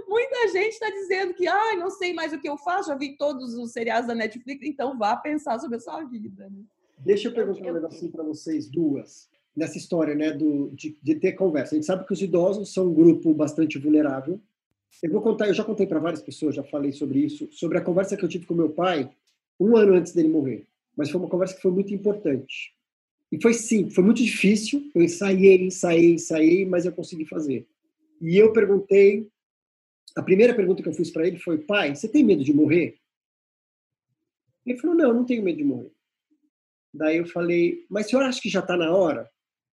muita 0.09 0.49
gente 0.49 0.73
está 0.73 0.91
dizendo 0.91 1.35
que, 1.35 1.47
ah, 1.47 1.77
não 1.77 1.91
sei 1.91 2.13
mais 2.13 2.33
o 2.33 2.41
que 2.41 2.49
eu 2.49 2.59
faço, 2.59 2.89
já 2.89 2.97
vi 2.97 3.17
todos 3.17 3.55
os 3.55 3.73
seriados 3.73 4.07
da 4.09 4.15
Netflix, 4.15 4.67
então 4.67 4.99
vá 4.99 5.17
pensar 5.17 5.59
sobre 5.59 5.77
a 5.77 5.81
sua 5.81 6.05
vida. 6.05 6.49
Né? 6.51 6.63
Deixa 6.99 7.29
eu 7.29 7.35
perguntar 7.35 7.71
um 7.71 7.75
negocinho 7.75 8.13
para 8.13 8.23
vocês 8.23 8.69
duas 8.69 9.29
nessa 9.57 9.79
história 9.79 10.15
né, 10.15 10.33
do, 10.33 10.71
de, 10.71 10.99
de, 11.03 11.15
ter 11.15 11.33
conversa. 11.33 11.75
A 11.75 11.77
gente 11.77 11.87
sabe 11.87 12.07
que 12.07 12.13
os 12.13 12.21
idosos 12.21 12.73
são 12.73 12.89
um 12.89 12.95
grupo 12.95 13.33
bastante 13.33 13.79
vulnerável. 13.79 14.41
Eu 15.03 15.11
vou 15.11 15.21
contar, 15.21 15.49
eu 15.49 15.55
já 15.55 15.65
contei 15.65 15.87
para 15.87 15.99
várias 15.99 16.23
pessoas, 16.23 16.55
já 16.55 16.63
falei 16.63 16.93
sobre 16.93 17.21
isso, 17.21 17.49
sobre 17.53 17.79
a 17.79 17.81
conversa 17.81 18.17
que 18.17 18.25
eu 18.25 18.29
tive 18.29 18.47
com 18.47 18.55
meu 18.55 18.71
pai 18.71 19.11
um 19.59 19.77
ano 19.77 19.95
antes 19.95 20.13
dele 20.13 20.29
morrer. 20.29 20.67
Mas 20.97 21.11
foi 21.11 21.21
uma 21.21 21.29
conversa 21.29 21.55
que 21.57 21.63
foi 21.63 21.73
muito 21.73 21.93
importante. 21.93 22.75
E 23.31 23.41
foi 23.41 23.53
sim, 23.53 23.91
foi 23.91 24.05
muito 24.05 24.23
difícil. 24.23 24.91
Eu 24.95 25.03
ensaiei, 25.03 25.67
ensaiei, 25.67 26.15
ensaiei, 26.15 26.65
mas 26.65 26.85
eu 26.85 26.93
consegui 26.93 27.27
fazer. 27.27 27.67
E 28.21 28.37
eu 28.37 28.53
perguntei, 28.53 29.29
a 30.15 30.23
primeira 30.23 30.55
pergunta 30.55 30.83
que 30.83 30.89
eu 30.89 30.95
fiz 30.95 31.11
para 31.11 31.27
ele 31.27 31.39
foi: 31.39 31.59
pai, 31.59 31.95
você 31.95 32.09
tem 32.09 32.25
medo 32.25 32.45
de 32.45 32.55
morrer? 32.55 32.97
Ele 34.65 34.79
falou: 34.79 34.97
não, 34.97 35.13
não 35.13 35.25
tenho 35.25 35.43
medo 35.43 35.59
de 35.59 35.65
morrer. 35.65 35.91
Daí 36.93 37.17
eu 37.17 37.27
falei: 37.27 37.85
mas 37.91 38.07
o 38.07 38.11
senhor 38.11 38.23
acha 38.23 38.41
que 38.41 38.49
já 38.49 38.61
está 38.61 38.77
na 38.77 38.95
hora? 38.95 39.29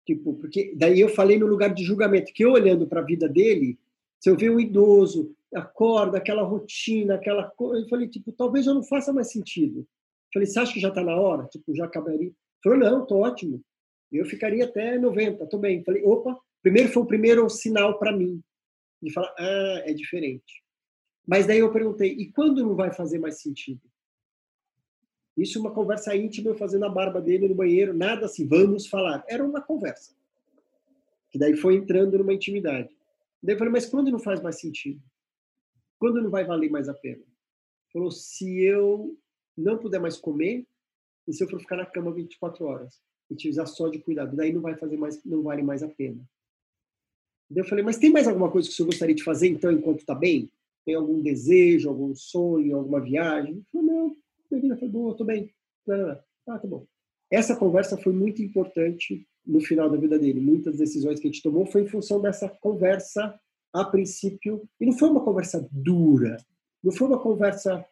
Tipo, 0.06 0.36
porque 0.36 0.74
daí 0.76 1.00
eu 1.00 1.10
falei 1.10 1.38
no 1.38 1.48
lugar 1.48 1.74
de 1.74 1.84
julgamento, 1.84 2.32
que 2.32 2.46
eu 2.46 2.52
olhando 2.52 2.88
para 2.88 3.02
a 3.02 3.06
vida 3.06 3.28
dele, 3.28 3.78
se 4.20 4.30
eu 4.30 4.38
ver 4.38 4.50
um 4.50 4.60
idoso, 4.60 5.36
acorda, 5.54 6.18
aquela 6.18 6.44
rotina, 6.44 7.16
aquela 7.16 7.50
coisa, 7.52 7.86
eu 7.86 7.90
falei, 7.90 8.08
tipo, 8.08 8.32
talvez 8.32 8.68
eu 8.68 8.74
não 8.74 8.84
faça 8.84 9.14
mais 9.14 9.32
sentido. 9.32 9.80
Eu 9.80 9.86
falei, 10.34 10.48
você 10.48 10.60
acha 10.60 10.74
que 10.74 10.80
já 10.80 10.90
está 10.90 11.04
na 11.04 11.16
hora? 11.16 11.46
Tipo, 11.48 11.76
já 11.76 11.86
acabaria? 11.86 12.28
Ele 12.28 12.36
falou, 12.64 12.80
não, 12.80 13.06
tô 13.06 13.20
ótimo. 13.20 13.62
Eu 14.12 14.26
ficaria 14.26 14.66
até 14.66 14.98
90, 14.98 15.46
tô 15.48 15.58
bem. 15.58 15.80
Eu 15.80 15.84
falei, 15.84 16.04
opa, 16.04 16.38
primeiro 16.62 16.90
foi 16.90 17.04
o 17.04 17.08
primeiro 17.08 17.50
sinal 17.50 18.00
para 18.00 18.12
mim, 18.12 18.42
de 19.02 19.12
falar, 19.12 19.34
ah, 19.38 19.84
é 19.86 19.94
diferente. 19.94 20.64
Mas 21.26 21.46
daí 21.46 21.60
eu 21.60 21.72
perguntei, 21.72 22.12
e 22.12 22.32
quando 22.32 22.64
não 22.64 22.76
vai 22.76 22.92
fazer 22.92 23.20
mais 23.20 23.42
sentido? 23.42 23.82
Isso 25.36 25.60
uma 25.60 25.72
conversa 25.72 26.16
íntima, 26.16 26.50
eu 26.50 26.56
fazendo 26.56 26.86
a 26.86 26.90
barba 26.90 27.22
dele 27.22 27.48
no 27.48 27.54
banheiro, 27.54 27.94
nada 27.94 28.26
assim, 28.26 28.48
vamos 28.48 28.88
falar. 28.88 29.24
Era 29.28 29.46
uma 29.46 29.62
conversa. 29.62 30.16
Que 31.30 31.38
daí 31.38 31.56
foi 31.56 31.76
entrando 31.76 32.18
numa 32.18 32.34
intimidade. 32.34 32.97
Daí 33.42 33.56
eu 33.56 33.58
falei, 33.58 33.72
mas 33.72 33.86
quando 33.86 34.12
não 34.12 34.20
faz 34.20 34.42
mais 34.42 34.60
sentido? 34.60 35.02
Quando 36.00 36.22
não 36.22 36.30
vai 36.30 36.44
valer 36.44 36.70
mais 36.70 36.90
a 36.90 36.94
pena? 36.94 37.24
Falou, 37.92 38.12
se 38.12 38.64
eu 38.64 39.18
não 39.58 39.78
puder 39.78 40.00
mais 40.00 40.18
comer, 40.18 40.68
e 41.28 41.34
se 41.34 41.44
eu 41.44 41.50
for 41.50 41.60
ficar 41.60 41.76
na 41.76 41.86
cama 41.86 42.14
24 42.14 42.66
horas 42.66 43.02
e 43.30 43.36
te 43.36 43.50
usar 43.50 43.66
só 43.66 43.90
de 43.90 44.00
cuidado, 44.00 44.36
daí 44.36 44.54
não 44.54 44.62
vai 44.62 44.76
fazer 44.78 44.98
mais, 44.98 45.24
não 45.24 45.44
vale 45.44 45.62
mais 45.62 45.84
a 45.84 45.90
pena. 45.90 46.24
Daí 47.50 47.62
eu 47.62 47.68
falei, 47.68 47.84
mas 47.84 47.98
tem 47.98 48.12
mais 48.12 48.28
alguma 48.28 48.52
coisa 48.52 48.68
que 48.68 48.74
o 48.74 48.78
senhor 48.78 48.88
gostaria 48.88 49.16
de 49.16 49.24
fazer 49.24 49.48
então 49.48 49.72
enquanto 49.72 50.00
está 50.00 50.16
bem? 50.16 50.52
Tem 50.86 50.96
algum 50.96 51.22
desejo, 51.22 51.90
algum 51.90 52.16
sonho, 52.16 52.78
alguma 52.78 53.02
viagem? 53.02 53.54
Ele 53.54 53.66
falou, 53.72 53.88
não, 53.88 54.18
minha 54.50 54.62
vida 54.62 54.78
foi 54.78 54.88
boa, 54.88 55.12
estou 55.12 55.26
bem. 55.26 55.54
Ah, 55.90 56.60
tá 56.60 56.68
bom. 56.68 56.86
Essa 57.30 57.58
conversa 57.58 57.98
foi 57.98 58.14
muito 58.14 58.42
importante 58.42 59.28
no 59.48 59.62
final 59.62 59.90
da 59.90 59.98
vida 59.98 60.20
dele. 60.20 60.40
Muitas 60.40 60.78
decisões 60.78 61.20
que 61.20 61.28
a 61.28 61.32
gente 61.32 61.42
tomou 61.42 61.66
foi 61.66 61.84
em 61.84 61.88
função 61.88 62.22
dessa 62.22 62.50
conversa 62.50 63.34
a 63.74 63.86
princípio. 63.86 64.68
E 64.80 64.86
não 64.86 64.94
foi 64.94 65.10
uma 65.10 65.24
conversa 65.24 65.68
dura, 65.72 66.38
não 66.84 66.92
foi 66.92 67.08
uma 67.08 67.20
conversa. 67.20 67.86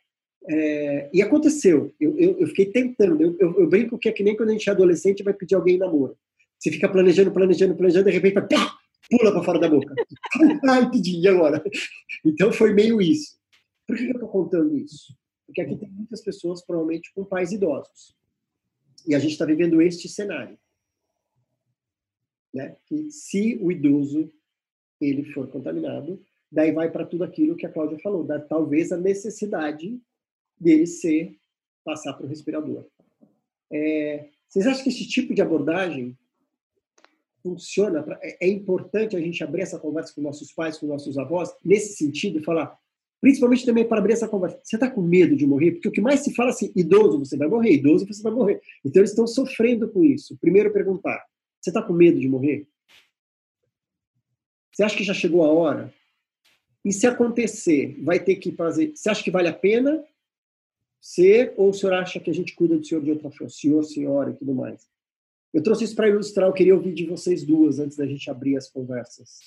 É... 0.47 1.09
e 1.11 1.21
aconteceu. 1.21 1.93
Eu, 1.99 2.17
eu, 2.19 2.39
eu 2.39 2.47
fiquei 2.47 2.65
tentando. 2.65 3.21
Eu, 3.21 3.59
eu, 3.59 3.67
brinco 3.67 3.97
que 3.97 4.09
é 4.09 4.11
que 4.11 4.23
nem 4.23 4.35
quando 4.35 4.49
a 4.49 4.51
gente 4.51 4.69
é 4.69 4.71
adolescente 4.71 5.23
vai 5.23 5.33
pedir 5.33 5.55
alguém 5.55 5.75
em 5.75 5.79
namoro. 5.79 6.17
Você 6.59 6.71
fica 6.71 6.89
planejando, 6.89 7.31
planejando, 7.31 7.75
planejando, 7.75 8.05
de 8.05 8.11
repente 8.11 8.35
pá, 8.35 8.77
pula 9.09 9.31
para 9.31 9.43
fora 9.43 9.59
da 9.59 9.69
boca. 9.69 9.93
Ai, 10.67 10.89
pedi, 10.89 11.19
e 11.19 11.27
agora? 11.27 11.63
Então 12.23 12.51
foi 12.51 12.73
meio 12.73 13.01
isso. 13.01 13.37
Por 13.87 13.95
que 13.95 14.05
eu 14.05 14.11
estou 14.11 14.29
contando 14.29 14.75
isso? 14.77 15.15
Porque 15.45 15.61
aqui 15.61 15.77
tem 15.77 15.89
muitas 15.89 16.23
pessoas, 16.23 16.65
provavelmente, 16.65 17.11
com 17.13 17.23
pais 17.23 17.51
idosos. 17.51 18.15
E 19.07 19.13
a 19.13 19.19
gente 19.19 19.33
está 19.33 19.45
vivendo 19.45 19.81
este 19.81 20.09
cenário. 20.09 20.57
Né? 22.55 22.77
Que 22.85 23.11
se 23.11 23.59
o 23.61 23.69
idoso 23.69 24.31
ele 25.01 25.25
for 25.33 25.45
contaminado, 25.49 26.23
daí 26.49 26.71
vai 26.71 26.89
para 26.89 27.05
tudo 27.05 27.25
aquilo 27.25 27.57
que 27.57 27.65
a 27.65 27.71
Cláudia 27.71 27.99
falou, 27.99 28.23
da 28.23 28.39
talvez 28.39 28.93
a 28.93 28.97
necessidade 28.97 29.99
dele 30.57 30.87
ser 30.87 31.37
passar 31.83 32.13
para 32.13 32.25
o 32.25 32.29
respirador. 32.29 32.85
É, 33.69 34.29
vocês 34.47 34.65
acham 34.65 34.83
que 34.83 34.89
esse 34.89 35.05
tipo 35.05 35.33
de 35.33 35.41
abordagem 35.41 36.17
funciona? 37.43 38.01
Pra, 38.01 38.17
é, 38.23 38.45
é 38.45 38.47
importante 38.47 39.17
a 39.17 39.19
gente 39.19 39.43
abrir 39.43 39.63
essa 39.63 39.77
conversa 39.77 40.13
com 40.15 40.21
nossos 40.21 40.53
pais, 40.53 40.77
com 40.77 40.87
nossos 40.87 41.17
avós, 41.17 41.53
nesse 41.61 41.97
sentido, 41.97 42.41
falar, 42.41 42.79
Principalmente 43.19 43.65
também 43.65 43.87
para 43.87 43.97
abrir 43.97 44.13
essa 44.13 44.27
conversa. 44.27 44.59
Você 44.61 44.75
está 44.75 44.87
com 44.87 45.01
medo 45.01 45.35
de 45.35 45.47
morrer? 45.47 45.71
Porque 45.71 45.87
o 45.87 45.91
que 45.91 46.01
mais 46.01 46.19
se 46.19 46.33
fala 46.35 46.49
é 46.49 46.53
assim, 46.53 46.71
idoso, 46.75 47.17
você 47.17 47.35
vai 47.35 47.47
morrer, 47.47 47.73
idoso, 47.73 48.05
você 48.05 48.21
vai 48.21 48.31
morrer. 48.31 48.61
Então 48.85 49.01
eles 49.01 49.09
estão 49.09 49.25
sofrendo 49.25 49.89
com 49.89 50.03
isso. 50.03 50.37
Primeiro 50.39 50.71
perguntar, 50.71 51.25
você 51.65 51.71
está 51.71 51.81
com 51.81 51.93
medo 51.93 52.19
de 52.19 52.27
morrer? 52.27 52.67
Você 54.71 54.83
acha 54.83 54.95
que 54.95 55.03
já 55.03 55.15
chegou 55.15 55.43
a 55.43 55.51
hora? 55.51 55.91
E 56.83 56.93
se 56.93 57.07
acontecer, 57.07 57.99
vai 58.03 58.23
ter 58.23 58.35
que 58.35 58.51
fazer. 58.51 58.95
Você 58.95 59.09
acha 59.09 59.23
que 59.23 59.31
vale 59.31 59.47
a 59.47 59.53
pena 59.53 60.05
ser 61.01 61.55
ou 61.57 61.69
o 61.69 61.73
senhor 61.73 61.93
acha 61.93 62.19
que 62.19 62.29
a 62.29 62.33
gente 62.33 62.53
cuida 62.53 62.77
do 62.77 62.85
senhor 62.85 63.03
de 63.03 63.09
outra 63.09 63.31
forma? 63.31 63.49
Senhor, 63.49 63.83
senhora 63.83 64.29
e 64.29 64.35
tudo 64.35 64.53
mais. 64.53 64.87
Eu 65.51 65.63
trouxe 65.63 65.85
isso 65.85 65.95
para 65.95 66.07
ilustrar, 66.07 66.47
eu 66.47 66.53
queria 66.53 66.75
ouvir 66.75 66.93
de 66.93 67.07
vocês 67.07 67.43
duas 67.43 67.79
antes 67.79 67.97
da 67.97 68.05
gente 68.05 68.29
abrir 68.29 68.57
as 68.57 68.69
conversas. 68.69 69.39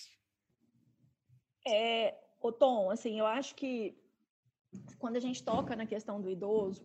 É, 1.65 2.15
Ô, 2.41 2.51
Tom, 2.51 2.91
assim, 2.91 3.21
eu 3.21 3.27
acho 3.27 3.55
que 3.55 3.97
quando 4.99 5.17
a 5.17 5.21
gente 5.21 5.43
toca 5.43 5.77
na 5.77 5.87
questão 5.87 6.21
do 6.21 6.29
idoso, 6.29 6.85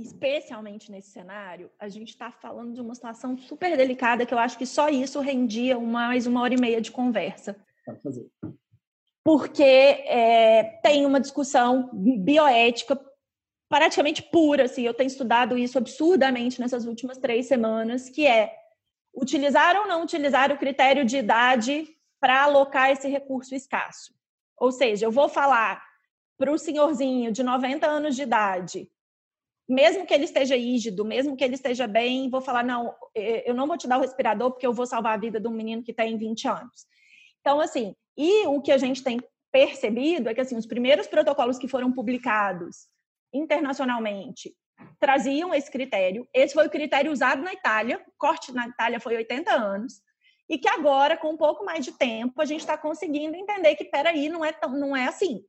especialmente 0.00 0.90
nesse 0.90 1.10
cenário, 1.10 1.70
a 1.78 1.88
gente 1.88 2.08
está 2.08 2.30
falando 2.30 2.72
de 2.72 2.80
uma 2.80 2.94
situação 2.94 3.36
super 3.36 3.76
delicada 3.76 4.24
que 4.24 4.32
eu 4.32 4.38
acho 4.38 4.58
que 4.58 4.66
só 4.66 4.88
isso 4.88 5.20
rendia 5.20 5.78
mais 5.78 6.26
uma 6.26 6.42
hora 6.42 6.54
e 6.54 6.60
meia 6.60 6.80
de 6.80 6.90
conversa. 6.90 7.56
Pode 7.84 8.00
fazer. 8.00 8.26
Porque 9.24 9.62
é, 9.62 10.80
tem 10.82 11.04
uma 11.04 11.20
discussão 11.20 11.90
bioética 11.92 12.98
praticamente 13.68 14.22
pura, 14.22 14.64
assim, 14.64 14.82
eu 14.82 14.94
tenho 14.94 15.08
estudado 15.08 15.58
isso 15.58 15.76
absurdamente 15.76 16.60
nessas 16.60 16.86
últimas 16.86 17.18
três 17.18 17.46
semanas, 17.46 18.08
que 18.08 18.26
é 18.26 18.54
utilizar 19.14 19.76
ou 19.76 19.86
não 19.86 20.02
utilizar 20.02 20.50
o 20.50 20.56
critério 20.56 21.04
de 21.04 21.18
idade 21.18 21.86
para 22.18 22.44
alocar 22.44 22.90
esse 22.90 23.08
recurso 23.08 23.54
escasso. 23.54 24.14
Ou 24.56 24.72
seja, 24.72 25.06
eu 25.06 25.10
vou 25.10 25.28
falar 25.28 25.82
para 26.36 26.52
o 26.52 26.58
senhorzinho 26.58 27.30
de 27.32 27.42
90 27.42 27.86
anos 27.86 28.16
de 28.16 28.22
idade, 28.22 28.90
mesmo 29.68 30.06
que 30.06 30.14
ele 30.14 30.24
esteja 30.24 30.56
rígido, 30.56 31.04
mesmo 31.04 31.36
que 31.36 31.44
ele 31.44 31.54
esteja 31.54 31.86
bem, 31.86 32.30
vou 32.30 32.40
falar: 32.40 32.64
não, 32.64 32.94
eu 33.14 33.54
não 33.54 33.66
vou 33.66 33.76
te 33.76 33.86
dar 33.86 33.98
o 33.98 34.00
respirador 34.00 34.50
porque 34.50 34.66
eu 34.66 34.72
vou 34.72 34.86
salvar 34.86 35.14
a 35.14 35.20
vida 35.20 35.38
de 35.38 35.46
um 35.46 35.52
menino 35.52 35.82
que 35.82 35.92
tem 35.92 36.16
20 36.16 36.48
anos. 36.48 36.86
Então, 37.40 37.60
assim, 37.60 37.94
e 38.16 38.46
o 38.46 38.60
que 38.60 38.72
a 38.72 38.78
gente 38.78 39.02
tem 39.02 39.20
percebido 39.52 40.28
é 40.28 40.34
que 40.34 40.40
assim, 40.40 40.56
os 40.56 40.66
primeiros 40.66 41.06
protocolos 41.06 41.58
que 41.58 41.68
foram 41.68 41.92
publicados 41.92 42.88
internacionalmente 43.32 44.54
traziam 44.98 45.54
esse 45.54 45.70
critério. 45.70 46.26
Esse 46.32 46.54
foi 46.54 46.66
o 46.66 46.70
critério 46.70 47.12
usado 47.12 47.42
na 47.42 47.52
Itália, 47.52 48.02
o 48.06 48.12
corte 48.16 48.52
na 48.52 48.66
Itália 48.66 49.00
foi 49.00 49.16
80 49.16 49.52
anos 49.52 50.00
e 50.48 50.56
que 50.56 50.68
agora, 50.68 51.16
com 51.16 51.30
um 51.30 51.36
pouco 51.36 51.64
mais 51.64 51.84
de 51.84 51.92
tempo, 51.92 52.40
a 52.40 52.44
gente 52.44 52.60
está 52.60 52.78
conseguindo 52.78 53.36
entender 53.36 53.76
que, 53.76 53.84
peraí, 53.84 54.28
não 54.28 54.44
é, 54.44 54.52
tão, 54.52 54.70
não 54.70 54.96
é 54.96 55.06
assim. 55.06 55.44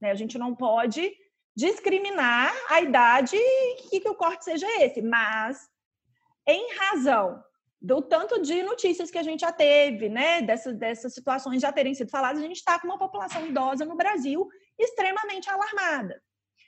Né? 0.00 0.10
A 0.10 0.14
gente 0.14 0.38
não 0.38 0.54
pode 0.54 1.12
discriminar 1.58 2.54
a 2.70 2.80
idade 2.80 3.36
e 3.36 3.98
que 3.98 4.08
o 4.08 4.14
corte 4.14 4.44
seja 4.44 4.64
esse, 4.80 5.02
mas 5.02 5.68
em 6.46 6.72
razão 6.76 7.42
do 7.82 8.00
tanto 8.00 8.40
de 8.40 8.62
notícias 8.62 9.10
que 9.10 9.18
a 9.18 9.24
gente 9.24 9.40
já 9.40 9.50
teve, 9.50 10.08
né, 10.08 10.40
dessas, 10.40 10.76
dessas 10.76 11.12
situações 11.12 11.60
já 11.60 11.72
terem 11.72 11.94
sido 11.96 12.10
faladas, 12.10 12.40
a 12.40 12.46
gente 12.46 12.58
está 12.58 12.78
com 12.78 12.86
uma 12.86 12.96
população 12.96 13.44
idosa 13.44 13.84
no 13.84 13.96
Brasil 13.96 14.48
extremamente 14.78 15.50
alarmada. 15.50 16.22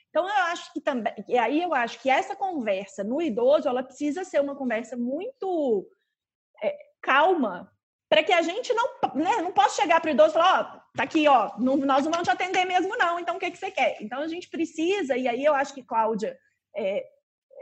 Então, 0.09 0.27
eu 0.27 0.35
acho 0.51 0.73
que 0.73 0.81
também, 0.81 1.13
e 1.25 1.37
aí 1.37 1.63
eu 1.63 1.73
acho 1.73 1.97
que 2.01 2.09
essa 2.09 2.35
conversa 2.35 3.01
no 3.01 3.21
idoso, 3.21 3.69
ela 3.69 3.83
precisa 3.83 4.25
ser 4.25 4.41
uma 4.41 4.57
conversa 4.57 4.97
muito 4.97 5.87
é, 6.61 6.77
calma, 7.01 7.71
para 8.11 8.23
que 8.23 8.33
a 8.33 8.41
gente 8.41 8.73
não, 8.73 8.89
né, 9.15 9.37
não 9.37 9.53
possa 9.53 9.81
chegar 9.81 10.01
para 10.01 10.09
o 10.09 10.13
idoso 10.13 10.31
e 10.31 10.33
falar, 10.33 10.59
ó, 10.59 10.61
oh, 10.61 10.97
tá 10.97 11.03
aqui, 11.03 11.25
ó, 11.29 11.53
não, 11.57 11.77
nós 11.77 12.03
não 12.03 12.11
vamos 12.11 12.27
te 12.27 12.31
atender 12.31 12.65
mesmo 12.65 12.97
não, 12.97 13.17
então 13.17 13.37
o 13.37 13.39
que, 13.39 13.49
que 13.49 13.57
você 13.57 13.71
quer? 13.71 13.95
Então 14.01 14.19
a 14.19 14.27
gente 14.27 14.49
precisa, 14.49 15.15
e 15.15 15.29
aí 15.29 15.45
eu 15.45 15.55
acho 15.55 15.73
que 15.73 15.81
Cláudia 15.81 16.37
é, 16.75 17.05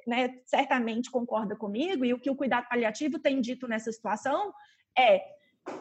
né, 0.07 0.39
certamente 0.45 1.11
concorda 1.11 1.55
comigo, 1.55 2.03
e 2.03 2.15
o 2.15 2.19
que 2.19 2.31
o 2.31 2.35
cuidado 2.35 2.67
paliativo 2.67 3.19
tem 3.19 3.39
dito 3.39 3.67
nessa 3.67 3.91
situação 3.91 4.51
é, 4.97 5.23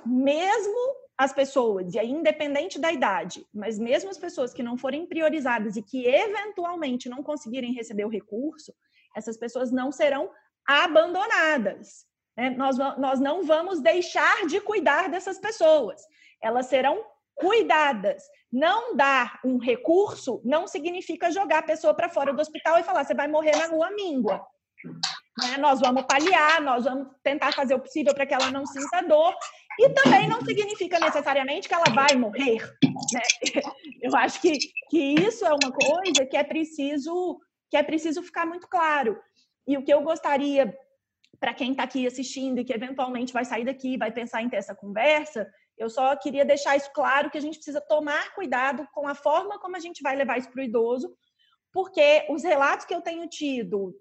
mesmo 0.04 0.76
as 1.16 1.32
pessoas, 1.32 1.94
e 1.94 1.98
aí 1.98 2.10
independente 2.10 2.78
da 2.78 2.92
idade, 2.92 3.46
mas 3.54 3.78
mesmo 3.78 4.10
as 4.10 4.18
pessoas 4.18 4.52
que 4.52 4.62
não 4.62 4.76
forem 4.76 5.06
priorizadas 5.06 5.76
e 5.76 5.82
que 5.82 6.06
eventualmente 6.06 7.08
não 7.08 7.22
conseguirem 7.22 7.72
receber 7.72 8.04
o 8.04 8.10
recurso, 8.10 8.74
essas 9.16 9.38
pessoas 9.38 9.72
não 9.72 9.90
serão 9.90 10.30
abandonadas. 10.66 12.06
Né? 12.38 12.50
Nós, 12.50 12.78
nós 12.78 13.18
não 13.18 13.42
vamos 13.42 13.80
deixar 13.80 14.46
de 14.46 14.60
cuidar 14.60 15.10
dessas 15.10 15.40
pessoas. 15.40 16.00
Elas 16.40 16.66
serão 16.66 17.04
cuidadas. 17.34 18.22
Não 18.50 18.96
dar 18.96 19.40
um 19.44 19.58
recurso 19.58 20.40
não 20.44 20.68
significa 20.68 21.32
jogar 21.32 21.58
a 21.58 21.62
pessoa 21.62 21.92
para 21.92 22.08
fora 22.08 22.32
do 22.32 22.40
hospital 22.40 22.78
e 22.78 22.84
falar 22.84 23.04
você 23.04 23.14
vai 23.14 23.26
morrer 23.26 23.56
na 23.56 23.66
rua 23.66 23.90
míngua. 23.90 24.40
Né? 25.42 25.56
Nós 25.58 25.80
vamos 25.80 26.04
paliar, 26.04 26.60
nós 26.62 26.84
vamos 26.84 27.08
tentar 27.24 27.52
fazer 27.52 27.74
o 27.74 27.80
possível 27.80 28.14
para 28.14 28.24
que 28.24 28.34
ela 28.34 28.50
não 28.52 28.64
sinta 28.64 29.02
dor. 29.02 29.34
E 29.80 29.90
também 29.90 30.28
não 30.28 30.40
significa 30.40 30.98
necessariamente 30.98 31.68
que 31.68 31.74
ela 31.74 31.92
vai 31.92 32.16
morrer. 32.16 32.62
Né? 33.12 33.22
Eu 34.00 34.16
acho 34.16 34.40
que, 34.40 34.56
que 34.88 34.98
isso 35.20 35.44
é 35.44 35.50
uma 35.50 35.72
coisa 35.72 36.24
que 36.24 36.36
é 36.36 36.44
preciso 36.44 37.40
que 37.70 37.76
é 37.76 37.82
preciso 37.82 38.22
ficar 38.22 38.46
muito 38.46 38.66
claro. 38.66 39.20
E 39.66 39.76
o 39.76 39.84
que 39.84 39.92
eu 39.92 40.00
gostaria 40.00 40.74
para 41.40 41.54
quem 41.54 41.70
está 41.70 41.84
aqui 41.84 42.06
assistindo 42.06 42.58
e 42.58 42.64
que 42.64 42.72
eventualmente 42.72 43.32
vai 43.32 43.44
sair 43.44 43.64
daqui 43.64 43.96
vai 43.96 44.10
pensar 44.10 44.42
em 44.42 44.48
ter 44.48 44.56
essa 44.56 44.74
conversa, 44.74 45.48
eu 45.76 45.88
só 45.88 46.14
queria 46.16 46.44
deixar 46.44 46.76
isso 46.76 46.90
claro 46.92 47.30
que 47.30 47.38
a 47.38 47.40
gente 47.40 47.56
precisa 47.56 47.80
tomar 47.80 48.34
cuidado 48.34 48.86
com 48.92 49.06
a 49.06 49.14
forma 49.14 49.58
como 49.58 49.76
a 49.76 49.80
gente 49.80 50.02
vai 50.02 50.16
levar 50.16 50.38
isso 50.38 50.50
para 50.50 50.60
o 50.60 50.64
idoso, 50.64 51.14
porque 51.72 52.26
os 52.28 52.42
relatos 52.42 52.84
que 52.84 52.94
eu 52.94 53.00
tenho 53.00 53.28
tido 53.28 53.94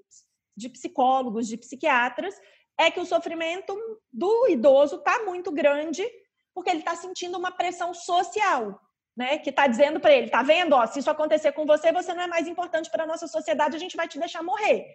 de 0.56 0.70
psicólogos, 0.70 1.48
de 1.48 1.58
psiquiatras, 1.58 2.34
é 2.78 2.90
que 2.90 3.00
o 3.00 3.06
sofrimento 3.06 3.76
do 4.12 4.48
idoso 4.48 4.98
está 4.98 5.24
muito 5.24 5.52
grande, 5.52 6.04
porque 6.54 6.70
ele 6.70 6.80
está 6.80 6.96
sentindo 6.96 7.38
uma 7.38 7.52
pressão 7.52 7.94
social, 7.94 8.80
né? 9.16 9.38
Que 9.38 9.50
está 9.52 9.68
dizendo 9.68 10.00
para 10.00 10.14
ele, 10.14 10.30
tá 10.30 10.42
vendo? 10.42 10.74
Ó, 10.74 10.86
se 10.88 11.00
isso 11.00 11.10
acontecer 11.10 11.52
com 11.52 11.66
você, 11.66 11.92
você 11.92 12.14
não 12.14 12.24
é 12.24 12.28
mais 12.28 12.48
importante 12.48 12.90
para 12.90 13.04
a 13.04 13.08
nossa 13.08 13.28
sociedade, 13.28 13.76
a 13.76 13.80
gente 13.80 13.98
vai 13.98 14.08
te 14.08 14.20
deixar 14.20 14.44
morrer. 14.44 14.86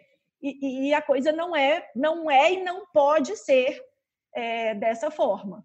E, 0.42 0.88
e, 0.88 0.94
a 0.94 1.00
coisa 1.00 1.30
não 1.30 1.54
é, 1.54 1.88
não 1.94 2.30
é 2.30 2.54
e 2.54 2.64
não 2.64 2.84
pode 2.86 3.36
ser 3.36 3.80
é, 4.34 4.74
dessa 4.74 5.10
forma. 5.10 5.64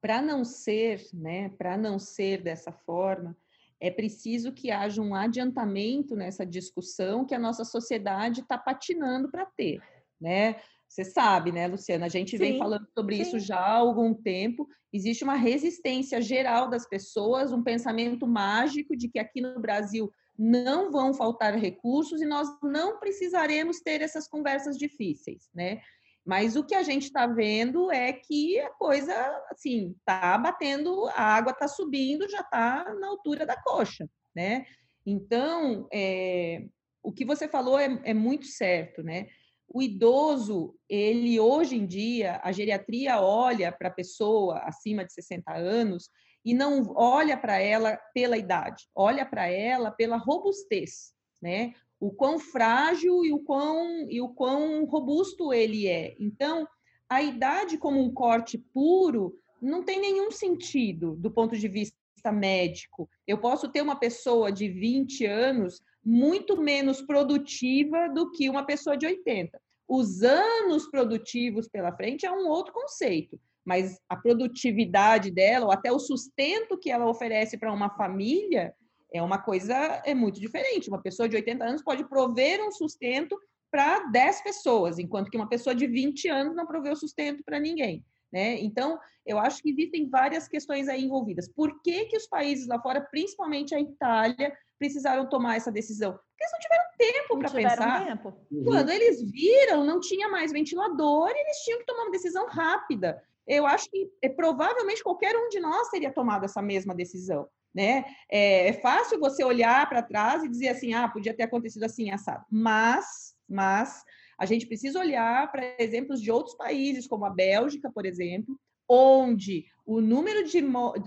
Para 0.00 0.20
não 0.20 0.44
ser, 0.44 1.06
né? 1.14 1.48
Para 1.50 1.78
não 1.78 1.98
ser 1.98 2.42
dessa 2.42 2.72
forma, 2.72 3.36
é 3.80 3.90
preciso 3.90 4.52
que 4.52 4.70
haja 4.70 5.00
um 5.00 5.14
adiantamento 5.14 6.14
nessa 6.14 6.44
discussão 6.44 7.24
que 7.24 7.34
a 7.34 7.38
nossa 7.38 7.64
sociedade 7.64 8.40
está 8.40 8.58
patinando 8.58 9.30
para 9.30 9.46
ter, 9.46 9.80
né? 10.20 10.56
Você 10.86 11.04
sabe, 11.04 11.50
né, 11.50 11.66
Luciana? 11.66 12.04
A 12.04 12.08
gente 12.08 12.32
sim, 12.32 12.36
vem 12.36 12.58
falando 12.58 12.86
sobre 12.94 13.16
sim. 13.16 13.22
isso 13.22 13.38
já 13.38 13.56
há 13.56 13.76
algum 13.76 14.12
tempo. 14.12 14.68
Existe 14.92 15.24
uma 15.24 15.36
resistência 15.36 16.20
geral 16.20 16.68
das 16.68 16.86
pessoas, 16.86 17.50
um 17.50 17.62
pensamento 17.62 18.26
mágico 18.26 18.94
de 18.94 19.08
que 19.08 19.18
aqui 19.18 19.40
no 19.40 19.58
Brasil 19.58 20.12
não 20.38 20.90
vão 20.90 21.12
faltar 21.14 21.54
recursos 21.56 22.20
e 22.20 22.26
nós 22.26 22.48
não 22.62 22.98
precisaremos 22.98 23.80
ter 23.80 24.00
essas 24.00 24.26
conversas 24.26 24.76
difíceis, 24.76 25.48
né? 25.54 25.80
Mas 26.24 26.54
o 26.54 26.64
que 26.64 26.74
a 26.74 26.82
gente 26.82 27.04
está 27.04 27.26
vendo 27.26 27.90
é 27.90 28.12
que 28.12 28.58
a 28.60 28.70
coisa, 28.70 29.12
assim, 29.50 29.94
tá 30.04 30.38
batendo, 30.38 31.08
a 31.08 31.22
água 31.22 31.52
está 31.52 31.66
subindo, 31.66 32.28
já 32.28 32.40
está 32.40 32.94
na 33.00 33.08
altura 33.08 33.44
da 33.44 33.60
coxa, 33.60 34.08
né? 34.34 34.64
Então, 35.04 35.88
é, 35.92 36.64
o 37.02 37.12
que 37.12 37.24
você 37.24 37.48
falou 37.48 37.78
é, 37.78 38.00
é 38.04 38.14
muito 38.14 38.46
certo, 38.46 39.02
né? 39.02 39.26
O 39.68 39.82
idoso, 39.82 40.76
ele 40.88 41.40
hoje 41.40 41.76
em 41.76 41.86
dia, 41.86 42.40
a 42.44 42.52
geriatria 42.52 43.20
olha 43.20 43.72
para 43.72 43.88
a 43.88 43.92
pessoa 43.92 44.58
acima 44.60 45.04
de 45.04 45.12
60 45.12 45.52
anos 45.52 46.08
e 46.44 46.54
não 46.54 46.92
olha 46.94 47.36
para 47.36 47.58
ela 47.58 47.96
pela 48.12 48.36
idade, 48.36 48.88
olha 48.94 49.24
para 49.24 49.46
ela 49.46 49.90
pela 49.90 50.16
robustez, 50.16 51.12
né? 51.40 51.74
O 52.00 52.10
quão 52.10 52.38
frágil 52.38 53.24
e 53.24 53.32
o 53.32 53.38
quão, 53.38 54.10
e 54.10 54.20
o 54.20 54.28
quão 54.28 54.84
robusto 54.84 55.52
ele 55.52 55.86
é. 55.86 56.16
Então, 56.18 56.66
a 57.08 57.22
idade 57.22 57.78
como 57.78 58.00
um 58.00 58.12
corte 58.12 58.58
puro 58.58 59.38
não 59.60 59.84
tem 59.84 60.00
nenhum 60.00 60.30
sentido 60.30 61.14
do 61.14 61.30
ponto 61.30 61.56
de 61.56 61.68
vista 61.68 61.96
médico. 62.32 63.08
Eu 63.26 63.38
posso 63.38 63.68
ter 63.68 63.82
uma 63.82 63.96
pessoa 63.96 64.50
de 64.50 64.68
20 64.68 65.26
anos 65.26 65.80
muito 66.04 66.60
menos 66.60 67.00
produtiva 67.00 68.08
do 68.08 68.30
que 68.32 68.50
uma 68.50 68.64
pessoa 68.64 68.96
de 68.96 69.06
80. 69.06 69.60
Os 69.88 70.22
anos 70.22 70.86
produtivos 70.88 71.68
pela 71.68 71.92
frente 71.92 72.26
é 72.26 72.32
um 72.32 72.48
outro 72.48 72.72
conceito, 72.72 73.38
mas 73.64 73.98
a 74.08 74.16
produtividade 74.16 75.30
dela, 75.30 75.66
ou 75.66 75.72
até 75.72 75.92
o 75.92 75.98
sustento 75.98 76.78
que 76.78 76.90
ela 76.90 77.08
oferece 77.08 77.56
para 77.56 77.72
uma 77.72 77.90
família, 77.90 78.74
é 79.12 79.22
uma 79.22 79.38
coisa 79.38 80.02
é 80.04 80.14
muito 80.14 80.40
diferente. 80.40 80.88
Uma 80.88 81.02
pessoa 81.02 81.28
de 81.28 81.36
80 81.36 81.64
anos 81.64 81.82
pode 81.82 82.08
prover 82.08 82.60
um 82.66 82.72
sustento 82.72 83.38
para 83.70 84.00
10 84.10 84.42
pessoas, 84.42 84.98
enquanto 84.98 85.30
que 85.30 85.36
uma 85.36 85.48
pessoa 85.48 85.74
de 85.74 85.86
20 85.86 86.28
anos 86.28 86.54
não 86.54 86.66
proveu 86.66 86.94
sustento 86.94 87.42
para 87.44 87.58
ninguém. 87.58 88.04
Né? 88.32 88.58
Então, 88.60 88.98
eu 89.26 89.38
acho 89.38 89.62
que 89.62 89.70
existem 89.70 90.08
várias 90.08 90.48
questões 90.48 90.88
aí 90.88 91.04
envolvidas. 91.04 91.48
Por 91.48 91.82
que, 91.82 92.06
que 92.06 92.16
os 92.16 92.26
países 92.26 92.66
lá 92.66 92.80
fora, 92.80 93.00
principalmente 93.00 93.74
a 93.74 93.80
Itália, 93.80 94.52
precisaram 94.78 95.28
tomar 95.28 95.56
essa 95.56 95.70
decisão? 95.70 96.12
Porque 96.12 96.42
eles 96.42 96.52
não 96.52 96.58
tiveram 96.60 96.84
tempo 96.98 97.38
para 97.38 97.50
pensar. 97.50 98.06
Tempo. 98.06 98.34
Quando 98.64 98.90
eles 98.90 99.22
viram, 99.22 99.84
não 99.84 100.00
tinha 100.00 100.28
mais 100.28 100.50
ventilador 100.50 101.30
e 101.30 101.40
eles 101.40 101.58
tinham 101.58 101.78
que 101.80 101.86
tomar 101.86 102.04
uma 102.04 102.10
decisão 102.10 102.46
rápida. 102.46 103.22
Eu 103.46 103.66
acho 103.66 103.90
que 103.90 104.10
é, 104.22 104.28
provavelmente 104.28 105.02
qualquer 105.02 105.36
um 105.36 105.48
de 105.48 105.60
nós 105.60 105.88
teria 105.88 106.12
tomado 106.12 106.44
essa 106.44 106.62
mesma 106.62 106.94
decisão. 106.94 107.48
Né? 107.74 108.04
É, 108.30 108.68
é 108.68 108.72
fácil 108.74 109.18
você 109.18 109.42
olhar 109.42 109.88
para 109.88 110.02
trás 110.02 110.44
e 110.44 110.48
dizer 110.48 110.68
assim, 110.68 110.92
ah, 110.92 111.08
podia 111.08 111.34
ter 111.34 111.44
acontecido 111.44 111.84
assim, 111.84 112.10
assado. 112.10 112.44
Mas, 112.50 113.34
mas 113.48 114.02
a 114.38 114.44
gente 114.44 114.66
precisa 114.66 114.98
olhar 114.98 115.50
para 115.50 115.76
exemplos 115.78 116.20
de 116.20 116.30
outros 116.30 116.56
países, 116.56 117.06
como 117.06 117.24
a 117.24 117.30
Bélgica, 117.30 117.90
por 117.92 118.04
exemplo, 118.04 118.58
onde 118.88 119.64
o 119.86 120.00
número 120.00 120.44
de 120.44 120.58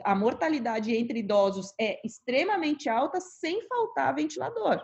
a 0.03 0.15
mortalidade 0.15 0.95
entre 0.95 1.19
idosos 1.19 1.73
é 1.79 1.99
extremamente 2.05 2.89
alta 2.89 3.19
sem 3.19 3.65
faltar 3.67 4.15
ventilador. 4.15 4.81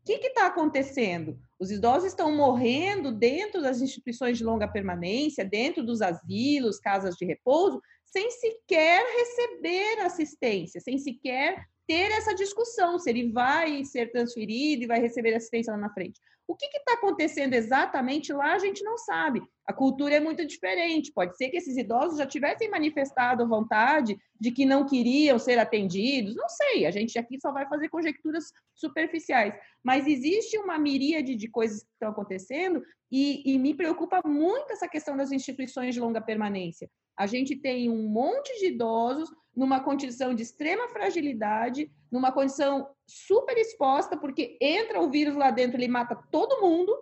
O 0.00 0.04
que 0.04 0.26
está 0.26 0.46
acontecendo? 0.46 1.38
Os 1.58 1.70
idosos 1.70 2.08
estão 2.08 2.34
morrendo 2.34 3.12
dentro 3.12 3.60
das 3.60 3.80
instituições 3.82 4.38
de 4.38 4.44
longa 4.44 4.66
permanência, 4.66 5.44
dentro 5.44 5.84
dos 5.84 6.00
asilos, 6.00 6.78
casas 6.80 7.16
de 7.16 7.24
repouso, 7.26 7.80
sem 8.06 8.30
sequer 8.30 9.04
receber 9.04 10.00
assistência, 10.00 10.80
sem 10.80 10.98
sequer 10.98 11.64
ter 11.86 12.10
essa 12.12 12.34
discussão 12.34 12.98
se 12.98 13.10
ele 13.10 13.30
vai 13.30 13.84
ser 13.84 14.10
transferido 14.10 14.84
e 14.84 14.86
vai 14.86 15.00
receber 15.00 15.34
assistência 15.34 15.72
lá 15.72 15.78
na 15.78 15.92
frente. 15.92 16.20
O 16.50 16.56
que 16.56 16.66
está 16.66 16.94
acontecendo 16.94 17.54
exatamente 17.54 18.32
lá, 18.32 18.54
a 18.54 18.58
gente 18.58 18.82
não 18.82 18.98
sabe. 18.98 19.40
A 19.64 19.72
cultura 19.72 20.16
é 20.16 20.20
muito 20.20 20.44
diferente. 20.44 21.12
Pode 21.14 21.36
ser 21.36 21.48
que 21.48 21.58
esses 21.58 21.76
idosos 21.76 22.18
já 22.18 22.26
tivessem 22.26 22.68
manifestado 22.68 23.46
vontade 23.46 24.18
de 24.40 24.50
que 24.50 24.64
não 24.64 24.84
queriam 24.84 25.38
ser 25.38 25.60
atendidos. 25.60 26.34
Não 26.34 26.48
sei, 26.48 26.86
a 26.86 26.90
gente 26.90 27.16
aqui 27.16 27.38
só 27.40 27.52
vai 27.52 27.68
fazer 27.68 27.88
conjecturas 27.88 28.46
superficiais. 28.74 29.54
Mas 29.80 30.08
existe 30.08 30.58
uma 30.58 30.76
miríade 30.76 31.36
de 31.36 31.48
coisas 31.48 31.84
que 31.84 31.92
estão 31.92 32.10
acontecendo 32.10 32.82
e, 33.12 33.54
e 33.54 33.56
me 33.56 33.72
preocupa 33.72 34.20
muito 34.24 34.72
essa 34.72 34.88
questão 34.88 35.16
das 35.16 35.30
instituições 35.30 35.94
de 35.94 36.00
longa 36.00 36.20
permanência. 36.20 36.90
A 37.20 37.26
gente 37.26 37.54
tem 37.54 37.90
um 37.90 38.08
monte 38.08 38.58
de 38.58 38.68
idosos 38.68 39.30
numa 39.54 39.78
condição 39.80 40.34
de 40.34 40.42
extrema 40.42 40.88
fragilidade, 40.88 41.92
numa 42.10 42.32
condição 42.32 42.88
super 43.06 43.58
exposta, 43.58 44.16
porque 44.16 44.56
entra 44.58 45.02
o 45.02 45.10
vírus 45.10 45.36
lá 45.36 45.50
dentro, 45.50 45.76
ele 45.76 45.86
mata 45.86 46.18
todo 46.30 46.62
mundo, 46.62 46.96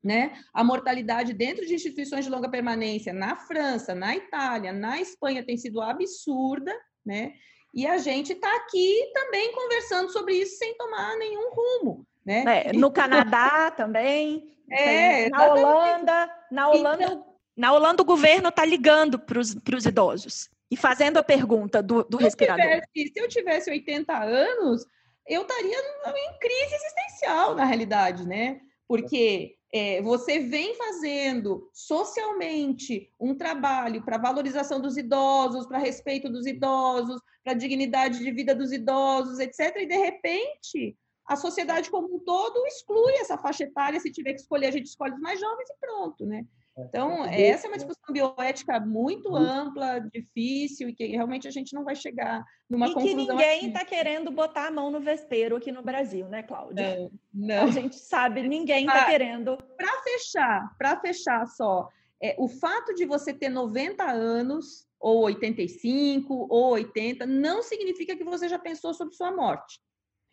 né? 0.00 0.38
A 0.54 0.62
mortalidade 0.62 1.32
dentro 1.32 1.66
de 1.66 1.74
instituições 1.74 2.24
de 2.24 2.30
longa 2.30 2.48
permanência 2.48 3.12
na 3.12 3.34
França, 3.34 3.96
na 3.96 4.14
Itália, 4.14 4.72
na 4.72 5.00
Espanha 5.00 5.44
tem 5.44 5.56
sido 5.56 5.80
absurda, 5.80 6.72
né? 7.04 7.32
E 7.74 7.84
a 7.84 7.98
gente 7.98 8.34
está 8.34 8.56
aqui 8.58 9.10
também 9.12 9.50
conversando 9.50 10.12
sobre 10.12 10.36
isso 10.36 10.56
sem 10.56 10.76
tomar 10.76 11.16
nenhum 11.16 11.50
rumo, 11.50 12.06
né? 12.24 12.44
É, 12.46 12.72
no 12.72 12.92
Canadá 12.92 13.72
também, 13.72 14.54
é, 14.70 15.28
na 15.30 15.50
Holanda, 15.50 16.30
na 16.48 16.68
Holanda, 16.70 17.02
então, 17.02 17.31
na 17.56 17.72
Holanda 17.72 18.02
o 18.02 18.06
governo 18.06 18.48
está 18.48 18.64
ligando 18.64 19.18
para 19.18 19.38
os 19.38 19.86
idosos 19.86 20.50
e 20.70 20.76
fazendo 20.76 21.18
a 21.18 21.22
pergunta 21.22 21.82
do, 21.82 22.02
do 22.04 22.16
se 22.16 22.24
respirador. 22.24 22.64
Eu 22.64 22.80
tivesse, 22.80 23.12
se 23.12 23.20
eu 23.20 23.28
tivesse 23.28 23.70
80 23.70 24.16
anos, 24.16 24.86
eu 25.26 25.42
estaria 25.42 25.78
em 25.78 26.38
crise 26.38 26.74
existencial, 26.74 27.54
na 27.54 27.64
realidade, 27.64 28.26
né? 28.26 28.60
Porque 28.88 29.56
é, 29.72 30.02
você 30.02 30.38
vem 30.38 30.74
fazendo 30.74 31.68
socialmente 31.72 33.10
um 33.20 33.34
trabalho 33.34 34.02
para 34.02 34.18
valorização 34.18 34.80
dos 34.80 34.96
idosos, 34.96 35.66
para 35.66 35.78
respeito 35.78 36.28
dos 36.28 36.46
idosos, 36.46 37.20
para 37.44 37.54
dignidade 37.54 38.18
de 38.18 38.30
vida 38.30 38.54
dos 38.54 38.72
idosos, 38.72 39.38
etc. 39.38 39.76
E 39.76 39.86
de 39.86 39.96
repente 39.96 40.96
a 41.26 41.36
sociedade 41.36 41.90
como 41.90 42.14
um 42.14 42.18
todo 42.18 42.66
exclui 42.66 43.12
essa 43.14 43.38
faixa 43.38 43.64
etária. 43.64 44.00
Se 44.00 44.10
tiver 44.10 44.34
que 44.34 44.40
escolher, 44.40 44.66
a 44.66 44.72
gente 44.72 44.86
escolhe 44.86 45.14
os 45.14 45.20
mais 45.20 45.40
jovens 45.40 45.70
e 45.70 45.74
pronto, 45.80 46.26
né? 46.26 46.44
É, 46.76 46.82
então, 46.82 47.24
essa 47.26 47.66
é 47.66 47.68
uma 47.68 47.76
discussão 47.76 48.12
bioética 48.12 48.80
muito 48.80 49.28
uhum. 49.28 49.36
ampla, 49.36 50.00
difícil, 50.00 50.88
e 50.88 50.94
que 50.94 51.06
realmente 51.06 51.46
a 51.46 51.50
gente 51.50 51.74
não 51.74 51.84
vai 51.84 51.94
chegar 51.94 52.44
numa 52.68 52.88
e 52.88 52.94
conclusão. 52.94 53.20
E 53.20 53.26
que 53.26 53.32
ninguém 53.32 53.66
está 53.66 53.80
assim. 53.80 53.88
querendo 53.88 54.30
botar 54.30 54.68
a 54.68 54.70
mão 54.70 54.90
no 54.90 55.00
vespeiro 55.00 55.56
aqui 55.56 55.70
no 55.70 55.82
Brasil, 55.82 56.28
né, 56.28 56.42
Cláudia? 56.42 56.96
Não, 56.96 57.10
não. 57.32 57.64
A 57.64 57.70
gente 57.70 57.96
sabe, 57.96 58.42
ninguém 58.48 58.86
está 58.86 59.02
ah, 59.02 59.06
querendo. 59.06 59.58
Para 59.76 60.02
fechar, 60.02 60.74
para 60.78 60.98
fechar 61.00 61.46
só, 61.46 61.88
é, 62.22 62.34
o 62.38 62.48
fato 62.48 62.94
de 62.94 63.04
você 63.04 63.34
ter 63.34 63.50
90 63.50 64.02
anos, 64.04 64.86
ou 64.98 65.24
85, 65.24 66.46
ou 66.48 66.70
80, 66.72 67.26
não 67.26 67.62
significa 67.62 68.16
que 68.16 68.24
você 68.24 68.48
já 68.48 68.58
pensou 68.58 68.94
sobre 68.94 69.14
sua 69.14 69.30
morte. 69.30 69.78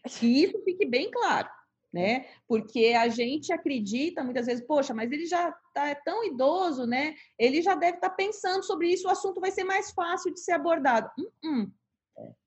Que 0.08 0.44
isso 0.44 0.64
fique 0.64 0.86
bem 0.86 1.12
claro 1.12 1.50
né? 1.92 2.26
Porque 2.48 2.94
a 2.98 3.08
gente 3.08 3.52
acredita 3.52 4.24
muitas 4.24 4.46
vezes, 4.46 4.66
poxa, 4.66 4.94
mas 4.94 5.12
ele 5.12 5.26
já 5.26 5.52
tá, 5.74 5.88
é 5.90 5.96
tão 5.96 6.24
idoso, 6.24 6.86
né? 6.86 7.16
Ele 7.38 7.62
já 7.62 7.76
deve 7.76 7.98
estar 7.98 8.10
tá 8.10 8.16
pensando 8.16 8.64
sobre 8.64 8.90
isso, 8.90 9.08
o 9.08 9.12
assunto 9.12 9.42
vai 9.42 9.52
ser 9.52 9.64
mais 9.64 9.92
fácil 9.92 10.34
de 10.34 10.40
ser 10.40 10.54
abordado. 10.54 11.10
Uh 11.18 11.48
-uh. 11.48 11.72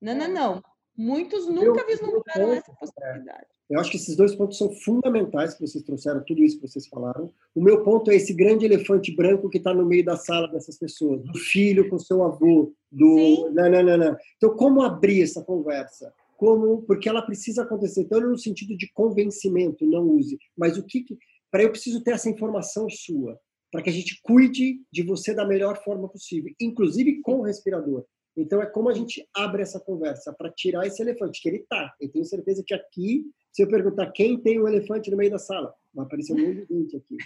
Não, 0.01 0.15
não, 0.15 0.29
não. 0.29 0.63
Muitos 0.97 1.49
nunca 1.49 1.87
vislumbraram 1.87 2.53
essa 2.53 2.73
possibilidade. 2.75 3.47
Eu 3.71 3.81
acho 3.81 3.91
que 3.91 3.97
esses 3.97 4.15
dois 4.15 4.35
pontos 4.35 4.59
são 4.59 4.71
fundamentais 4.71 5.55
que 5.55 5.67
vocês 5.67 5.83
trouxeram, 5.83 6.23
tudo 6.27 6.43
isso 6.43 6.61
que 6.61 6.69
vocês 6.69 6.87
falaram. 6.87 7.33
O 7.55 7.63
meu 7.63 7.83
ponto 7.83 8.11
é 8.11 8.17
esse 8.17 8.35
grande 8.35 8.67
elefante 8.67 9.15
branco 9.17 9.49
que 9.49 9.57
está 9.57 9.73
no 9.73 9.87
meio 9.87 10.05
da 10.05 10.15
sala 10.15 10.47
dessas 10.49 10.77
pessoas, 10.79 11.23
do 11.23 11.39
filho 11.39 11.89
com 11.89 11.99
seu 11.99 12.23
avô, 12.23 12.75
do. 12.91 13.15
Sim. 13.17 13.51
Não, 13.55 13.71
não, 13.71 13.83
não, 13.83 13.97
não. 13.97 14.17
Então, 14.37 14.55
como 14.57 14.83
abrir 14.83 15.23
essa 15.23 15.43
conversa? 15.43 16.13
Como 16.43 16.83
porque 16.83 17.09
ela 17.09 17.23
precisa 17.23 17.63
acontecer 17.63 18.01
então 18.01 18.21
no 18.21 18.37
sentido 18.37 18.77
de 18.77 18.91
convencimento 18.93 19.87
não 19.87 20.09
use 20.09 20.37
mas 20.57 20.77
o 20.77 20.85
que, 20.85 21.03
que 21.03 21.17
para 21.53 21.63
eu 21.63 21.71
preciso 21.71 22.03
ter 22.03 22.15
essa 22.15 22.29
informação 22.29 22.89
sua 22.91 23.39
para 23.71 23.83
que 23.83 23.91
a 23.91 23.93
gente 23.93 24.21
cuide 24.23 24.81
de 24.93 25.03
você 25.03 25.33
da 25.35 25.47
melhor 25.47 25.83
forma 25.83 26.07
possível, 26.07 26.53
inclusive 26.61 27.23
com 27.23 27.37
o 27.37 27.43
respirador. 27.43 28.05
Então 28.37 28.61
é 28.63 28.67
como 28.67 28.91
a 28.91 28.95
gente 28.95 29.27
abre 29.35 29.63
essa 29.63 29.81
conversa 29.81 30.33
para 30.33 30.53
tirar 30.53 30.87
esse 30.87 31.01
elefante, 31.03 31.41
que 31.41 31.49
ele 31.49 31.59
está. 31.59 31.95
Eu 31.99 32.11
tenho 32.11 32.25
certeza 32.25 32.63
que 32.67 32.75
aqui, 32.75 33.25
se 33.51 33.63
eu 33.63 33.69
perguntar 33.69 34.11
quem 34.13 34.39
tem 34.39 34.61
um 34.61 34.69
elefante 34.69 35.11
no 35.11 35.17
meio 35.17 35.31
da 35.31 35.39
sala, 35.39 35.73
vai 35.95 36.05
aparecer 36.05 36.35
um 36.35 36.39
monte 36.39 36.67
de 36.67 36.75
gente 36.75 36.97
aqui. 36.97 37.17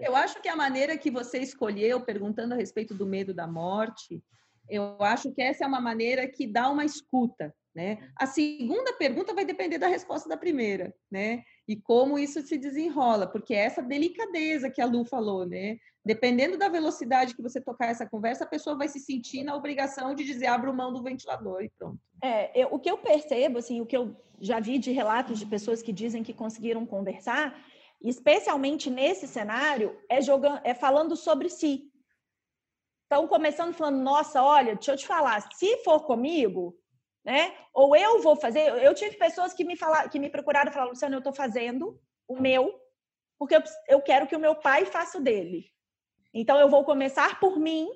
Eu 0.00 0.14
acho 0.14 0.40
que 0.40 0.48
a 0.48 0.56
maneira 0.56 0.96
que 0.96 1.10
você 1.10 1.38
escolheu, 1.38 2.02
perguntando 2.02 2.54
a 2.54 2.56
respeito 2.56 2.94
do 2.94 3.06
medo 3.06 3.34
da 3.34 3.46
morte, 3.46 4.22
eu 4.68 4.96
acho 5.00 5.32
que 5.32 5.42
essa 5.42 5.64
é 5.64 5.66
uma 5.66 5.80
maneira 5.80 6.28
que 6.28 6.46
dá 6.46 6.68
uma 6.68 6.84
escuta, 6.84 7.54
né? 7.74 7.98
A 8.16 8.26
segunda 8.26 8.92
pergunta 8.94 9.34
vai 9.34 9.44
depender 9.44 9.78
da 9.78 9.86
resposta 9.86 10.28
da 10.28 10.36
primeira, 10.36 10.94
né? 11.10 11.42
E 11.68 11.76
como 11.76 12.18
isso 12.18 12.40
se 12.42 12.56
desenrola, 12.56 13.26
porque 13.26 13.54
é 13.54 13.58
essa 13.58 13.82
delicadeza 13.82 14.70
que 14.70 14.80
a 14.80 14.86
Lu 14.86 15.04
falou, 15.04 15.44
né? 15.46 15.76
Dependendo 16.04 16.56
da 16.56 16.68
velocidade 16.68 17.34
que 17.34 17.42
você 17.42 17.60
tocar 17.60 17.88
essa 17.88 18.08
conversa, 18.08 18.44
a 18.44 18.48
pessoa 18.48 18.76
vai 18.76 18.88
se 18.88 19.00
sentir 19.00 19.42
na 19.42 19.54
obrigação 19.54 20.14
de 20.14 20.24
dizer 20.24 20.46
abra 20.46 20.72
mão 20.72 20.92
do 20.92 21.02
ventilador 21.02 21.62
e 21.62 21.70
pronto. 21.78 21.98
É, 22.22 22.62
eu, 22.62 22.68
o 22.70 22.78
que 22.78 22.90
eu 22.90 22.96
percebo, 22.96 23.58
assim, 23.58 23.80
o 23.80 23.86
que 23.86 23.96
eu 23.96 24.16
já 24.40 24.60
vi 24.60 24.78
de 24.78 24.92
relatos 24.92 25.38
de 25.38 25.46
pessoas 25.46 25.82
que 25.82 25.92
dizem 25.92 26.22
que 26.22 26.32
conseguiram 26.32 26.86
conversar, 26.86 27.58
especialmente 28.00 28.90
nesse 28.90 29.26
cenário, 29.26 29.96
é 30.08 30.20
jogando, 30.20 30.60
é 30.64 30.74
falando 30.74 31.16
sobre 31.16 31.48
si. 31.48 31.90
Então, 33.06 33.28
começando 33.28 33.72
falando, 33.72 34.02
nossa, 34.02 34.42
olha, 34.42 34.74
deixa 34.74 34.92
eu 34.92 34.96
te 34.96 35.06
falar, 35.06 35.40
se 35.52 35.76
for 35.84 36.04
comigo, 36.04 36.76
né? 37.24 37.54
Ou 37.72 37.94
eu 37.94 38.20
vou 38.20 38.34
fazer. 38.34 38.68
Eu 38.82 38.94
tive 38.94 39.16
pessoas 39.16 39.52
que 39.52 39.64
me 39.64 39.76
falaram, 39.76 40.08
que 40.08 40.18
me 40.18 40.28
procuraram 40.28 40.70
e 40.70 40.72
falaram, 40.72 40.90
Luciano, 40.90 41.14
eu 41.14 41.18
estou 41.18 41.32
fazendo 41.32 42.00
o 42.28 42.40
meu, 42.40 42.74
porque 43.38 43.56
eu, 43.56 43.62
eu 43.88 44.02
quero 44.02 44.26
que 44.26 44.34
o 44.34 44.40
meu 44.40 44.56
pai 44.56 44.84
faça 44.84 45.18
o 45.18 45.22
dele. 45.22 45.66
Então, 46.34 46.58
eu 46.58 46.68
vou 46.68 46.84
começar 46.84 47.38
por 47.38 47.58
mim, 47.60 47.88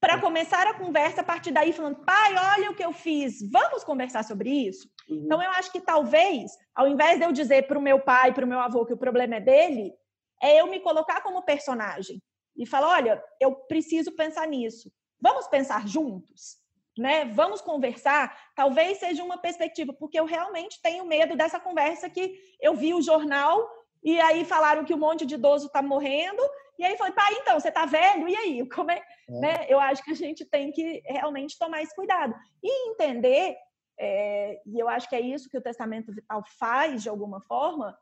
para 0.00 0.18
começar 0.18 0.66
a 0.66 0.74
conversa 0.74 1.20
a 1.20 1.24
partir 1.24 1.52
daí, 1.52 1.72
falando, 1.72 2.02
pai, 2.04 2.34
olha 2.56 2.70
o 2.70 2.74
que 2.74 2.84
eu 2.84 2.92
fiz, 2.92 3.38
vamos 3.50 3.84
conversar 3.84 4.24
sobre 4.24 4.50
isso? 4.50 4.88
Uhum. 5.08 5.24
Então, 5.26 5.42
eu 5.42 5.50
acho 5.50 5.70
que 5.70 5.80
talvez, 5.80 6.52
ao 6.74 6.88
invés 6.88 7.18
de 7.18 7.26
eu 7.26 7.32
dizer 7.32 7.66
para 7.66 7.78
o 7.78 7.82
meu 7.82 8.00
pai, 8.00 8.32
para 8.32 8.46
o 8.46 8.48
meu 8.48 8.58
avô 8.58 8.86
que 8.86 8.94
o 8.94 8.98
problema 8.98 9.36
é 9.36 9.40
dele, 9.40 9.92
é 10.42 10.60
eu 10.60 10.66
me 10.66 10.80
colocar 10.80 11.20
como 11.22 11.44
personagem 11.44 12.20
e 12.56 12.66
falar: 12.66 12.88
olha, 12.88 13.24
eu 13.40 13.54
preciso 13.54 14.12
pensar 14.12 14.46
nisso. 14.46 14.92
Vamos 15.20 15.46
pensar 15.46 15.86
juntos? 15.86 16.60
Né? 16.98 17.24
Vamos 17.24 17.60
conversar? 17.60 18.36
Talvez 18.54 18.98
seja 18.98 19.22
uma 19.24 19.38
perspectiva, 19.38 19.92
porque 19.92 20.18
eu 20.18 20.24
realmente 20.24 20.80
tenho 20.82 21.06
medo 21.06 21.36
dessa 21.36 21.58
conversa 21.58 22.10
que 22.10 22.38
eu 22.60 22.74
vi 22.74 22.92
o 22.92 23.00
jornal 23.00 23.66
e 24.02 24.20
aí 24.20 24.44
falaram 24.44 24.84
que 24.84 24.92
um 24.92 24.98
monte 24.98 25.24
de 25.24 25.36
idoso 25.36 25.66
está 25.66 25.80
morrendo. 25.80 26.42
E 26.78 26.84
aí 26.84 26.96
foi, 26.96 27.12
pai, 27.12 27.34
então, 27.34 27.58
você 27.58 27.68
está 27.68 27.86
velho? 27.86 28.28
E 28.28 28.36
aí? 28.36 28.68
Como 28.68 28.90
é? 28.90 28.98
é? 28.98 29.40
Né? 29.40 29.66
Eu 29.68 29.78
acho 29.78 30.02
que 30.02 30.10
a 30.10 30.14
gente 30.14 30.44
tem 30.44 30.72
que 30.72 31.02
realmente 31.06 31.56
tomar 31.58 31.82
esse 31.82 31.94
cuidado. 31.94 32.34
E 32.62 32.90
entender, 32.90 33.56
é, 33.98 34.60
e 34.66 34.78
eu 34.78 34.88
acho 34.88 35.08
que 35.08 35.14
é 35.14 35.20
isso 35.20 35.48
que 35.48 35.56
o 35.56 35.62
testamento 35.62 36.12
vital 36.12 36.42
faz, 36.58 37.02
de 37.02 37.08
alguma 37.08 37.40
forma, 37.40 37.96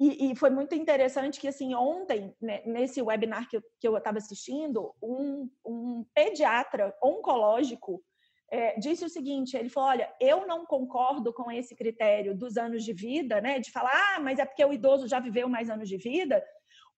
e, 0.00 0.30
e, 0.30 0.34
foi 0.34 0.48
muito 0.48 0.74
interessante 0.74 1.38
que, 1.38 1.46
assim, 1.46 1.74
ontem, 1.74 2.34
né, 2.40 2.62
nesse 2.64 3.02
webinar 3.02 3.46
que 3.46 3.60
eu 3.86 3.98
estava 3.98 4.16
assistindo, 4.16 4.94
um, 5.02 5.46
um, 5.62 6.06
pediatra 6.14 6.96
oncológico 7.02 8.02
é, 8.50 8.78
disse 8.80 9.04
o 9.04 9.10
seguinte: 9.10 9.58
ele 9.58 9.68
falou, 9.68 9.90
olha, 9.90 10.10
eu 10.18 10.46
não 10.46 10.64
concordo 10.64 11.34
com 11.34 11.52
esse 11.52 11.76
critério 11.76 12.34
dos 12.34 12.56
anos 12.56 12.82
de 12.82 12.94
vida, 12.94 13.42
né, 13.42 13.58
de 13.58 13.70
falar, 13.70 13.92
ah, 13.92 14.20
mas 14.20 14.38
é 14.38 14.46
porque 14.46 14.64
o 14.64 14.72
idoso 14.72 15.06
já 15.06 15.20
viveu 15.20 15.50
mais 15.50 15.68
anos 15.68 15.86
de 15.86 15.98
vida, 15.98 16.42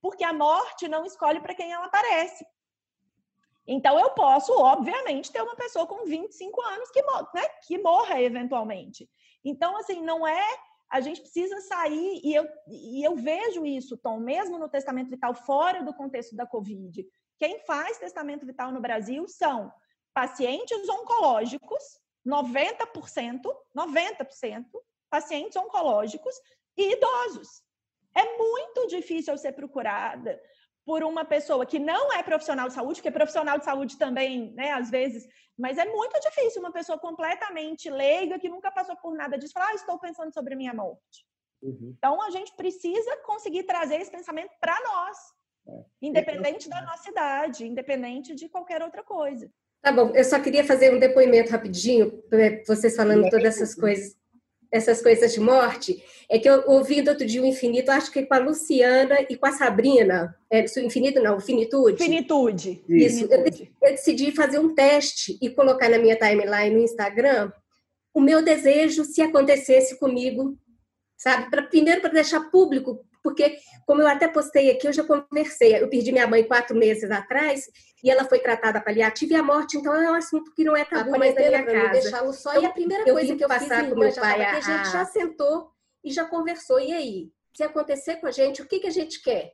porque 0.00 0.22
a 0.22 0.32
morte 0.32 0.86
não 0.86 1.04
escolhe 1.04 1.40
para 1.40 1.56
quem 1.56 1.72
ela 1.72 1.86
aparece. 1.86 2.46
Então, 3.66 3.98
eu 3.98 4.10
posso, 4.10 4.52
obviamente, 4.60 5.32
ter 5.32 5.42
uma 5.42 5.56
pessoa 5.56 5.88
com 5.88 6.04
25 6.04 6.60
anos 6.62 6.88
que, 6.92 7.02
né, 7.34 7.48
que 7.66 7.78
morra 7.78 8.22
eventualmente. 8.22 9.10
Então, 9.44 9.76
assim, 9.76 10.00
não 10.02 10.24
é 10.24 10.56
a 10.92 11.00
gente 11.00 11.22
precisa 11.22 11.58
sair, 11.62 12.20
e 12.22 12.34
eu, 12.34 12.46
e 12.68 13.02
eu 13.02 13.16
vejo 13.16 13.64
isso, 13.64 13.96
Tom, 13.96 14.20
mesmo 14.20 14.58
no 14.58 14.68
testamento 14.68 15.08
vital, 15.08 15.34
fora 15.34 15.82
do 15.82 15.94
contexto 15.94 16.36
da 16.36 16.46
Covid. 16.46 17.02
Quem 17.38 17.60
faz 17.60 17.96
testamento 17.96 18.44
vital 18.44 18.70
no 18.70 18.80
Brasil 18.80 19.26
são 19.26 19.72
pacientes 20.12 20.86
oncológicos, 20.90 21.82
90%, 22.26 23.40
90% 23.74 24.66
pacientes 25.08 25.56
oncológicos 25.56 26.34
e 26.76 26.92
idosos. 26.92 27.62
É 28.14 28.36
muito 28.36 28.86
difícil 28.88 29.38
ser 29.38 29.52
procurada 29.52 30.38
por 30.84 31.02
uma 31.04 31.24
pessoa 31.24 31.64
que 31.64 31.78
não 31.78 32.12
é 32.12 32.22
profissional 32.22 32.68
de 32.68 32.74
saúde, 32.74 32.94
porque 33.00 33.10
profissional 33.10 33.58
de 33.58 33.64
saúde 33.64 33.96
também, 33.96 34.52
né, 34.54 34.72
às 34.72 34.90
vezes, 34.90 35.26
mas 35.56 35.78
é 35.78 35.84
muito 35.84 36.18
difícil 36.20 36.60
uma 36.60 36.72
pessoa 36.72 36.98
completamente 36.98 37.88
leiga, 37.88 38.38
que 38.38 38.48
nunca 38.48 38.70
passou 38.70 38.96
por 38.96 39.14
nada 39.14 39.38
disso, 39.38 39.52
falar, 39.52 39.68
ah, 39.68 39.74
estou 39.74 39.98
pensando 39.98 40.32
sobre 40.32 40.56
minha 40.56 40.74
morte. 40.74 41.26
Uhum. 41.62 41.94
Então, 41.96 42.20
a 42.22 42.30
gente 42.30 42.52
precisa 42.56 43.16
conseguir 43.24 43.62
trazer 43.62 43.96
esse 43.96 44.10
pensamento 44.10 44.50
para 44.60 44.76
nós, 44.82 45.16
é. 45.68 45.84
independente 46.02 46.68
da 46.68 46.82
nossa 46.82 47.08
idade, 47.08 47.66
independente 47.66 48.34
de 48.34 48.48
qualquer 48.48 48.82
outra 48.82 49.04
coisa. 49.04 49.48
Tá 49.80 49.92
bom, 49.92 50.12
eu 50.14 50.24
só 50.24 50.40
queria 50.40 50.64
fazer 50.64 50.92
um 50.94 50.98
depoimento 50.98 51.50
rapidinho, 51.50 52.22
vocês 52.66 52.96
falando 52.96 53.28
todas 53.30 53.56
essas 53.56 53.74
coisas 53.74 54.16
essas 54.72 55.02
coisas 55.02 55.34
de 55.34 55.40
morte, 55.40 56.02
é 56.30 56.38
que 56.38 56.48
eu 56.48 56.64
ouvi 56.66 57.02
do 57.02 57.10
outro 57.10 57.26
dia 57.26 57.42
o 57.42 57.46
Infinito, 57.46 57.90
acho 57.90 58.10
que 58.10 58.24
com 58.24 58.34
a 58.34 58.38
Luciana 58.38 59.18
e 59.28 59.36
com 59.36 59.46
a 59.46 59.52
Sabrina, 59.52 60.34
é, 60.50 60.64
o 60.64 60.80
Infinito 60.80 61.20
não, 61.20 61.38
Finitude. 61.38 62.02
Finitude. 62.02 62.82
Isso, 62.88 63.28
Finitude. 63.28 63.72
Eu, 63.82 63.88
eu 63.88 63.94
decidi 63.94 64.32
fazer 64.32 64.58
um 64.58 64.74
teste 64.74 65.38
e 65.42 65.50
colocar 65.50 65.90
na 65.90 65.98
minha 65.98 66.16
timeline 66.16 66.74
no 66.74 66.82
Instagram 66.82 67.52
o 68.14 68.20
meu 68.20 68.42
desejo 68.42 69.04
se 69.04 69.22
acontecesse 69.22 69.98
comigo, 69.98 70.58
sabe? 71.16 71.50
Pra, 71.50 71.62
primeiro 71.62 72.00
para 72.00 72.12
deixar 72.12 72.50
público 72.50 73.04
porque, 73.22 73.56
como 73.86 74.02
eu 74.02 74.08
até 74.08 74.26
postei 74.26 74.70
aqui, 74.70 74.86
eu 74.86 74.92
já 74.92 75.04
conversei. 75.04 75.76
Eu 75.76 75.88
perdi 75.88 76.10
minha 76.10 76.26
mãe 76.26 76.42
quatro 76.42 76.76
meses 76.76 77.10
atrás 77.10 77.70
e 78.02 78.10
ela 78.10 78.24
foi 78.24 78.40
tratada 78.40 78.80
paliativa 78.80 79.34
e 79.34 79.36
a 79.36 79.42
morte, 79.42 79.76
então 79.76 79.94
é 79.94 80.10
um 80.10 80.14
assunto 80.14 80.52
que 80.54 80.64
não 80.64 80.76
é 80.76 80.84
tabu 80.84 81.16
mais 81.16 81.34
na 81.34 81.40
minha 81.40 81.64
casa. 81.64 82.00
deixá-lo 82.00 82.32
só. 82.32 82.50
Então, 82.50 82.62
e 82.62 82.66
a 82.66 82.72
primeira 82.72 83.04
coisa 83.04 83.36
que 83.36 83.44
eu 83.44 83.48
passar 83.48 83.88
com 83.88 83.96
meu 83.96 84.12
pai, 84.14 84.44
a, 84.44 84.56
a 84.56 84.60
gente 84.60 84.90
já 84.90 85.04
sentou 85.04 85.70
e 86.02 86.10
já 86.10 86.24
conversou. 86.24 86.80
E 86.80 86.92
aí, 86.92 87.32
se 87.54 87.62
acontecer 87.62 88.16
com 88.16 88.26
a 88.26 88.30
gente, 88.32 88.60
o 88.60 88.66
que, 88.66 88.80
que 88.80 88.88
a 88.88 88.92
gente 88.92 89.22
quer? 89.22 89.52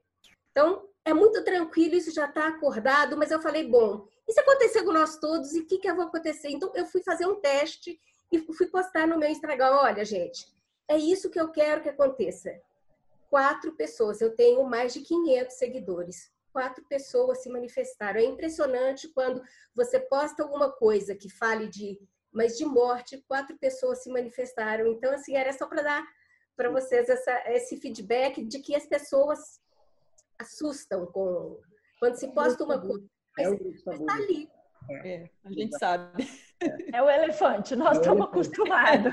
Então, 0.50 0.88
é 1.04 1.12
muito 1.12 1.44
tranquilo, 1.44 1.94
isso 1.94 2.10
já 2.12 2.26
está 2.26 2.48
acordado, 2.48 3.16
mas 3.16 3.30
eu 3.30 3.40
falei, 3.40 3.66
bom, 3.66 4.06
e 4.26 4.32
se 4.32 4.40
acontecer 4.40 4.82
com 4.82 4.92
nós 4.92 5.18
todos, 5.18 5.54
e 5.54 5.60
o 5.60 5.66
que, 5.66 5.78
que 5.78 5.92
vai 5.92 6.06
acontecer? 6.06 6.48
Então, 6.48 6.72
eu 6.74 6.86
fui 6.86 7.02
fazer 7.02 7.26
um 7.26 7.40
teste 7.40 7.98
e 8.32 8.38
fui 8.38 8.66
postar 8.66 9.06
no 9.06 9.18
meu 9.18 9.28
Instagram, 9.28 9.70
olha, 9.72 10.04
gente, 10.04 10.46
é 10.88 10.96
isso 10.96 11.30
que 11.30 11.40
eu 11.40 11.50
quero 11.50 11.82
que 11.82 11.88
aconteça 11.88 12.50
quatro 13.28 13.72
pessoas. 13.76 14.20
Eu 14.20 14.34
tenho 14.34 14.64
mais 14.64 14.92
de 14.92 15.00
500 15.00 15.56
seguidores. 15.56 16.32
Quatro 16.52 16.84
pessoas 16.88 17.42
se 17.42 17.48
manifestaram. 17.48 18.20
É 18.20 18.24
impressionante 18.24 19.08
quando 19.08 19.42
você 19.74 20.00
posta 20.00 20.42
alguma 20.42 20.72
coisa 20.72 21.14
que 21.14 21.30
fale 21.30 21.68
de, 21.68 22.00
mas 22.32 22.56
de 22.56 22.64
morte, 22.64 23.24
quatro 23.28 23.56
pessoas 23.58 24.02
se 24.02 24.10
manifestaram. 24.10 24.86
Então, 24.86 25.12
assim, 25.12 25.36
era 25.36 25.52
só 25.52 25.66
para 25.66 25.82
dar 25.82 26.18
para 26.56 26.70
vocês 26.70 27.08
essa, 27.08 27.52
esse 27.52 27.76
feedback 27.76 28.44
de 28.44 28.58
que 28.58 28.74
as 28.74 28.84
pessoas 28.84 29.60
assustam 30.40 31.06
com 31.06 31.60
quando 32.00 32.16
se 32.16 32.28
posta 32.28 32.64
uma 32.64 32.80
coisa. 32.80 33.06
Mas, 33.36 33.60
está 33.60 34.14
ali. 34.14 34.50
É, 34.90 35.30
a 35.44 35.52
gente 35.52 35.78
sabe. 35.78 36.28
É 36.92 37.00
o 37.00 37.08
elefante, 37.08 37.76
nós 37.76 37.98
é 37.98 38.00
estamos 38.00 38.26
acostumados. 38.26 39.12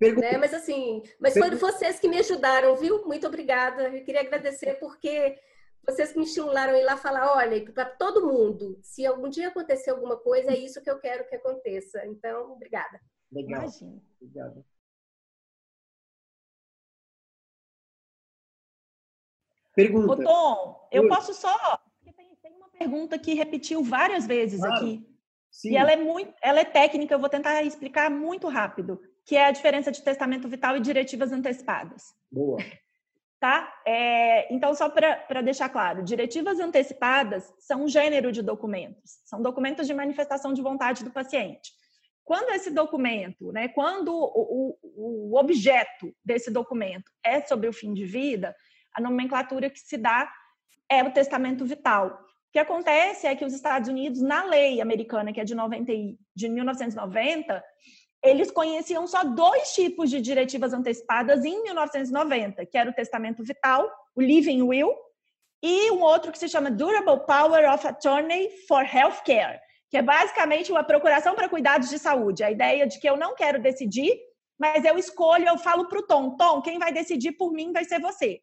Né? 0.00 0.38
Mas 0.38 0.54
assim, 0.54 1.02
mas 1.20 1.34
foram 1.34 1.58
vocês 1.58 2.00
que 2.00 2.08
me 2.08 2.18
ajudaram, 2.18 2.74
viu? 2.74 3.06
Muito 3.06 3.26
obrigada. 3.26 3.88
Eu 3.88 4.02
queria 4.02 4.22
agradecer 4.22 4.74
porque 4.80 5.38
vocês 5.86 6.16
me 6.16 6.24
estimularam 6.24 6.74
a 6.74 6.78
ir 6.78 6.84
lá 6.84 6.96
falar, 6.96 7.36
olha, 7.36 7.70
para 7.72 7.84
todo 7.84 8.26
mundo, 8.26 8.78
se 8.82 9.04
algum 9.04 9.28
dia 9.28 9.48
acontecer 9.48 9.90
alguma 9.90 10.16
coisa, 10.16 10.52
é 10.52 10.56
isso 10.56 10.82
que 10.82 10.90
eu 10.90 10.98
quero 10.98 11.28
que 11.28 11.36
aconteça. 11.36 12.06
Então, 12.06 12.52
obrigada. 12.52 12.98
Legal. 13.30 13.62
Imagina. 13.62 14.02
Obrigada. 14.20 14.64
Pergunta. 19.74 20.12
Ô, 20.12 20.24
Tom, 20.24 20.88
eu 20.90 21.02
Oi. 21.02 21.08
posso 21.08 21.34
só. 21.34 21.78
Tem, 22.16 22.34
tem 22.42 22.52
uma 22.54 22.70
pergunta 22.70 23.18
que 23.18 23.34
repetiu 23.34 23.84
várias 23.84 24.26
vezes 24.26 24.60
claro. 24.60 24.76
aqui. 24.76 25.06
Sim. 25.50 25.72
E 25.72 25.76
ela 25.76 25.92
é 25.92 25.96
muito, 25.96 26.34
ela 26.40 26.60
é 26.60 26.64
técnica, 26.64 27.14
eu 27.14 27.18
vou 27.18 27.28
tentar 27.28 27.62
explicar 27.62 28.10
muito 28.10 28.48
rápido 28.48 29.00
que 29.30 29.36
é 29.36 29.46
a 29.46 29.52
diferença 29.52 29.92
de 29.92 30.02
testamento 30.02 30.48
vital 30.48 30.76
e 30.76 30.80
diretivas 30.80 31.30
antecipadas. 31.30 32.12
Boa. 32.30 32.58
Tá? 33.38 33.72
É, 33.86 34.52
então, 34.52 34.74
só 34.74 34.90
para 34.90 35.40
deixar 35.40 35.70
claro, 35.70 36.02
diretivas 36.02 36.60
antecipadas 36.60 37.50
são 37.58 37.84
um 37.84 37.88
gênero 37.88 38.30
de 38.30 38.42
documentos, 38.42 39.12
são 39.24 39.40
documentos 39.40 39.86
de 39.86 39.94
manifestação 39.94 40.52
de 40.52 40.60
vontade 40.60 41.02
do 41.02 41.10
paciente. 41.10 41.72
Quando 42.22 42.50
esse 42.50 42.70
documento, 42.70 43.50
né, 43.50 43.68
quando 43.68 44.12
o, 44.12 44.76
o, 44.84 45.30
o 45.32 45.38
objeto 45.38 46.14
desse 46.22 46.50
documento 46.50 47.10
é 47.24 47.40
sobre 47.40 47.66
o 47.66 47.72
fim 47.72 47.94
de 47.94 48.04
vida, 48.04 48.54
a 48.92 49.00
nomenclatura 49.00 49.70
que 49.70 49.80
se 49.80 49.96
dá 49.96 50.30
é 50.86 51.02
o 51.02 51.10
testamento 51.10 51.64
vital. 51.64 52.08
O 52.50 52.52
que 52.52 52.58
acontece 52.58 53.26
é 53.26 53.34
que 53.34 53.46
os 53.46 53.54
Estados 53.54 53.88
Unidos, 53.88 54.20
na 54.20 54.44
lei 54.44 54.82
americana, 54.82 55.32
que 55.32 55.40
é 55.40 55.44
de, 55.44 55.54
90, 55.54 55.90
de 56.34 56.48
1990, 56.50 57.64
eles 58.22 58.50
conheciam 58.50 59.06
só 59.06 59.24
dois 59.24 59.72
tipos 59.72 60.10
de 60.10 60.20
diretivas 60.20 60.72
antecipadas 60.72 61.44
em 61.44 61.62
1990, 61.62 62.66
que 62.66 62.76
era 62.76 62.90
o 62.90 62.94
testamento 62.94 63.42
vital, 63.42 63.90
o 64.14 64.20
living 64.20 64.62
will, 64.62 64.94
e 65.62 65.90
um 65.90 66.02
outro 66.02 66.32
que 66.32 66.38
se 66.38 66.48
chama 66.48 66.70
Durable 66.70 67.24
Power 67.26 67.72
of 67.72 67.86
Attorney 67.86 68.50
for 68.66 68.82
Healthcare, 68.82 69.60
que 69.90 69.96
é 69.96 70.02
basicamente 70.02 70.70
uma 70.70 70.84
procuração 70.84 71.34
para 71.34 71.48
cuidados 71.48 71.88
de 71.88 71.98
saúde. 71.98 72.44
A 72.44 72.50
ideia 72.50 72.86
de 72.86 72.98
que 72.98 73.08
eu 73.08 73.16
não 73.16 73.34
quero 73.34 73.60
decidir, 73.60 74.18
mas 74.58 74.84
eu 74.84 74.98
escolho, 74.98 75.48
eu 75.48 75.58
falo 75.58 75.88
para 75.88 75.98
o 75.98 76.06
Tom, 76.06 76.36
Tom, 76.36 76.62
quem 76.62 76.78
vai 76.78 76.92
decidir 76.92 77.32
por 77.32 77.52
mim 77.52 77.72
vai 77.72 77.84
ser 77.84 78.00
você. 78.00 78.40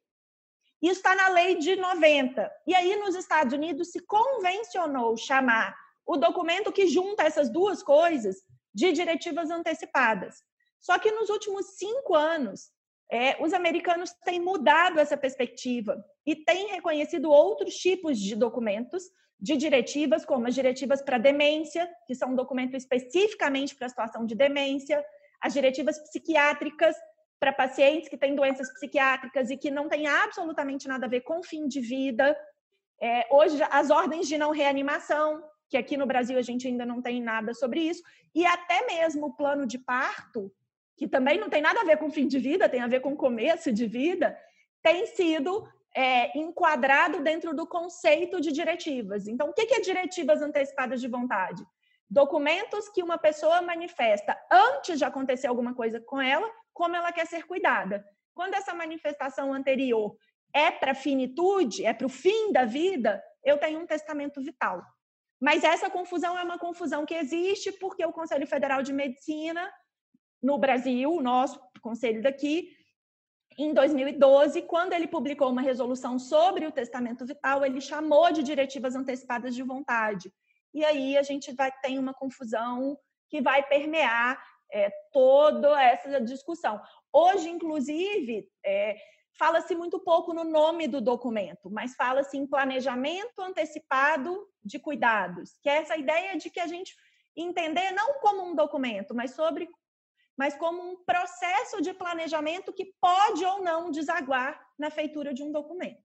Isso 0.81 0.99
está 0.99 1.15
na 1.15 1.29
lei 1.29 1.55
de 1.55 1.75
90. 1.75 2.51
E 2.67 2.75
aí, 2.75 2.95
nos 2.97 3.15
Estados 3.15 3.53
Unidos, 3.53 3.91
se 3.91 3.99
convencionou 4.05 5.17
chamar 5.17 5.75
o 6.05 6.17
documento 6.17 6.71
que 6.71 6.87
junta 6.87 7.23
essas 7.23 7.49
duas 7.49 7.81
coisas 7.81 8.37
de 8.77 8.91
diretivas 8.91 9.49
antecipadas. 9.49 10.43
Só 10.79 10.99
que 10.99 11.11
nos 11.11 11.31
últimos 11.31 11.77
cinco 11.77 12.13
anos, 12.13 12.69
é, 13.11 13.35
os 13.43 13.51
americanos 13.51 14.11
têm 14.23 14.39
mudado 14.39 14.99
essa 14.99 15.17
perspectiva 15.17 15.97
e 16.23 16.35
têm 16.35 16.67
reconhecido 16.67 17.31
outros 17.31 17.73
tipos 17.73 18.19
de 18.19 18.35
documentos 18.35 19.03
de 19.39 19.57
diretivas, 19.57 20.23
como 20.23 20.45
as 20.45 20.53
diretivas 20.53 21.01
para 21.01 21.17
demência, 21.17 21.89
que 22.05 22.13
são 22.13 22.29
um 22.29 22.35
documento 22.35 22.75
especificamente 22.75 23.75
para 23.75 23.87
a 23.87 23.89
situação 23.89 24.23
de 24.27 24.35
demência, 24.35 25.03
as 25.41 25.53
diretivas 25.53 25.97
psiquiátricas 25.97 26.95
para 27.39 27.51
pacientes 27.53 28.09
que 28.09 28.17
têm 28.17 28.35
doenças 28.35 28.71
psiquiátricas 28.73 29.49
e 29.49 29.57
que 29.57 29.71
não 29.71 29.89
têm 29.89 30.05
absolutamente 30.05 30.87
nada 30.87 31.07
a 31.07 31.09
ver 31.09 31.21
com 31.21 31.41
fim 31.41 31.67
de 31.67 31.81
vida. 31.81 32.37
É, 33.01 33.27
hoje, 33.31 33.59
as 33.71 33.89
ordens 33.89 34.27
de 34.27 34.37
não 34.37 34.51
reanimação, 34.51 35.43
que 35.69 35.77
aqui 35.77 35.97
no 35.97 36.05
Brasil 36.05 36.37
a 36.37 36.41
gente 36.41 36.67
ainda 36.67 36.85
não 36.85 37.01
tem 37.01 37.21
nada 37.21 37.53
sobre 37.53 37.81
isso, 37.81 38.01
e 38.33 38.45
até 38.45 38.85
mesmo 38.85 39.27
o 39.27 39.33
plano 39.33 39.65
de 39.65 39.77
parto, 39.77 40.51
que 40.95 41.07
também 41.07 41.39
não 41.39 41.49
tem 41.49 41.61
nada 41.61 41.81
a 41.81 41.85
ver 41.85 41.97
com 41.97 42.09
fim 42.09 42.27
de 42.27 42.39
vida, 42.39 42.69
tem 42.69 42.81
a 42.81 42.87
ver 42.87 43.01
com 43.01 43.15
começo 43.15 43.71
de 43.71 43.85
vida, 43.85 44.37
tem 44.81 45.05
sido 45.05 45.67
é, 45.95 46.37
enquadrado 46.37 47.21
dentro 47.21 47.53
do 47.53 47.67
conceito 47.67 48.39
de 48.41 48.51
diretivas. 48.51 49.27
Então, 49.27 49.49
o 49.49 49.53
que 49.53 49.73
é 49.73 49.81
diretivas 49.81 50.41
antecipadas 50.41 51.01
de 51.01 51.07
vontade? 51.07 51.63
Documentos 52.09 52.87
que 52.89 53.03
uma 53.03 53.17
pessoa 53.17 53.61
manifesta 53.61 54.37
antes 54.49 54.97
de 54.97 55.05
acontecer 55.05 55.47
alguma 55.47 55.75
coisa 55.75 55.99
com 55.99 56.21
ela, 56.21 56.49
como 56.73 56.95
ela 56.95 57.11
quer 57.11 57.27
ser 57.27 57.45
cuidada. 57.45 58.05
Quando 58.33 58.53
essa 58.53 58.73
manifestação 58.73 59.53
anterior 59.53 60.15
é 60.53 60.71
para 60.71 60.93
finitude, 60.93 61.85
é 61.85 61.93
para 61.93 62.07
o 62.07 62.09
fim 62.09 62.51
da 62.51 62.63
vida, 62.63 63.21
eu 63.43 63.57
tenho 63.57 63.79
um 63.79 63.85
testamento 63.85 64.41
vital. 64.41 64.81
Mas 65.39 65.63
essa 65.63 65.89
confusão 65.89 66.37
é 66.37 66.43
uma 66.43 66.57
confusão 66.57 67.05
que 67.05 67.13
existe 67.13 67.71
porque 67.71 68.05
o 68.05 68.13
Conselho 68.13 68.47
Federal 68.47 68.81
de 68.81 68.91
Medicina, 68.91 69.71
no 70.41 70.57
Brasil, 70.57 71.11
o 71.13 71.21
nosso 71.21 71.59
conselho 71.81 72.21
daqui, 72.21 72.75
em 73.57 73.73
2012, 73.73 74.61
quando 74.63 74.93
ele 74.93 75.07
publicou 75.07 75.49
uma 75.49 75.61
resolução 75.61 76.19
sobre 76.19 76.65
o 76.67 76.71
testamento 76.71 77.25
vital, 77.25 77.65
ele 77.65 77.81
chamou 77.81 78.31
de 78.31 78.43
diretivas 78.43 78.95
antecipadas 78.95 79.55
de 79.55 79.63
vontade. 79.63 80.31
E 80.73 80.85
aí 80.85 81.17
a 81.17 81.23
gente 81.23 81.51
vai 81.53 81.71
ter 81.81 81.97
uma 81.97 82.13
confusão 82.13 82.97
que 83.29 83.41
vai 83.41 83.63
permear 83.63 84.39
é, 84.71 84.91
toda 85.11 85.81
essa 85.81 86.21
discussão. 86.21 86.79
Hoje, 87.11 87.49
inclusive, 87.49 88.47
é, 88.63 88.95
fala-se 89.39 89.75
muito 89.75 89.99
pouco 89.99 90.33
no 90.33 90.43
nome 90.43 90.87
do 90.87 91.01
documento, 91.01 91.69
mas 91.69 91.95
fala-se 91.95 92.37
em 92.37 92.45
planejamento 92.45 93.39
antecipado 93.39 94.47
de 94.67 94.77
cuidados, 94.77 95.57
que 95.63 95.69
é 95.69 95.77
essa 95.77 95.97
ideia 95.97 96.37
de 96.37 96.49
que 96.49 96.59
a 96.59 96.67
gente 96.67 96.95
entender 97.35 97.91
não 97.91 98.19
como 98.19 98.43
um 98.43 98.55
documento, 98.55 99.15
mas 99.15 99.31
sobre 99.31 99.69
mas 100.37 100.55
como 100.55 100.79
um 100.83 101.03
processo 101.03 101.81
de 101.81 101.95
planejamento 101.95 102.71
que 102.71 102.93
pode 103.01 103.43
ou 103.43 103.63
não 103.63 103.89
desaguar 103.89 104.61
na 104.77 104.91
feitura 104.91 105.33
de 105.33 105.41
um 105.41 105.51
documento. 105.51 106.03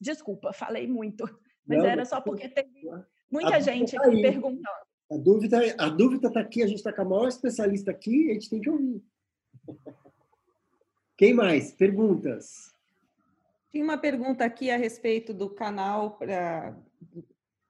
Desculpa, 0.00 0.54
falei 0.54 0.86
muito, 0.86 1.24
mas 1.66 1.78
não, 1.78 1.86
era 1.86 2.04
só 2.06 2.18
porque 2.18 2.48
teve 2.48 2.88
muita 3.30 3.60
gente 3.60 3.94
tá 3.94 4.04
perguntando. 4.04 4.88
A 5.10 5.16
dúvida 5.16 5.58
a 5.78 5.88
dúvida 5.90 6.28
está 6.28 6.40
aqui, 6.40 6.62
a 6.62 6.66
gente 6.66 6.78
está 6.78 6.92
com 6.92 7.02
a 7.02 7.04
maior 7.04 7.28
especialista 7.28 7.90
aqui, 7.90 8.30
a 8.30 8.34
gente 8.34 8.48
tem 8.48 8.60
que 8.60 8.70
ouvir. 8.70 9.02
Quem 11.16 11.34
mais? 11.34 11.72
Perguntas? 11.72 12.72
Tinha 13.70 13.84
uma 13.84 13.98
pergunta 13.98 14.44
aqui 14.44 14.70
a 14.70 14.76
respeito 14.76 15.34
do 15.34 15.50
canal 15.50 16.16
pra, 16.16 16.74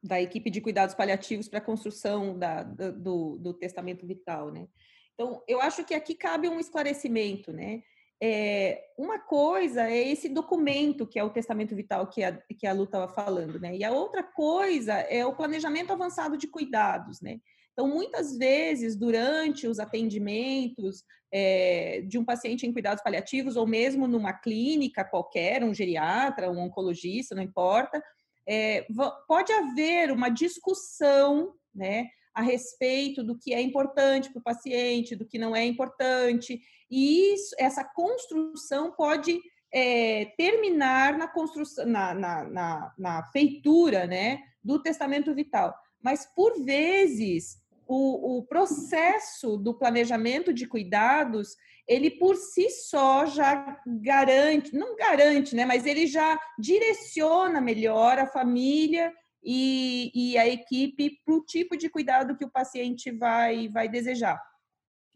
da 0.03 0.21
equipe 0.21 0.51
de 0.51 0.61
cuidados 0.61 0.95
paliativos 0.95 1.49
para 1.49 1.59
a 1.59 1.65
construção 1.65 2.39
da, 2.39 2.63
do, 2.63 3.37
do 3.39 3.53
testamento 3.55 4.07
vital, 4.07 4.51
né? 4.51 4.69
Então, 5.15 5.43
eu 5.49 5.61
acho 5.61 5.85
que 5.85 5.95
aqui 5.95 6.15
cabe 6.15 6.49
um 6.49 6.61
esclarecimento, 6.61 7.53
né? 7.53 7.83
É, 8.21 8.83
uma 8.97 9.19
coisa 9.19 9.89
é 9.89 10.09
esse 10.09 10.29
documento 10.29 11.07
que 11.07 11.19
é 11.19 11.25
o 11.25 11.31
testamento 11.31 11.75
vital 11.75 12.09
que 12.09 12.25
a, 12.25 12.33
que 12.59 12.67
a 12.67 12.73
Lu 12.73 12.85
estava 12.85 13.09
falando, 13.09 13.61
né? 13.61 13.77
E 13.77 13.85
a 13.85 13.93
outra 13.93 14.23
coisa 14.23 14.95
é 14.95 15.25
o 15.25 15.35
planejamento 15.35 15.93
avançado 15.93 16.37
de 16.37 16.49
cuidados, 16.49 17.21
né? 17.21 17.41
Então, 17.73 17.89
muitas 17.89 18.37
vezes, 18.37 18.97
durante 18.97 19.69
os 19.69 19.79
atendimentos 19.79 21.05
é, 21.33 22.03
de 22.09 22.19
um 22.19 22.25
paciente 22.25 22.67
em 22.67 22.73
cuidados 22.73 23.03
paliativos, 23.05 23.57
ou 23.57 23.67
mesmo 23.69 24.09
numa 24.09 24.33
clínica 24.33 25.05
qualquer, 25.05 25.63
um 25.63 25.73
geriatra, 25.73 26.51
um 26.51 26.59
oncologista, 26.59 27.37
não 27.37 27.43
importa, 27.43 28.03
é, 28.49 28.87
pode 29.27 29.53
haver 29.53 30.11
uma 30.11 30.31
discussão, 30.31 31.55
né, 31.75 32.09
a 32.35 32.41
respeito 32.41 33.23
do 33.23 33.39
que 33.39 33.53
é 33.53 33.61
importante 33.61 34.31
para 34.31 34.41
o 34.41 34.43
paciente, 34.43 35.15
do 35.15 35.27
que 35.27 35.39
não 35.39 35.55
é 35.55 35.67
importante, 35.67 36.61
e 36.91 37.35
isso, 37.35 37.55
essa 37.59 37.85
construção 37.85 38.93
pode 38.93 39.39
é, 39.73 40.33
terminar 40.39 41.19
na 41.19 41.29
construção, 41.29 41.85
na, 41.85 42.15
na, 42.15 42.45
na, 42.45 42.95
na 42.97 43.31
feitura, 43.31 44.07
né, 44.07 44.41
do 44.65 44.81
testamento 44.83 45.35
vital. 45.35 45.75
Mas 46.03 46.25
por 46.35 46.65
vezes 46.65 47.59
o, 47.87 48.39
o 48.39 48.43
processo 48.45 49.57
do 49.57 49.75
planejamento 49.75 50.53
de 50.53 50.67
cuidados, 50.67 51.57
ele 51.89 52.11
por 52.11 52.37
si 52.37 52.69
só 52.69 53.25
já 53.25 53.81
garante, 53.87 54.77
não 54.77 54.95
garante, 54.95 55.57
né, 55.57 55.65
mas 55.65 55.87
ele 55.87 56.07
já 56.07 56.39
direciona 56.59 57.61
melhor 57.61 58.19
a 58.19 58.27
família 58.27 59.13
e, 59.43 60.13
e 60.15 60.37
a 60.37 60.47
equipe 60.47 61.19
para 61.25 61.35
o 61.35 61.45
tipo 61.45 61.77
de 61.77 61.89
cuidado 61.89 62.37
que 62.37 62.45
o 62.45 62.51
paciente 62.51 63.11
vai, 63.11 63.69
vai 63.69 63.89
desejar. 63.89 64.39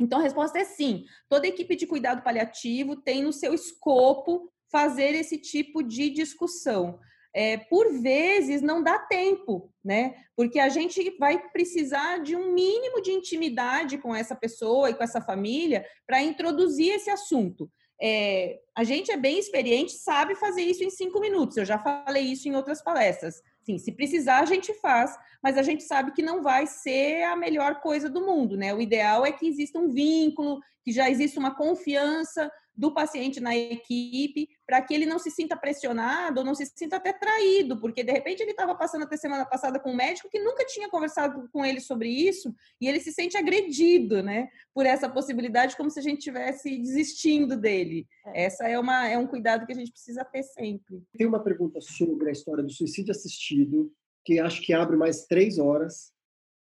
Então, 0.00 0.18
a 0.18 0.22
resposta 0.22 0.58
é 0.58 0.64
sim. 0.64 1.04
Toda 1.28 1.46
equipe 1.46 1.76
de 1.76 1.86
cuidado 1.86 2.22
paliativo 2.22 2.96
tem 2.96 3.22
no 3.22 3.32
seu 3.32 3.52
escopo 3.52 4.50
fazer 4.70 5.14
esse 5.14 5.38
tipo 5.38 5.82
de 5.82 6.08
discussão 6.08 6.98
é, 7.34 7.56
por 7.56 7.92
vezes 8.00 8.60
não 8.60 8.82
dá 8.82 8.98
tempo, 8.98 9.72
né? 9.84 10.14
Porque 10.36 10.58
a 10.58 10.68
gente 10.68 11.16
vai 11.18 11.38
precisar 11.50 12.18
de 12.18 12.36
um 12.36 12.52
mínimo 12.52 13.00
de 13.00 13.10
intimidade 13.10 13.98
com 13.98 14.14
essa 14.14 14.36
pessoa 14.36 14.90
e 14.90 14.94
com 14.94 15.02
essa 15.02 15.20
família 15.20 15.84
para 16.06 16.22
introduzir 16.22 16.94
esse 16.94 17.10
assunto. 17.10 17.70
É, 18.04 18.58
a 18.76 18.82
gente 18.82 19.12
é 19.12 19.16
bem 19.16 19.38
experiente, 19.38 19.92
sabe 19.92 20.34
fazer 20.34 20.62
isso 20.62 20.82
em 20.82 20.90
cinco 20.90 21.20
minutos. 21.20 21.56
Eu 21.56 21.64
já 21.64 21.78
falei 21.78 22.24
isso 22.24 22.48
em 22.48 22.56
outras 22.56 22.82
palestras. 22.82 23.40
Sim, 23.62 23.78
se 23.78 23.92
precisar, 23.92 24.40
a 24.40 24.44
gente 24.44 24.74
faz, 24.74 25.16
mas 25.40 25.56
a 25.56 25.62
gente 25.62 25.84
sabe 25.84 26.10
que 26.10 26.20
não 26.20 26.42
vai 26.42 26.66
ser 26.66 27.22
a 27.22 27.36
melhor 27.36 27.80
coisa 27.80 28.10
do 28.10 28.26
mundo, 28.26 28.56
né? 28.56 28.74
O 28.74 28.80
ideal 28.80 29.24
é 29.24 29.30
que 29.30 29.46
exista 29.46 29.78
um 29.78 29.88
vínculo, 29.88 30.60
que 30.84 30.92
já 30.92 31.10
exista 31.10 31.38
uma 31.38 31.54
confiança 31.54 32.50
do 32.74 32.92
paciente 32.92 33.38
na 33.38 33.54
equipe, 33.54 34.48
para 34.66 34.80
que 34.80 34.94
ele 34.94 35.04
não 35.04 35.18
se 35.18 35.30
sinta 35.30 35.56
pressionado 35.56 36.40
ou 36.40 36.46
não 36.46 36.54
se 36.54 36.64
sinta 36.66 36.96
até 36.96 37.12
traído, 37.12 37.78
porque 37.78 38.02
de 38.02 38.12
repente 38.12 38.40
ele 38.40 38.52
estava 38.52 38.74
passando 38.74 39.02
até 39.04 39.16
semana 39.16 39.44
passada 39.44 39.78
com 39.78 39.90
um 39.90 39.96
médico 39.96 40.30
que 40.30 40.38
nunca 40.38 40.64
tinha 40.64 40.88
conversado 40.88 41.48
com 41.52 41.64
ele 41.64 41.80
sobre 41.80 42.08
isso 42.08 42.54
e 42.80 42.88
ele 42.88 43.00
se 43.00 43.12
sente 43.12 43.36
agredido, 43.36 44.22
né, 44.22 44.48
por 44.74 44.86
essa 44.86 45.08
possibilidade, 45.08 45.76
como 45.76 45.90
se 45.90 45.98
a 45.98 46.02
gente 46.02 46.18
estivesse 46.18 46.78
desistindo 46.78 47.56
dele. 47.56 48.06
É. 48.26 48.44
Essa 48.44 48.68
é 48.68 48.78
uma 48.78 49.06
é 49.06 49.18
um 49.18 49.26
cuidado 49.26 49.66
que 49.66 49.72
a 49.72 49.76
gente 49.76 49.92
precisa 49.92 50.24
ter 50.24 50.42
sempre. 50.42 51.02
Tem 51.16 51.26
uma 51.26 51.42
pergunta 51.42 51.80
sobre 51.80 52.30
a 52.30 52.32
história 52.32 52.64
do 52.64 52.72
suicídio 52.72 53.10
assistido 53.10 53.92
que 54.24 54.38
acho 54.38 54.62
que 54.62 54.72
abre 54.72 54.96
mais 54.96 55.26
três 55.26 55.58
horas, 55.58 56.12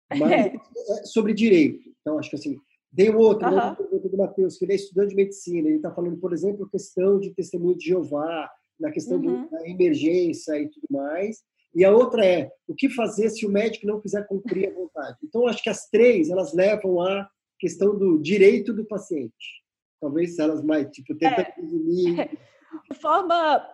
mas 0.09 0.21
é. 0.31 0.53
é 0.55 1.05
sobre 1.05 1.33
direito. 1.33 1.89
Então 2.01 2.19
acho 2.19 2.29
que 2.29 2.35
assim 2.35 2.59
tem 2.95 3.13
outra, 3.15 3.49
uhum. 3.49 3.55
outra 3.55 3.75
pergunta 3.75 4.09
do 4.09 4.17
Matheus, 4.17 4.57
que 4.57 4.65
ele 4.65 4.73
é 4.73 4.75
estudante 4.75 5.09
de 5.09 5.15
medicina. 5.15 5.67
Ele 5.67 5.77
está 5.77 5.91
falando, 5.91 6.17
por 6.17 6.33
exemplo, 6.33 6.65
a 6.65 6.69
questão 6.69 7.19
de 7.19 7.33
testemunho 7.33 7.77
de 7.77 7.85
Jeová, 7.85 8.49
na 8.79 8.91
questão 8.91 9.17
uhum. 9.17 9.49
da 9.49 9.67
emergência 9.67 10.57
e 10.59 10.67
tudo 10.67 10.87
mais. 10.89 11.43
E 11.73 11.85
a 11.85 11.91
outra 11.91 12.25
é, 12.25 12.51
o 12.67 12.75
que 12.75 12.89
fazer 12.89 13.29
se 13.29 13.45
o 13.45 13.49
médico 13.49 13.87
não 13.87 14.01
quiser 14.01 14.27
cumprir 14.27 14.69
a 14.69 14.73
vontade? 14.73 15.17
Então, 15.23 15.47
acho 15.47 15.63
que 15.63 15.69
as 15.69 15.87
três, 15.89 16.29
elas 16.29 16.53
levam 16.53 17.01
à 17.01 17.29
questão 17.57 17.97
do 17.97 18.19
direito 18.19 18.73
do 18.73 18.85
paciente. 18.85 19.63
Talvez 20.01 20.37
elas 20.37 20.61
mais, 20.61 20.89
tipo, 20.89 21.15
tentam 21.15 21.45
é. 21.45 22.29
De 22.91 22.97
forma 22.97 23.65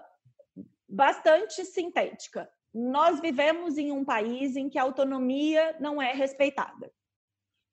bastante 0.87 1.65
sintética. 1.65 2.49
Nós 2.73 3.19
vivemos 3.19 3.77
em 3.77 3.91
um 3.91 4.05
país 4.05 4.55
em 4.55 4.69
que 4.69 4.77
a 4.77 4.83
autonomia 4.83 5.75
não 5.79 6.01
é 6.01 6.13
respeitada. 6.13 6.91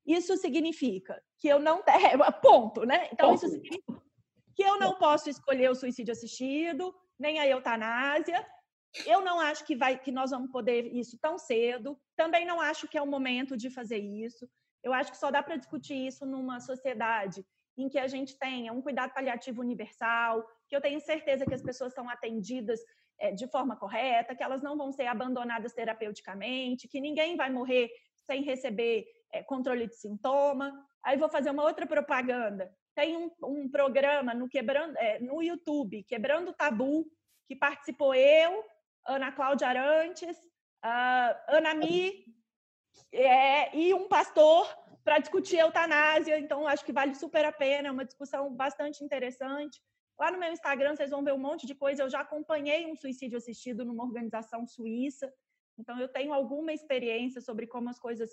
Isso 0.06 0.36
significa 0.36 1.20
que 1.44 1.48
eu 1.48 1.58
não 1.58 1.82
tenho. 1.82 2.18
Ponto, 2.40 2.86
né? 2.86 3.06
Então, 3.12 3.28
Ponto. 3.28 3.44
isso 3.44 3.48
significa 3.50 4.02
que 4.56 4.62
eu 4.62 4.78
não 4.78 4.94
posso 4.94 5.28
escolher 5.28 5.70
o 5.70 5.74
suicídio 5.74 6.12
assistido, 6.12 6.94
nem 7.18 7.38
a 7.38 7.46
eutanásia. 7.46 8.46
Eu 9.04 9.20
não 9.20 9.38
acho 9.38 9.62
que, 9.66 9.76
vai, 9.76 9.98
que 9.98 10.10
nós 10.10 10.30
vamos 10.30 10.50
poder 10.50 10.86
isso 10.86 11.18
tão 11.20 11.36
cedo. 11.36 12.00
Também 12.16 12.46
não 12.46 12.62
acho 12.62 12.88
que 12.88 12.96
é 12.96 13.02
o 13.02 13.06
momento 13.06 13.58
de 13.58 13.68
fazer 13.68 13.98
isso. 13.98 14.48
Eu 14.82 14.94
acho 14.94 15.10
que 15.10 15.18
só 15.18 15.30
dá 15.30 15.42
para 15.42 15.56
discutir 15.56 16.06
isso 16.06 16.24
numa 16.24 16.60
sociedade 16.60 17.44
em 17.76 17.90
que 17.90 17.98
a 17.98 18.06
gente 18.06 18.38
tenha 18.38 18.72
um 18.72 18.80
cuidado 18.80 19.12
paliativo 19.12 19.60
universal, 19.60 20.46
que 20.66 20.74
eu 20.74 20.80
tenho 20.80 21.00
certeza 21.00 21.44
que 21.44 21.52
as 21.52 21.62
pessoas 21.62 21.90
estão 21.90 22.08
atendidas 22.08 22.80
é, 23.18 23.32
de 23.32 23.46
forma 23.48 23.76
correta, 23.76 24.34
que 24.34 24.42
elas 24.42 24.62
não 24.62 24.78
vão 24.78 24.90
ser 24.92 25.08
abandonadas 25.08 25.74
terapeuticamente, 25.74 26.88
que 26.88 27.02
ninguém 27.02 27.36
vai 27.36 27.50
morrer 27.50 27.90
sem 28.26 28.42
receber 28.42 29.04
é, 29.30 29.42
controle 29.42 29.86
de 29.88 29.96
sintoma. 29.96 30.72
Aí 31.04 31.18
vou 31.18 31.28
fazer 31.28 31.50
uma 31.50 31.64
outra 31.64 31.86
propaganda. 31.86 32.74
Tem 32.94 33.16
um, 33.16 33.30
um 33.42 33.68
programa 33.68 34.32
no, 34.32 34.48
quebrando, 34.48 34.96
é, 34.96 35.18
no 35.20 35.42
YouTube, 35.42 36.02
Quebrando 36.04 36.52
Tabu, 36.54 37.04
que 37.46 37.54
participou 37.54 38.14
eu, 38.14 38.64
Ana 39.06 39.30
Cláudia 39.30 39.68
Arantes, 39.68 40.36
uh, 40.84 41.36
Ana 41.48 41.74
Mi 41.74 42.24
é, 43.12 43.76
e 43.76 43.92
um 43.92 44.08
pastor 44.08 44.66
para 45.04 45.18
discutir 45.18 45.58
eutanásia. 45.58 46.38
Então, 46.38 46.66
acho 46.66 46.84
que 46.84 46.92
vale 46.92 47.14
super 47.14 47.44
a 47.44 47.52
pena, 47.52 47.88
é 47.88 47.90
uma 47.90 48.04
discussão 48.04 48.54
bastante 48.54 49.04
interessante. 49.04 49.82
Lá 50.18 50.30
no 50.30 50.38
meu 50.38 50.52
Instagram, 50.52 50.94
vocês 50.96 51.10
vão 51.10 51.22
ver 51.22 51.34
um 51.34 51.38
monte 51.38 51.66
de 51.66 51.74
coisa. 51.74 52.02
Eu 52.02 52.08
já 52.08 52.20
acompanhei 52.20 52.86
um 52.86 52.96
suicídio 52.96 53.36
assistido 53.36 53.84
numa 53.84 54.04
organização 54.04 54.66
suíça. 54.66 55.30
Então, 55.76 55.98
eu 55.98 56.08
tenho 56.08 56.32
alguma 56.32 56.72
experiência 56.72 57.40
sobre 57.40 57.66
como 57.66 57.90
as 57.90 57.98
coisas 57.98 58.30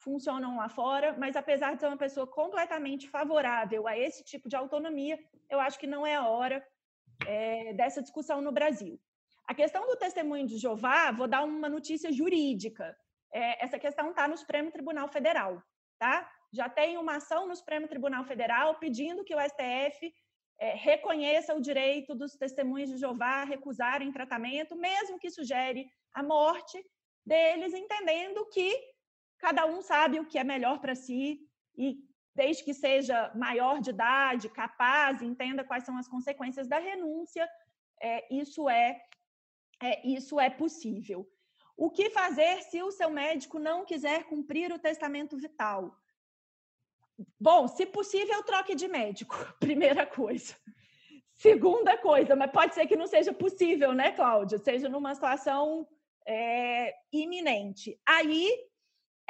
funcionam 0.00 0.56
lá 0.56 0.68
fora, 0.68 1.14
mas 1.18 1.36
apesar 1.36 1.74
de 1.74 1.80
ser 1.80 1.86
uma 1.86 1.96
pessoa 1.96 2.26
completamente 2.26 3.08
favorável 3.08 3.86
a 3.86 3.96
esse 3.96 4.24
tipo 4.24 4.48
de 4.48 4.56
autonomia, 4.56 5.18
eu 5.48 5.60
acho 5.60 5.78
que 5.78 5.86
não 5.86 6.06
é 6.06 6.14
a 6.16 6.28
hora 6.28 6.64
é, 7.26 7.72
dessa 7.74 8.00
discussão 8.00 8.40
no 8.40 8.52
Brasil. 8.52 8.98
A 9.46 9.54
questão 9.54 9.86
do 9.86 9.96
testemunho 9.96 10.46
de 10.46 10.58
Jeová, 10.58 11.10
vou 11.10 11.28
dar 11.28 11.42
uma 11.44 11.68
notícia 11.68 12.12
jurídica. 12.12 12.96
É, 13.32 13.64
essa 13.64 13.78
questão 13.78 14.10
está 14.10 14.26
no 14.26 14.36
Supremo 14.36 14.70
Tribunal 14.70 15.08
Federal, 15.08 15.62
tá? 15.98 16.30
Já 16.52 16.68
tem 16.68 16.96
uma 16.96 17.16
ação 17.16 17.46
no 17.46 17.54
Supremo 17.54 17.86
Tribunal 17.86 18.24
Federal 18.24 18.78
pedindo 18.78 19.24
que 19.24 19.34
o 19.34 19.40
STF 19.40 20.12
é, 20.58 20.74
reconheça 20.74 21.54
o 21.54 21.60
direito 21.60 22.14
dos 22.14 22.36
testemunhos 22.36 22.90
de 22.90 22.98
Jeová 22.98 23.42
a 23.42 23.44
recusarem 23.44 24.12
tratamento, 24.12 24.76
mesmo 24.76 25.18
que 25.18 25.30
sugere 25.30 25.86
a 26.14 26.22
morte 26.22 26.82
deles, 27.24 27.74
entendendo 27.74 28.46
que 28.50 28.78
cada 29.40 29.66
um 29.66 29.80
sabe 29.82 30.20
o 30.20 30.26
que 30.26 30.38
é 30.38 30.44
melhor 30.44 30.80
para 30.80 30.94
si 30.94 31.40
e 31.76 31.98
desde 32.34 32.62
que 32.62 32.72
seja 32.72 33.30
maior 33.34 33.80
de 33.80 33.90
idade, 33.90 34.48
capaz, 34.48 35.20
entenda 35.20 35.64
quais 35.64 35.84
são 35.84 35.96
as 35.98 36.06
consequências 36.06 36.68
da 36.68 36.78
renúncia, 36.78 37.48
é, 38.00 38.34
isso 38.34 38.68
é, 38.68 39.00
é 39.82 40.06
isso 40.06 40.38
é 40.38 40.48
possível. 40.48 41.28
O 41.76 41.90
que 41.90 42.10
fazer 42.10 42.62
se 42.62 42.82
o 42.82 42.90
seu 42.90 43.10
médico 43.10 43.58
não 43.58 43.84
quiser 43.84 44.24
cumprir 44.24 44.72
o 44.72 44.78
testamento 44.78 45.36
vital? 45.36 45.96
Bom, 47.38 47.66
se 47.68 47.84
possível, 47.86 48.42
troque 48.42 48.74
de 48.74 48.88
médico, 48.88 49.34
primeira 49.58 50.06
coisa. 50.06 50.54
Segunda 51.34 51.96
coisa, 51.96 52.36
mas 52.36 52.50
pode 52.50 52.74
ser 52.74 52.86
que 52.86 52.96
não 52.96 53.06
seja 53.06 53.32
possível, 53.32 53.94
né, 53.94 54.12
Cláudia? 54.12 54.58
Seja 54.58 54.88
numa 54.88 55.14
situação 55.14 55.88
é, 56.26 56.94
iminente. 57.10 57.98
Aí 58.06 58.69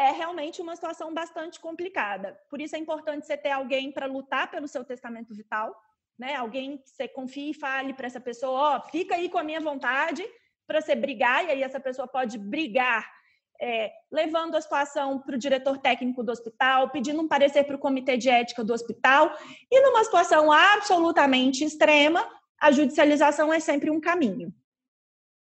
é 0.01 0.13
realmente 0.13 0.63
uma 0.63 0.75
situação 0.75 1.13
bastante 1.13 1.61
complicada. 1.61 2.41
Por 2.49 2.59
isso 2.59 2.75
é 2.75 2.79
importante 2.79 3.27
você 3.27 3.37
ter 3.37 3.51
alguém 3.51 3.93
para 3.93 4.07
lutar 4.07 4.51
pelo 4.51 4.67
seu 4.67 4.83
testamento 4.83 5.35
vital, 5.35 5.79
né? 6.19 6.37
Alguém 6.37 6.79
que 6.79 6.89
você 6.89 7.07
confie 7.07 7.51
e 7.51 7.55
fale 7.55 7.93
para 7.93 8.07
essa 8.07 8.19
pessoa, 8.19 8.59
ó, 8.59 8.79
oh, 8.79 8.91
fica 8.91 9.15
aí 9.17 9.29
com 9.29 9.37
a 9.37 9.45
minha 9.45 9.61
vontade 9.61 10.25
para 10.67 10.81
você 10.81 10.95
brigar, 10.95 11.45
e 11.45 11.51
aí 11.51 11.63
essa 11.63 11.79
pessoa 11.79 12.09
pode 12.09 12.39
brigar 12.39 13.07
é, 13.61 13.93
levando 14.11 14.55
a 14.55 14.61
situação 14.63 15.19
para 15.19 15.35
o 15.35 15.39
diretor 15.39 15.77
técnico 15.77 16.23
do 16.23 16.33
hospital, 16.33 16.89
pedindo 16.89 17.21
um 17.21 17.29
parecer 17.29 17.65
para 17.65 17.77
o 17.77 17.79
comitê 17.79 18.17
de 18.17 18.31
ética 18.31 18.65
do 18.65 18.73
hospital, 18.73 19.37
e 19.71 19.83
numa 19.83 20.03
situação 20.03 20.51
absolutamente 20.51 21.63
extrema, 21.63 22.27
a 22.59 22.71
judicialização 22.71 23.53
é 23.53 23.61
sempre 23.61 23.91
um 23.91 24.01
caminho. 24.01 24.51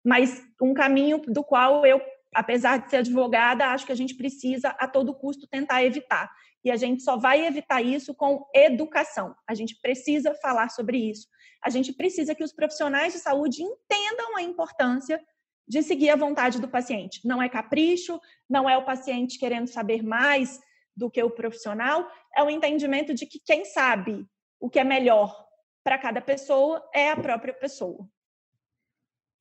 Mas 0.04 0.44
um 0.60 0.74
caminho 0.74 1.18
do 1.18 1.44
qual 1.44 1.86
eu 1.86 2.02
apesar 2.34 2.78
de 2.78 2.90
ser 2.90 2.98
advogada, 2.98 3.68
acho 3.68 3.86
que 3.86 3.92
a 3.92 3.96
gente 3.96 4.14
precisa 4.14 4.70
a 4.70 4.86
todo 4.86 5.14
custo 5.14 5.46
tentar 5.46 5.84
evitar. 5.84 6.30
E 6.64 6.70
a 6.70 6.76
gente 6.76 7.02
só 7.02 7.16
vai 7.16 7.46
evitar 7.46 7.82
isso 7.82 8.14
com 8.14 8.44
educação. 8.54 9.34
A 9.48 9.54
gente 9.54 9.78
precisa 9.80 10.34
falar 10.34 10.68
sobre 10.70 10.98
isso. 10.98 11.26
A 11.62 11.70
gente 11.70 11.92
precisa 11.92 12.34
que 12.34 12.44
os 12.44 12.52
profissionais 12.52 13.12
de 13.12 13.18
saúde 13.18 13.62
entendam 13.62 14.36
a 14.36 14.42
importância 14.42 15.22
de 15.66 15.82
seguir 15.82 16.10
a 16.10 16.16
vontade 16.16 16.60
do 16.60 16.68
paciente. 16.68 17.20
Não 17.24 17.42
é 17.42 17.48
capricho, 17.48 18.20
não 18.48 18.68
é 18.68 18.76
o 18.76 18.84
paciente 18.84 19.38
querendo 19.38 19.68
saber 19.68 20.02
mais 20.02 20.60
do 20.96 21.10
que 21.10 21.22
o 21.22 21.30
profissional, 21.30 22.10
é 22.36 22.42
o 22.42 22.50
entendimento 22.50 23.14
de 23.14 23.24
que 23.24 23.38
quem 23.38 23.64
sabe 23.64 24.26
o 24.58 24.68
que 24.68 24.78
é 24.78 24.84
melhor 24.84 25.46
para 25.82 25.96
cada 25.96 26.20
pessoa 26.20 26.86
é 26.94 27.10
a 27.10 27.16
própria 27.16 27.54
pessoa. 27.54 28.06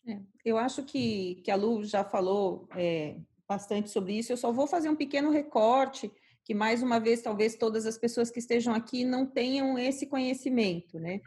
É, 0.08 0.20
eu 0.50 0.58
acho 0.58 0.84
que, 0.84 1.42
que 1.44 1.52
a 1.52 1.56
Lu 1.56 1.84
já 1.84 2.04
falou 2.04 2.68
é, 2.76 3.16
bastante 3.48 3.90
sobre 3.90 4.18
isso. 4.18 4.32
Eu 4.32 4.38
só 4.38 4.52
vou 4.52 4.68
fazer 4.68 4.90
um 4.90 4.96
pequeno 4.96 5.32
recorte, 5.32 6.12
que 6.44 6.54
mais 6.54 6.82
uma 6.84 7.00
vez, 7.00 7.22
talvez 7.22 7.56
todas 7.56 7.86
as 7.86 7.98
pessoas 7.98 8.30
que 8.30 8.40
estejam 8.40 8.74
aqui 8.74 9.06
não 9.06 9.26
tenham 9.26 9.78
esse 9.78 10.06
conhecimento, 10.06 11.00
né? 11.00 11.22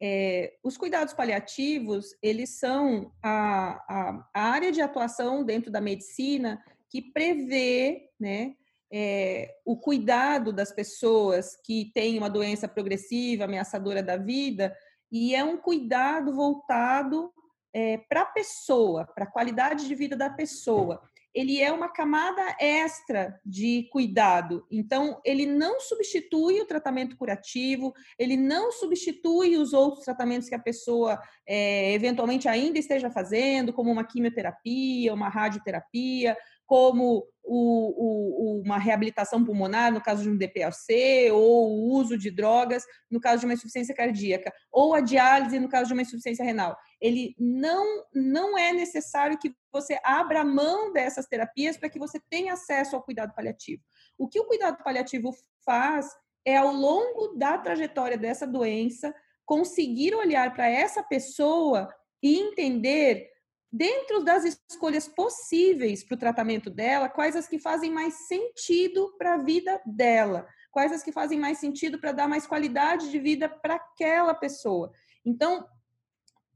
É, 0.00 0.54
os 0.62 0.76
cuidados 0.76 1.12
paliativos, 1.12 2.14
eles 2.22 2.50
são 2.50 3.12
a, 3.20 3.72
a, 3.88 4.28
a, 4.32 4.42
área 4.42 4.70
de 4.70 4.80
atuação 4.80 5.42
dentro 5.42 5.72
da 5.72 5.80
medicina 5.80 6.62
que 6.88 7.02
prevê, 7.02 8.08
né, 8.18 8.54
é, 8.92 9.56
o 9.64 9.76
cuidado 9.76 10.52
das 10.52 10.70
pessoas 10.70 11.56
que 11.64 11.90
têm 11.92 12.16
uma 12.16 12.30
doença 12.30 12.68
progressiva, 12.68 13.44
ameaçadora 13.44 14.00
da 14.00 14.16
vida, 14.16 14.72
e 15.10 15.34
é 15.34 15.42
um 15.42 15.56
cuidado 15.56 16.32
voltado 16.32 17.32
é, 17.72 17.98
para 18.08 18.22
a 18.22 18.26
pessoa, 18.26 19.06
para 19.14 19.24
a 19.24 19.30
qualidade 19.30 19.86
de 19.86 19.94
vida 19.94 20.16
da 20.16 20.30
pessoa. 20.30 21.02
Ele 21.34 21.60
é 21.60 21.70
uma 21.70 21.88
camada 21.88 22.56
extra 22.58 23.38
de 23.44 23.88
cuidado. 23.92 24.66
Então, 24.70 25.20
ele 25.24 25.46
não 25.46 25.78
substitui 25.80 26.60
o 26.60 26.66
tratamento 26.66 27.16
curativo, 27.16 27.94
ele 28.18 28.36
não 28.36 28.72
substitui 28.72 29.56
os 29.56 29.72
outros 29.72 30.04
tratamentos 30.04 30.48
que 30.48 30.54
a 30.54 30.58
pessoa 30.58 31.20
é, 31.46 31.92
eventualmente 31.92 32.48
ainda 32.48 32.78
esteja 32.78 33.10
fazendo, 33.10 33.72
como 33.72 33.92
uma 33.92 34.04
quimioterapia, 34.04 35.12
uma 35.12 35.28
radioterapia, 35.28 36.36
como 36.68 37.26
o, 37.42 38.58
o, 38.58 38.62
uma 38.62 38.78
reabilitação 38.78 39.42
pulmonar, 39.42 39.90
no 39.90 40.02
caso 40.02 40.22
de 40.22 40.28
um 40.28 40.36
DPLC, 40.36 41.30
ou 41.32 41.70
o 41.70 41.92
uso 41.94 42.18
de 42.18 42.30
drogas, 42.30 42.84
no 43.10 43.18
caso 43.18 43.40
de 43.40 43.46
uma 43.46 43.54
insuficiência 43.54 43.94
cardíaca, 43.94 44.52
ou 44.70 44.92
a 44.92 45.00
diálise, 45.00 45.58
no 45.58 45.68
caso 45.68 45.88
de 45.88 45.94
uma 45.94 46.02
insuficiência 46.02 46.44
renal. 46.44 46.76
Ele 47.00 47.34
não, 47.38 48.04
não 48.12 48.58
é 48.58 48.72
necessário 48.72 49.38
que 49.38 49.54
você 49.72 49.98
abra 50.02 50.44
mão 50.44 50.92
dessas 50.92 51.26
terapias 51.26 51.76
para 51.76 51.88
que 51.88 51.98
você 51.98 52.20
tenha 52.28 52.54
acesso 52.54 52.96
ao 52.96 53.02
cuidado 53.02 53.34
paliativo. 53.34 53.82
O 54.16 54.28
que 54.28 54.40
o 54.40 54.46
cuidado 54.46 54.82
paliativo 54.82 55.32
faz 55.64 56.08
é, 56.44 56.56
ao 56.56 56.72
longo 56.72 57.36
da 57.36 57.58
trajetória 57.58 58.16
dessa 58.16 58.46
doença, 58.46 59.14
conseguir 59.44 60.14
olhar 60.14 60.52
para 60.54 60.68
essa 60.68 61.02
pessoa 61.02 61.88
e 62.22 62.38
entender 62.38 63.30
dentro 63.70 64.24
das 64.24 64.44
escolhas 64.70 65.06
possíveis 65.06 66.02
para 66.02 66.14
o 66.14 66.18
tratamento 66.18 66.70
dela, 66.70 67.08
quais 67.08 67.36
as 67.36 67.46
que 67.46 67.58
fazem 67.58 67.90
mais 67.90 68.26
sentido 68.26 69.14
para 69.18 69.34
a 69.34 69.42
vida 69.42 69.80
dela, 69.84 70.46
quais 70.70 70.92
as 70.92 71.02
que 71.02 71.12
fazem 71.12 71.38
mais 71.38 71.58
sentido 71.58 72.00
para 72.00 72.12
dar 72.12 72.28
mais 72.28 72.46
qualidade 72.46 73.10
de 73.10 73.18
vida 73.18 73.48
para 73.48 73.74
aquela 73.74 74.34
pessoa. 74.34 74.90
Então, 75.24 75.66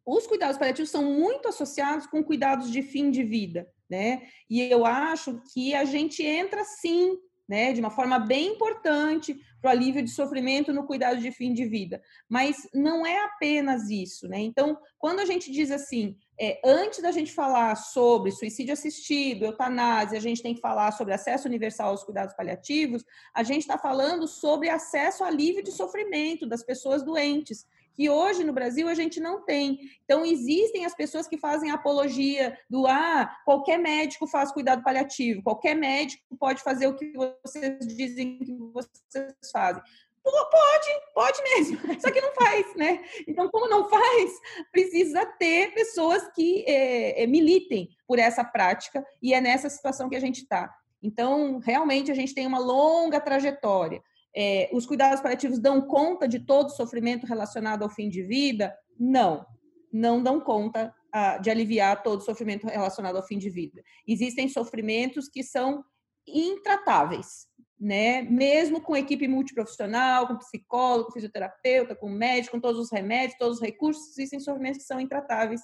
os 0.05 0.27
cuidados 0.27 0.59
paliativos 0.59 0.91
são 0.91 1.05
muito 1.05 1.49
associados 1.49 2.07
com 2.07 2.23
cuidados 2.23 2.71
de 2.71 2.83
fim 2.83 3.11
de 3.11 3.23
vida, 3.23 3.69
né? 3.89 4.23
E 4.49 4.61
eu 4.61 4.85
acho 4.85 5.41
que 5.53 5.75
a 5.75 5.85
gente 5.85 6.25
entra 6.25 6.65
sim, 6.65 7.17
né, 7.49 7.73
de 7.73 7.81
uma 7.81 7.91
forma 7.91 8.19
bem 8.19 8.53
importante 8.53 9.39
para 9.61 9.69
o 9.69 9.71
alívio 9.71 10.03
de 10.03 10.11
sofrimento 10.11 10.73
no 10.73 10.87
cuidado 10.87 11.21
de 11.21 11.31
fim 11.31 11.53
de 11.53 11.65
vida. 11.65 12.03
Mas 12.29 12.69
não 12.75 13.07
é 13.07 13.25
apenas 13.25 13.89
isso, 13.91 14.27
né? 14.29 14.41
Então, 14.41 14.77
quando 14.99 15.21
a 15.21 15.25
gente 15.25 15.53
diz 15.53 15.71
assim, 15.71 16.17
é, 16.41 16.61
antes 16.65 17.01
da 17.01 17.13
gente 17.13 17.33
falar 17.33 17.77
sobre 17.77 18.33
suicídio 18.33 18.73
assistido, 18.73 19.45
eutanásia, 19.45 20.19
a 20.19 20.21
gente 20.21 20.43
tem 20.43 20.55
que 20.55 20.61
falar 20.61 20.91
sobre 20.93 21.15
acesso 21.15 21.47
universal 21.47 21.91
aos 21.91 22.03
cuidados 22.03 22.35
paliativos, 22.35 23.05
a 23.33 23.45
gente 23.45 23.61
está 23.61 23.79
falando 23.79 24.27
sobre 24.27 24.69
acesso 24.69 25.23
a 25.23 25.29
alívio 25.29 25.63
de 25.63 25.71
sofrimento 25.71 26.47
das 26.47 26.65
pessoas 26.65 27.05
doentes. 27.05 27.65
Que 27.95 28.09
hoje 28.09 28.45
no 28.45 28.53
Brasil 28.53 28.89
a 28.89 28.95
gente 28.95 29.21
não 29.21 29.45
tem. 29.45 29.79
Então, 30.05 30.25
existem 30.25 30.85
as 30.85 30.95
pessoas 30.95 31.27
que 31.27 31.39
fazem 31.39 31.71
apologia 31.71 32.57
do 32.69 32.87
ah, 32.87 33.31
qualquer 33.45 33.79
médico 33.79 34.27
faz 34.27 34.53
cuidado 34.53 34.83
paliativo, 34.83 35.43
qualquer 35.43 35.75
médico 35.75 36.23
pode 36.39 36.63
fazer 36.63 36.87
o 36.87 36.95
que 36.95 37.13
vocês 37.13 37.79
dizem 37.87 38.39
que 38.39 38.53
vocês 38.73 39.35
fazem. 39.53 39.83
Pode, 40.23 40.89
pode 41.15 41.43
mesmo, 41.43 41.79
só 42.01 42.11
que 42.11 42.21
não 42.21 42.33
faz, 42.33 42.75
né? 42.77 43.03
Então, 43.27 43.51
como 43.51 43.69
não 43.69 43.89
faz, 43.89 44.33
precisa 44.71 45.27
ter 45.27 45.75
pessoas 45.75 46.29
que 46.33 46.65
é, 46.67 47.27
militem 47.27 47.89
por 48.07 48.21
essa 48.21 48.45
prática 48.45 49.05
e 49.21 49.35
é 49.35 49.41
nessa 49.41 49.69
situação 49.69 50.09
que 50.09 50.17
a 50.17 50.21
gente 50.21 50.43
está. 50.43 50.73
Então, 51.03 51.59
realmente, 51.59 52.13
a 52.13 52.15
gente 52.15 52.35
tem 52.35 52.47
uma 52.47 52.61
longa 52.61 53.21
trajetória. 53.21 54.01
É, 54.35 54.71
os 54.73 54.87
cuidados 54.87 55.21
paliativos 55.21 55.59
dão 55.59 55.81
conta 55.81 56.27
de 56.27 56.41
todo 56.41 56.67
o 56.67 56.71
sofrimento 56.71 57.27
relacionado 57.27 57.83
ao 57.83 57.91
fim 57.91 58.09
de 58.09 58.23
vida? 58.23 58.75
Não, 58.99 59.47
não 59.93 60.23
dão 60.23 60.41
conta 60.41 60.95
de 61.43 61.51
aliviar 61.51 62.03
todo 62.03 62.21
o 62.21 62.25
sofrimento 62.25 62.67
relacionado 62.67 63.17
ao 63.17 63.27
fim 63.27 63.37
de 63.37 63.51
vida. 63.51 63.83
Existem 64.09 64.49
sofrimentos 64.49 65.29
que 65.29 65.43
são 65.43 65.85
intratáveis, 66.27 67.47
né? 67.79 68.23
Mesmo 68.23 68.81
com 68.81 68.97
equipe 68.97 69.29
multiprofissional, 69.29 70.27
com 70.27 70.39
psicólogo, 70.39 71.13
fisioterapeuta, 71.13 71.95
com 71.95 72.09
médico, 72.09 72.57
com 72.57 72.61
todos 72.61 72.81
os 72.81 72.91
remédios, 72.91 73.39
todos 73.39 73.59
os 73.59 73.63
recursos, 73.63 74.17
existem 74.17 74.41
sofrimentos 74.41 74.79
que 74.79 74.87
são 74.87 74.99
intratáveis 74.99 75.61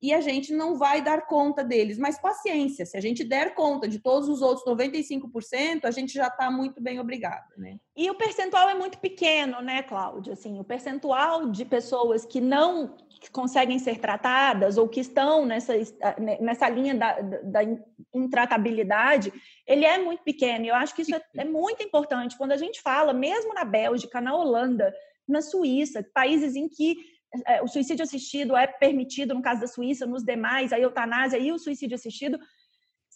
e 0.00 0.14
a 0.14 0.20
gente 0.20 0.52
não 0.52 0.76
vai 0.76 1.02
dar 1.02 1.26
conta 1.26 1.64
deles. 1.64 1.98
Mas 1.98 2.18
paciência, 2.18 2.86
se 2.86 2.96
a 2.96 3.00
gente 3.00 3.24
der 3.24 3.54
conta 3.54 3.88
de 3.88 3.98
todos 3.98 4.28
os 4.28 4.40
outros 4.40 4.64
95%, 4.64 5.84
a 5.84 5.90
gente 5.90 6.14
já 6.14 6.28
está 6.28 6.50
muito 6.50 6.80
bem 6.80 7.00
obrigado, 7.00 7.48
né? 7.56 7.78
E 7.96 8.08
o 8.08 8.14
percentual 8.14 8.68
é 8.68 8.74
muito 8.74 8.98
pequeno, 8.98 9.60
né, 9.60 9.82
Cláudia? 9.82 10.34
Assim, 10.34 10.60
o 10.60 10.64
percentual 10.64 11.50
de 11.50 11.64
pessoas 11.64 12.24
que 12.24 12.40
não 12.40 12.96
conseguem 13.32 13.80
ser 13.80 13.98
tratadas 13.98 14.78
ou 14.78 14.88
que 14.88 15.00
estão 15.00 15.44
nessa, 15.44 15.72
nessa 16.40 16.68
linha 16.68 16.94
da, 16.94 17.20
da 17.20 17.60
intratabilidade, 18.14 19.32
ele 19.66 19.84
é 19.84 19.98
muito 19.98 20.22
pequeno. 20.22 20.64
Eu 20.66 20.76
acho 20.76 20.94
que 20.94 21.02
isso 21.02 21.14
é, 21.14 21.22
é 21.38 21.44
muito 21.44 21.82
importante. 21.82 22.38
Quando 22.38 22.52
a 22.52 22.56
gente 22.56 22.80
fala, 22.80 23.12
mesmo 23.12 23.52
na 23.52 23.64
Bélgica, 23.64 24.20
na 24.20 24.36
Holanda, 24.36 24.94
na 25.26 25.42
Suíça, 25.42 26.08
países 26.14 26.54
em 26.54 26.68
que 26.68 27.17
o 27.62 27.68
suicídio 27.68 28.02
assistido 28.02 28.56
é 28.56 28.66
permitido 28.66 29.34
no 29.34 29.42
caso 29.42 29.60
da 29.60 29.66
Suíça, 29.66 30.06
nos 30.06 30.24
demais, 30.24 30.72
a 30.72 30.80
eutanásia 30.80 31.38
e 31.38 31.52
o 31.52 31.58
suicídio 31.58 31.94
assistido, 31.94 32.38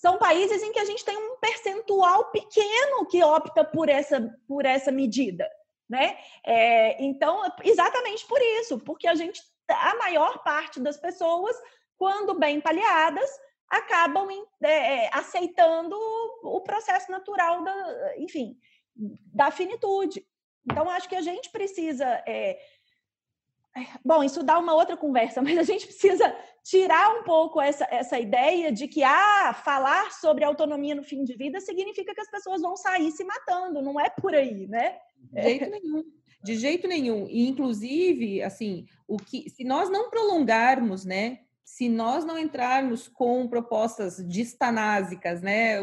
são 0.02 0.18
países 0.18 0.60
em 0.62 0.72
que 0.72 0.80
a 0.80 0.84
gente 0.84 1.04
tem 1.04 1.16
um 1.16 1.36
percentual 1.36 2.30
pequeno 2.32 3.06
que 3.06 3.22
opta 3.22 3.64
por 3.64 3.88
essa, 3.88 4.36
por 4.48 4.66
essa 4.66 4.90
medida. 4.90 5.48
Né? 5.88 6.18
É, 6.44 7.02
então, 7.02 7.40
exatamente 7.62 8.26
por 8.26 8.40
isso, 8.40 8.78
porque 8.80 9.06
a 9.06 9.14
gente, 9.14 9.40
a 9.68 9.94
maior 9.96 10.42
parte 10.42 10.80
das 10.80 10.96
pessoas, 10.96 11.56
quando 11.96 12.38
bem 12.38 12.60
paliadas, 12.60 13.30
acabam 13.68 14.28
é, 14.62 15.04
é, 15.04 15.10
aceitando 15.12 15.96
o 16.42 16.60
processo 16.62 17.10
natural 17.10 17.62
da, 17.62 18.14
enfim, 18.18 18.58
da 18.96 19.50
finitude. 19.50 20.26
Então, 20.64 20.90
acho 20.90 21.08
que 21.08 21.16
a 21.16 21.22
gente 21.22 21.48
precisa 21.50 22.06
é, 22.26 22.58
Bom, 24.04 24.22
isso 24.22 24.42
dá 24.42 24.58
uma 24.58 24.74
outra 24.74 24.96
conversa, 24.96 25.40
mas 25.42 25.56
a 25.56 25.62
gente 25.62 25.86
precisa 25.86 26.34
tirar 26.62 27.18
um 27.18 27.24
pouco 27.24 27.60
essa, 27.60 27.86
essa 27.90 28.18
ideia 28.18 28.70
de 28.70 28.86
que 28.86 29.02
ah, 29.02 29.54
falar 29.64 30.12
sobre 30.12 30.44
autonomia 30.44 30.94
no 30.94 31.02
fim 31.02 31.24
de 31.24 31.34
vida 31.34 31.60
significa 31.60 32.14
que 32.14 32.20
as 32.20 32.30
pessoas 32.30 32.60
vão 32.60 32.76
sair 32.76 33.10
se 33.10 33.24
matando. 33.24 33.82
Não 33.82 33.98
é 33.98 34.10
por 34.10 34.34
aí, 34.34 34.66
né? 34.68 34.98
De 35.32 35.42
jeito 35.42 35.70
nenhum. 35.70 36.04
De 36.42 36.54
jeito 36.56 36.88
nenhum. 36.88 37.26
E, 37.28 37.48
inclusive, 37.48 38.42
assim, 38.42 38.86
o 39.06 39.16
que, 39.16 39.48
se 39.48 39.64
nós 39.64 39.88
não 39.88 40.10
prolongarmos, 40.10 41.04
né? 41.04 41.40
Se 41.64 41.88
nós 41.88 42.24
não 42.24 42.38
entrarmos 42.38 43.08
com 43.08 43.48
propostas 43.48 44.16
distanásicas, 44.28 45.40
né? 45.40 45.78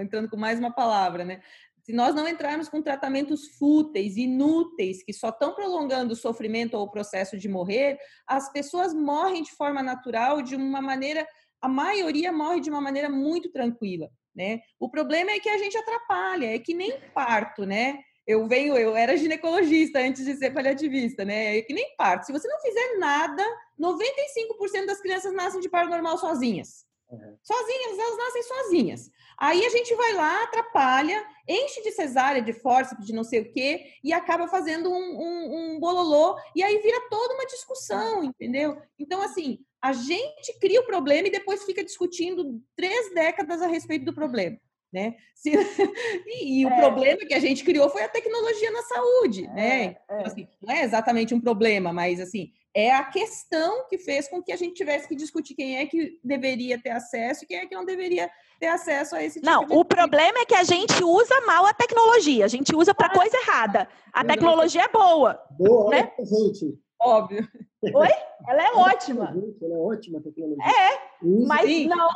Entrando 0.00 0.30
com 0.30 0.36
mais 0.36 0.58
uma 0.58 0.70
palavra, 0.70 1.24
né? 1.24 1.42
Se 1.82 1.92
nós 1.92 2.14
não 2.14 2.28
entrarmos 2.28 2.68
com 2.68 2.80
tratamentos 2.80 3.48
fúteis, 3.58 4.16
inúteis, 4.16 5.02
que 5.02 5.12
só 5.12 5.30
estão 5.30 5.54
prolongando 5.54 6.12
o 6.12 6.16
sofrimento 6.16 6.74
ou 6.74 6.84
o 6.84 6.90
processo 6.90 7.36
de 7.36 7.48
morrer, 7.48 7.98
as 8.26 8.52
pessoas 8.52 8.94
morrem 8.94 9.42
de 9.42 9.52
forma 9.52 9.82
natural, 9.82 10.42
de 10.42 10.54
uma 10.54 10.80
maneira, 10.80 11.26
a 11.60 11.68
maioria 11.68 12.32
morre 12.32 12.60
de 12.60 12.70
uma 12.70 12.80
maneira 12.80 13.10
muito 13.10 13.50
tranquila, 13.50 14.08
né? 14.34 14.60
O 14.78 14.88
problema 14.88 15.32
é 15.32 15.40
que 15.40 15.48
a 15.48 15.58
gente 15.58 15.76
atrapalha, 15.76 16.54
é 16.54 16.58
que 16.58 16.72
nem 16.72 17.00
parto, 17.12 17.66
né? 17.66 17.98
Eu 18.24 18.46
venho, 18.46 18.76
eu 18.76 18.94
era 18.94 19.16
ginecologista 19.16 19.98
antes 19.98 20.24
de 20.24 20.36
ser 20.36 20.52
paliativista, 20.52 21.24
né? 21.24 21.58
É 21.58 21.62
que 21.62 21.74
nem 21.74 21.96
parto. 21.96 22.26
Se 22.26 22.32
você 22.32 22.46
não 22.46 22.60
fizer 22.60 22.98
nada, 22.98 23.44
95% 23.80 24.86
das 24.86 25.00
crianças 25.00 25.34
nascem 25.34 25.60
de 25.60 25.68
parto 25.68 25.90
normal 25.90 26.16
sozinhas. 26.16 26.86
Uhum. 27.12 27.36
Sozinhas, 27.42 27.98
elas 27.98 28.16
nascem 28.16 28.42
sozinhas. 28.42 29.10
Aí 29.38 29.66
a 29.66 29.68
gente 29.68 29.94
vai 29.94 30.14
lá, 30.14 30.44
atrapalha, 30.44 31.22
enche 31.46 31.82
de 31.82 31.92
cesárea, 31.92 32.40
de 32.40 32.54
fórceps, 32.54 33.04
de 33.04 33.12
não 33.12 33.22
sei 33.22 33.40
o 33.40 33.52
quê, 33.52 33.84
e 34.02 34.14
acaba 34.14 34.48
fazendo 34.48 34.90
um, 34.90 34.94
um, 34.94 35.74
um 35.74 35.80
bololô, 35.80 36.36
e 36.56 36.62
aí 36.62 36.78
vira 36.78 37.08
toda 37.10 37.34
uma 37.34 37.46
discussão, 37.46 38.24
entendeu? 38.24 38.80
Então, 38.98 39.20
assim, 39.20 39.58
a 39.82 39.92
gente 39.92 40.58
cria 40.58 40.80
o 40.80 40.86
problema 40.86 41.28
e 41.28 41.32
depois 41.32 41.64
fica 41.64 41.84
discutindo 41.84 42.62
três 42.74 43.12
décadas 43.12 43.60
a 43.60 43.66
respeito 43.66 44.06
do 44.06 44.14
problema. 44.14 44.56
Né? 44.90 45.14
Se... 45.34 45.50
e, 46.26 46.60
e 46.60 46.64
é. 46.64 46.66
o 46.66 46.76
problema 46.76 47.26
que 47.26 47.34
a 47.34 47.40
gente 47.40 47.64
criou 47.64 47.90
foi 47.90 48.02
a 48.02 48.08
tecnologia 48.08 48.70
na 48.70 48.82
saúde, 48.82 49.44
é, 49.44 49.54
né? 49.54 49.96
É. 50.08 50.26
Assim, 50.26 50.48
não 50.62 50.72
é 50.72 50.82
exatamente 50.82 51.34
um 51.34 51.40
problema, 51.40 51.92
mas 51.92 52.20
assim, 52.20 52.52
é 52.74 52.94
a 52.94 53.04
questão 53.04 53.86
que 53.88 53.98
fez 53.98 54.28
com 54.28 54.42
que 54.42 54.52
a 54.52 54.56
gente 54.56 54.74
tivesse 54.74 55.06
que 55.06 55.14
discutir 55.14 55.54
quem 55.54 55.78
é 55.78 55.86
que 55.86 56.18
deveria 56.24 56.80
ter 56.80 56.90
acesso 56.90 57.44
e 57.44 57.46
quem 57.46 57.58
é 57.58 57.66
que 57.66 57.74
não 57.74 57.84
deveria 57.84 58.30
ter 58.58 58.68
acesso 58.68 59.14
a 59.14 59.22
esse 59.22 59.40
tipo 59.40 59.50
Não, 59.50 59.66
de 59.66 59.74
o 59.74 59.84
problema 59.84 60.38
é 60.38 60.46
que 60.46 60.54
a 60.54 60.64
gente 60.64 61.04
usa 61.04 61.40
mal 61.46 61.66
a 61.66 61.74
tecnologia, 61.74 62.44
a 62.44 62.48
gente 62.48 62.74
usa 62.74 62.94
para 62.94 63.08
ah, 63.08 63.14
coisa 63.14 63.36
errada. 63.36 63.88
A 64.12 64.24
tecnologia 64.24 64.82
é 64.82 64.88
boa. 64.88 65.38
Boa, 65.50 65.90
né? 65.90 66.12
gente. 66.18 66.78
Óbvio. 67.00 67.46
Oi? 67.82 68.08
Ela 68.48 68.66
é 68.66 68.72
ótima. 68.72 69.34
Ela 69.60 69.74
é 69.74 69.78
ótima 69.78 70.18
a 70.18 70.22
tecnologia. 70.22 70.64
É, 70.64 71.18
mas 71.46 71.68
Sim. 71.68 71.88
não 71.88 72.10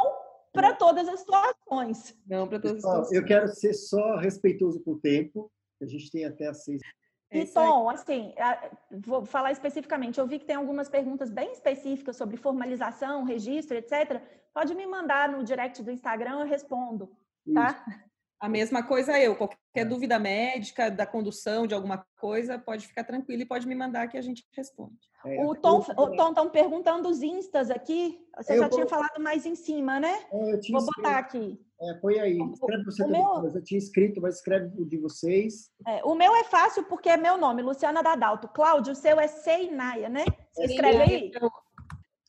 para 0.53 0.73
todas 0.73 1.07
as 1.07 1.21
situações. 1.21 2.17
Não 2.27 2.49
para 2.49 2.59
todas 2.59 2.77
as 2.77 2.83
situações. 2.83 3.13
Eu 3.13 3.25
quero 3.25 3.49
ser 3.49 3.75
só 3.75 4.17
respeitoso 4.17 4.81
com 4.83 4.93
o 4.93 4.99
tempo. 4.99 5.51
A 5.83 5.87
gente 5.87 6.11
tem 6.11 6.25
até 6.25 6.47
às 6.47 6.65
seis 6.65 6.81
e 7.31 7.45
Tom, 7.47 7.91
assim, 7.91 8.35
vou 8.91 9.25
falar 9.27 9.53
especificamente, 9.53 10.19
eu 10.19 10.27
vi 10.27 10.39
que 10.39 10.45
tem 10.45 10.57
algumas 10.57 10.89
perguntas 10.89 11.31
bem 11.31 11.53
específicas 11.53 12.17
sobre 12.17 12.37
formalização, 12.37 13.25
registro, 13.25 13.77
etc. 13.77 14.23
Pode 14.55 14.75
me 14.75 14.87
mandar 14.87 15.29
no 15.29 15.43
direct 15.45 15.83
do 15.83 15.91
Instagram, 15.91 16.41
eu 16.41 16.47
respondo, 16.47 17.11
tá? 17.53 17.85
Isso. 17.89 18.06
A 18.39 18.49
mesma 18.49 18.83
coisa 18.83 19.19
eu, 19.19 19.35
qualquer 19.35 19.59
é. 19.75 19.85
dúvida 19.85 20.19
médica, 20.19 20.91
da 20.91 21.07
condução 21.07 21.67
de 21.67 21.75
alguma 21.75 22.05
coisa, 22.21 22.59
pode 22.59 22.87
ficar 22.87 23.05
tranquilo 23.05 23.43
e 23.43 23.47
pode 23.47 23.67
me 23.67 23.75
mandar 23.75 24.09
que 24.09 24.19
a 24.19 24.23
gente 24.23 24.47
responde. 24.53 24.99
É, 25.25 25.45
o 25.45 25.55
Tom 25.55 25.81
estão 25.81 26.51
perguntando 26.51 27.09
os 27.09 27.23
instas 27.23 27.71
aqui. 27.71 28.19
Você 28.37 28.53
eu 28.53 28.59
já 28.59 28.69
vou... 28.69 28.77
tinha 28.77 28.87
falado 28.87 29.21
mais 29.21 29.47
em 29.47 29.55
cima, 29.55 29.99
né? 29.99 30.25
É, 30.31 30.61
vou 30.71 30.85
botar 30.85 31.19
aqui. 31.19 31.59
É, 31.81 31.95
põe 31.95 32.19
aí. 32.21 32.39
Escreve 32.39 32.85
você 32.85 33.05
o 33.05 33.09
meu... 33.09 33.51
Eu 33.55 33.65
tinha 33.65 33.79
escrito, 33.79 34.21
mas 34.21 34.37
escreve 34.37 34.71
o 34.81 34.85
de 34.85 34.99
vocês. 34.99 35.71
É, 35.87 36.05
o 36.05 36.15
meu 36.15 36.35
é 36.37 36.45
fácil 36.45 36.85
porque 36.85 37.09
é 37.09 37.17
meu 37.17 37.37
nome, 37.37 37.63
Luciana 37.63 38.03
Dadalto. 38.03 38.49
Cláudio, 38.49 38.93
o 38.93 38.97
seu 38.97 39.19
é 39.19 39.27
Seinaia, 39.27 40.09
né? 40.09 40.25
Você 40.53 40.65
escreve 40.65 41.03
aí. 41.03 41.33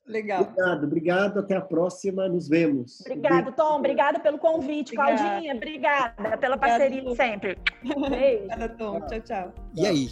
Legal. 0.07 0.41
Obrigado, 0.43 0.83
obrigado. 0.85 1.39
Até 1.39 1.55
a 1.55 1.61
próxima. 1.61 2.27
Nos 2.29 2.47
vemos. 2.47 3.01
Obrigado, 3.01 3.51
Tom. 3.53 3.77
Obrigada 3.77 4.19
pelo 4.19 4.37
convite, 4.37 4.97
obrigada. 4.97 5.17
Claudinha. 5.17 5.55
Obrigada 5.55 6.37
pela 6.37 6.57
parceria 6.57 7.03
de 7.03 7.15
sempre. 7.15 7.57
Beijo. 7.83 8.43
Obrigada, 8.43 8.69
Tom. 8.69 9.01
Tchau, 9.01 9.21
tchau. 9.21 9.53
E 9.75 9.85
aí? 9.85 10.09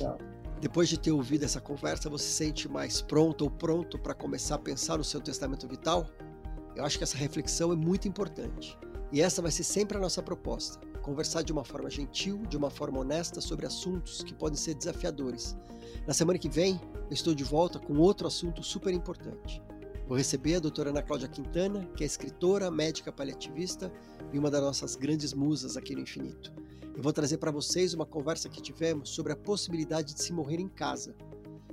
Depois 0.60 0.90
de 0.90 1.00
ter 1.00 1.12
ouvido 1.12 1.44
essa 1.46 1.62
conversa, 1.62 2.10
você 2.10 2.26
se 2.26 2.34
sente 2.34 2.68
mais 2.68 3.02
pronto 3.02 3.44
ou 3.44 3.52
pronto 3.52 4.00
para 4.00 4.14
começar 4.14 4.56
a 4.56 4.60
pensar 4.60 4.98
no 4.98 5.04
seu 5.04 5.22
testamento 5.22 5.68
vital? 5.68 6.08
Eu 6.76 6.84
acho 6.84 6.98
que 6.98 7.04
essa 7.04 7.18
reflexão 7.18 7.72
é 7.72 7.76
muito 7.76 8.08
importante. 8.08 8.78
E 9.12 9.22
essa 9.22 9.42
vai 9.42 9.52
ser 9.52 9.64
sempre 9.64 9.98
a 9.98 10.02
nossa 10.02 10.22
proposta: 10.22 10.80
conversar 11.02 11.42
de 11.42 11.54
uma 11.54 11.64
forma 11.64 11.90
gentil, 11.90 12.42
de 12.50 12.58
uma 12.58 12.70
forma 12.70 13.00
honesta 13.00 13.40
sobre 13.40 13.66
assuntos 13.66 14.24
que 14.24 14.34
podem 14.34 14.58
ser 14.58 14.74
desafiadores. 14.74 15.56
Na 16.06 16.14
semana 16.14 16.40
que 16.40 16.50
vem, 16.50 16.80
eu 17.10 17.14
estou 17.14 17.34
de 17.34 17.44
volta 17.44 17.80
com 17.80 17.98
outro 17.98 18.28
assunto 18.28 18.64
super 18.64 18.94
importante. 18.94 19.62
Vou 20.08 20.16
receber 20.16 20.56
a 20.56 20.60
doutora 20.60 20.92
Ana 20.92 21.02
Cláudia 21.02 21.28
Quintana, 21.28 21.84
que 21.96 22.04
é 22.04 22.06
escritora, 22.06 22.70
médica 22.70 23.12
paliativista 23.12 23.92
e 24.32 24.38
uma 24.38 24.52
das 24.52 24.62
nossas 24.62 24.96
grandes 24.96 25.34
musas 25.34 25.76
aqui 25.76 25.96
no 25.96 26.02
Infinito. 26.02 26.54
Eu 26.96 27.02
vou 27.02 27.12
trazer 27.12 27.40
para 27.40 27.50
vocês 27.50 27.96
uma 27.96 28.06
conversa 28.06 28.48
que 28.48 28.62
tivemos 28.62 29.10
sobre 29.10 29.34
a 29.34 29.36
possibilidade 29.36 30.14
de 30.14 30.22
se 30.22 30.32
morrer 30.32 30.60
em 30.60 30.70
casa. 30.70 31.16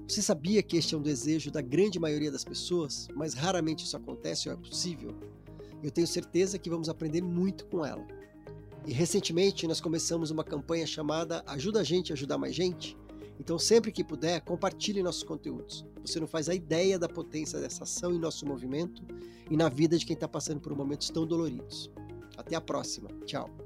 Você 0.09 0.23
sabia 0.23 0.63
que 0.63 0.79
este 0.79 0.95
é 0.95 0.99
um 0.99 1.03
desejo 1.03 1.51
da 1.51 1.61
grande 1.61 2.01
maioria 2.01 2.33
das 2.33 2.43
pessoas, 2.43 3.07
mas 3.15 3.35
raramente 3.35 3.85
isso 3.85 3.99
acontece 3.99 4.49
ou 4.49 4.55
é 4.55 4.57
possível? 4.57 5.15
Eu 5.83 5.91
tenho 5.91 6.07
certeza 6.07 6.59
que 6.59 6.71
vamos 6.71 6.89
aprender 6.89 7.21
muito 7.21 7.67
com 7.67 7.85
ela. 7.85 8.07
E 8.87 8.95
recentemente 8.95 9.67
nós 9.67 9.81
começamos 9.81 10.31
uma 10.31 10.43
campanha 10.43 10.87
chamada 10.87 11.45
Ajuda 11.47 11.81
a 11.81 11.85
gente 11.85 12.13
a 12.13 12.15
ajudar 12.15 12.39
mais 12.39 12.55
gente, 12.55 12.97
Então, 13.41 13.59
sempre 13.59 13.91
que 13.91 14.05
puder, 14.05 14.41
compartilhe 14.43 15.03
nossos 15.03 15.23
conteúdos. 15.23 15.85
Você 16.01 16.21
não 16.21 16.27
faz 16.27 16.49
a 16.49 16.55
ideia 16.55 16.99
da 16.99 17.09
potência 17.09 17.61
dessa 17.61 17.85
ação 17.85 18.13
em 18.13 18.19
nosso 18.19 18.47
movimento 18.47 19.03
e 19.51 19.57
na 19.57 19.69
vida 19.69 19.99
de 19.99 20.07
quem 20.07 20.15
está 20.15 20.29
passando 20.29 20.61
por 20.61 20.75
momentos 20.77 21.11
tão 21.11 21.27
doloridos. 21.27 21.91
Até 22.37 22.57
a 22.57 22.61
próxima. 22.61 23.09
Tchau. 23.25 23.62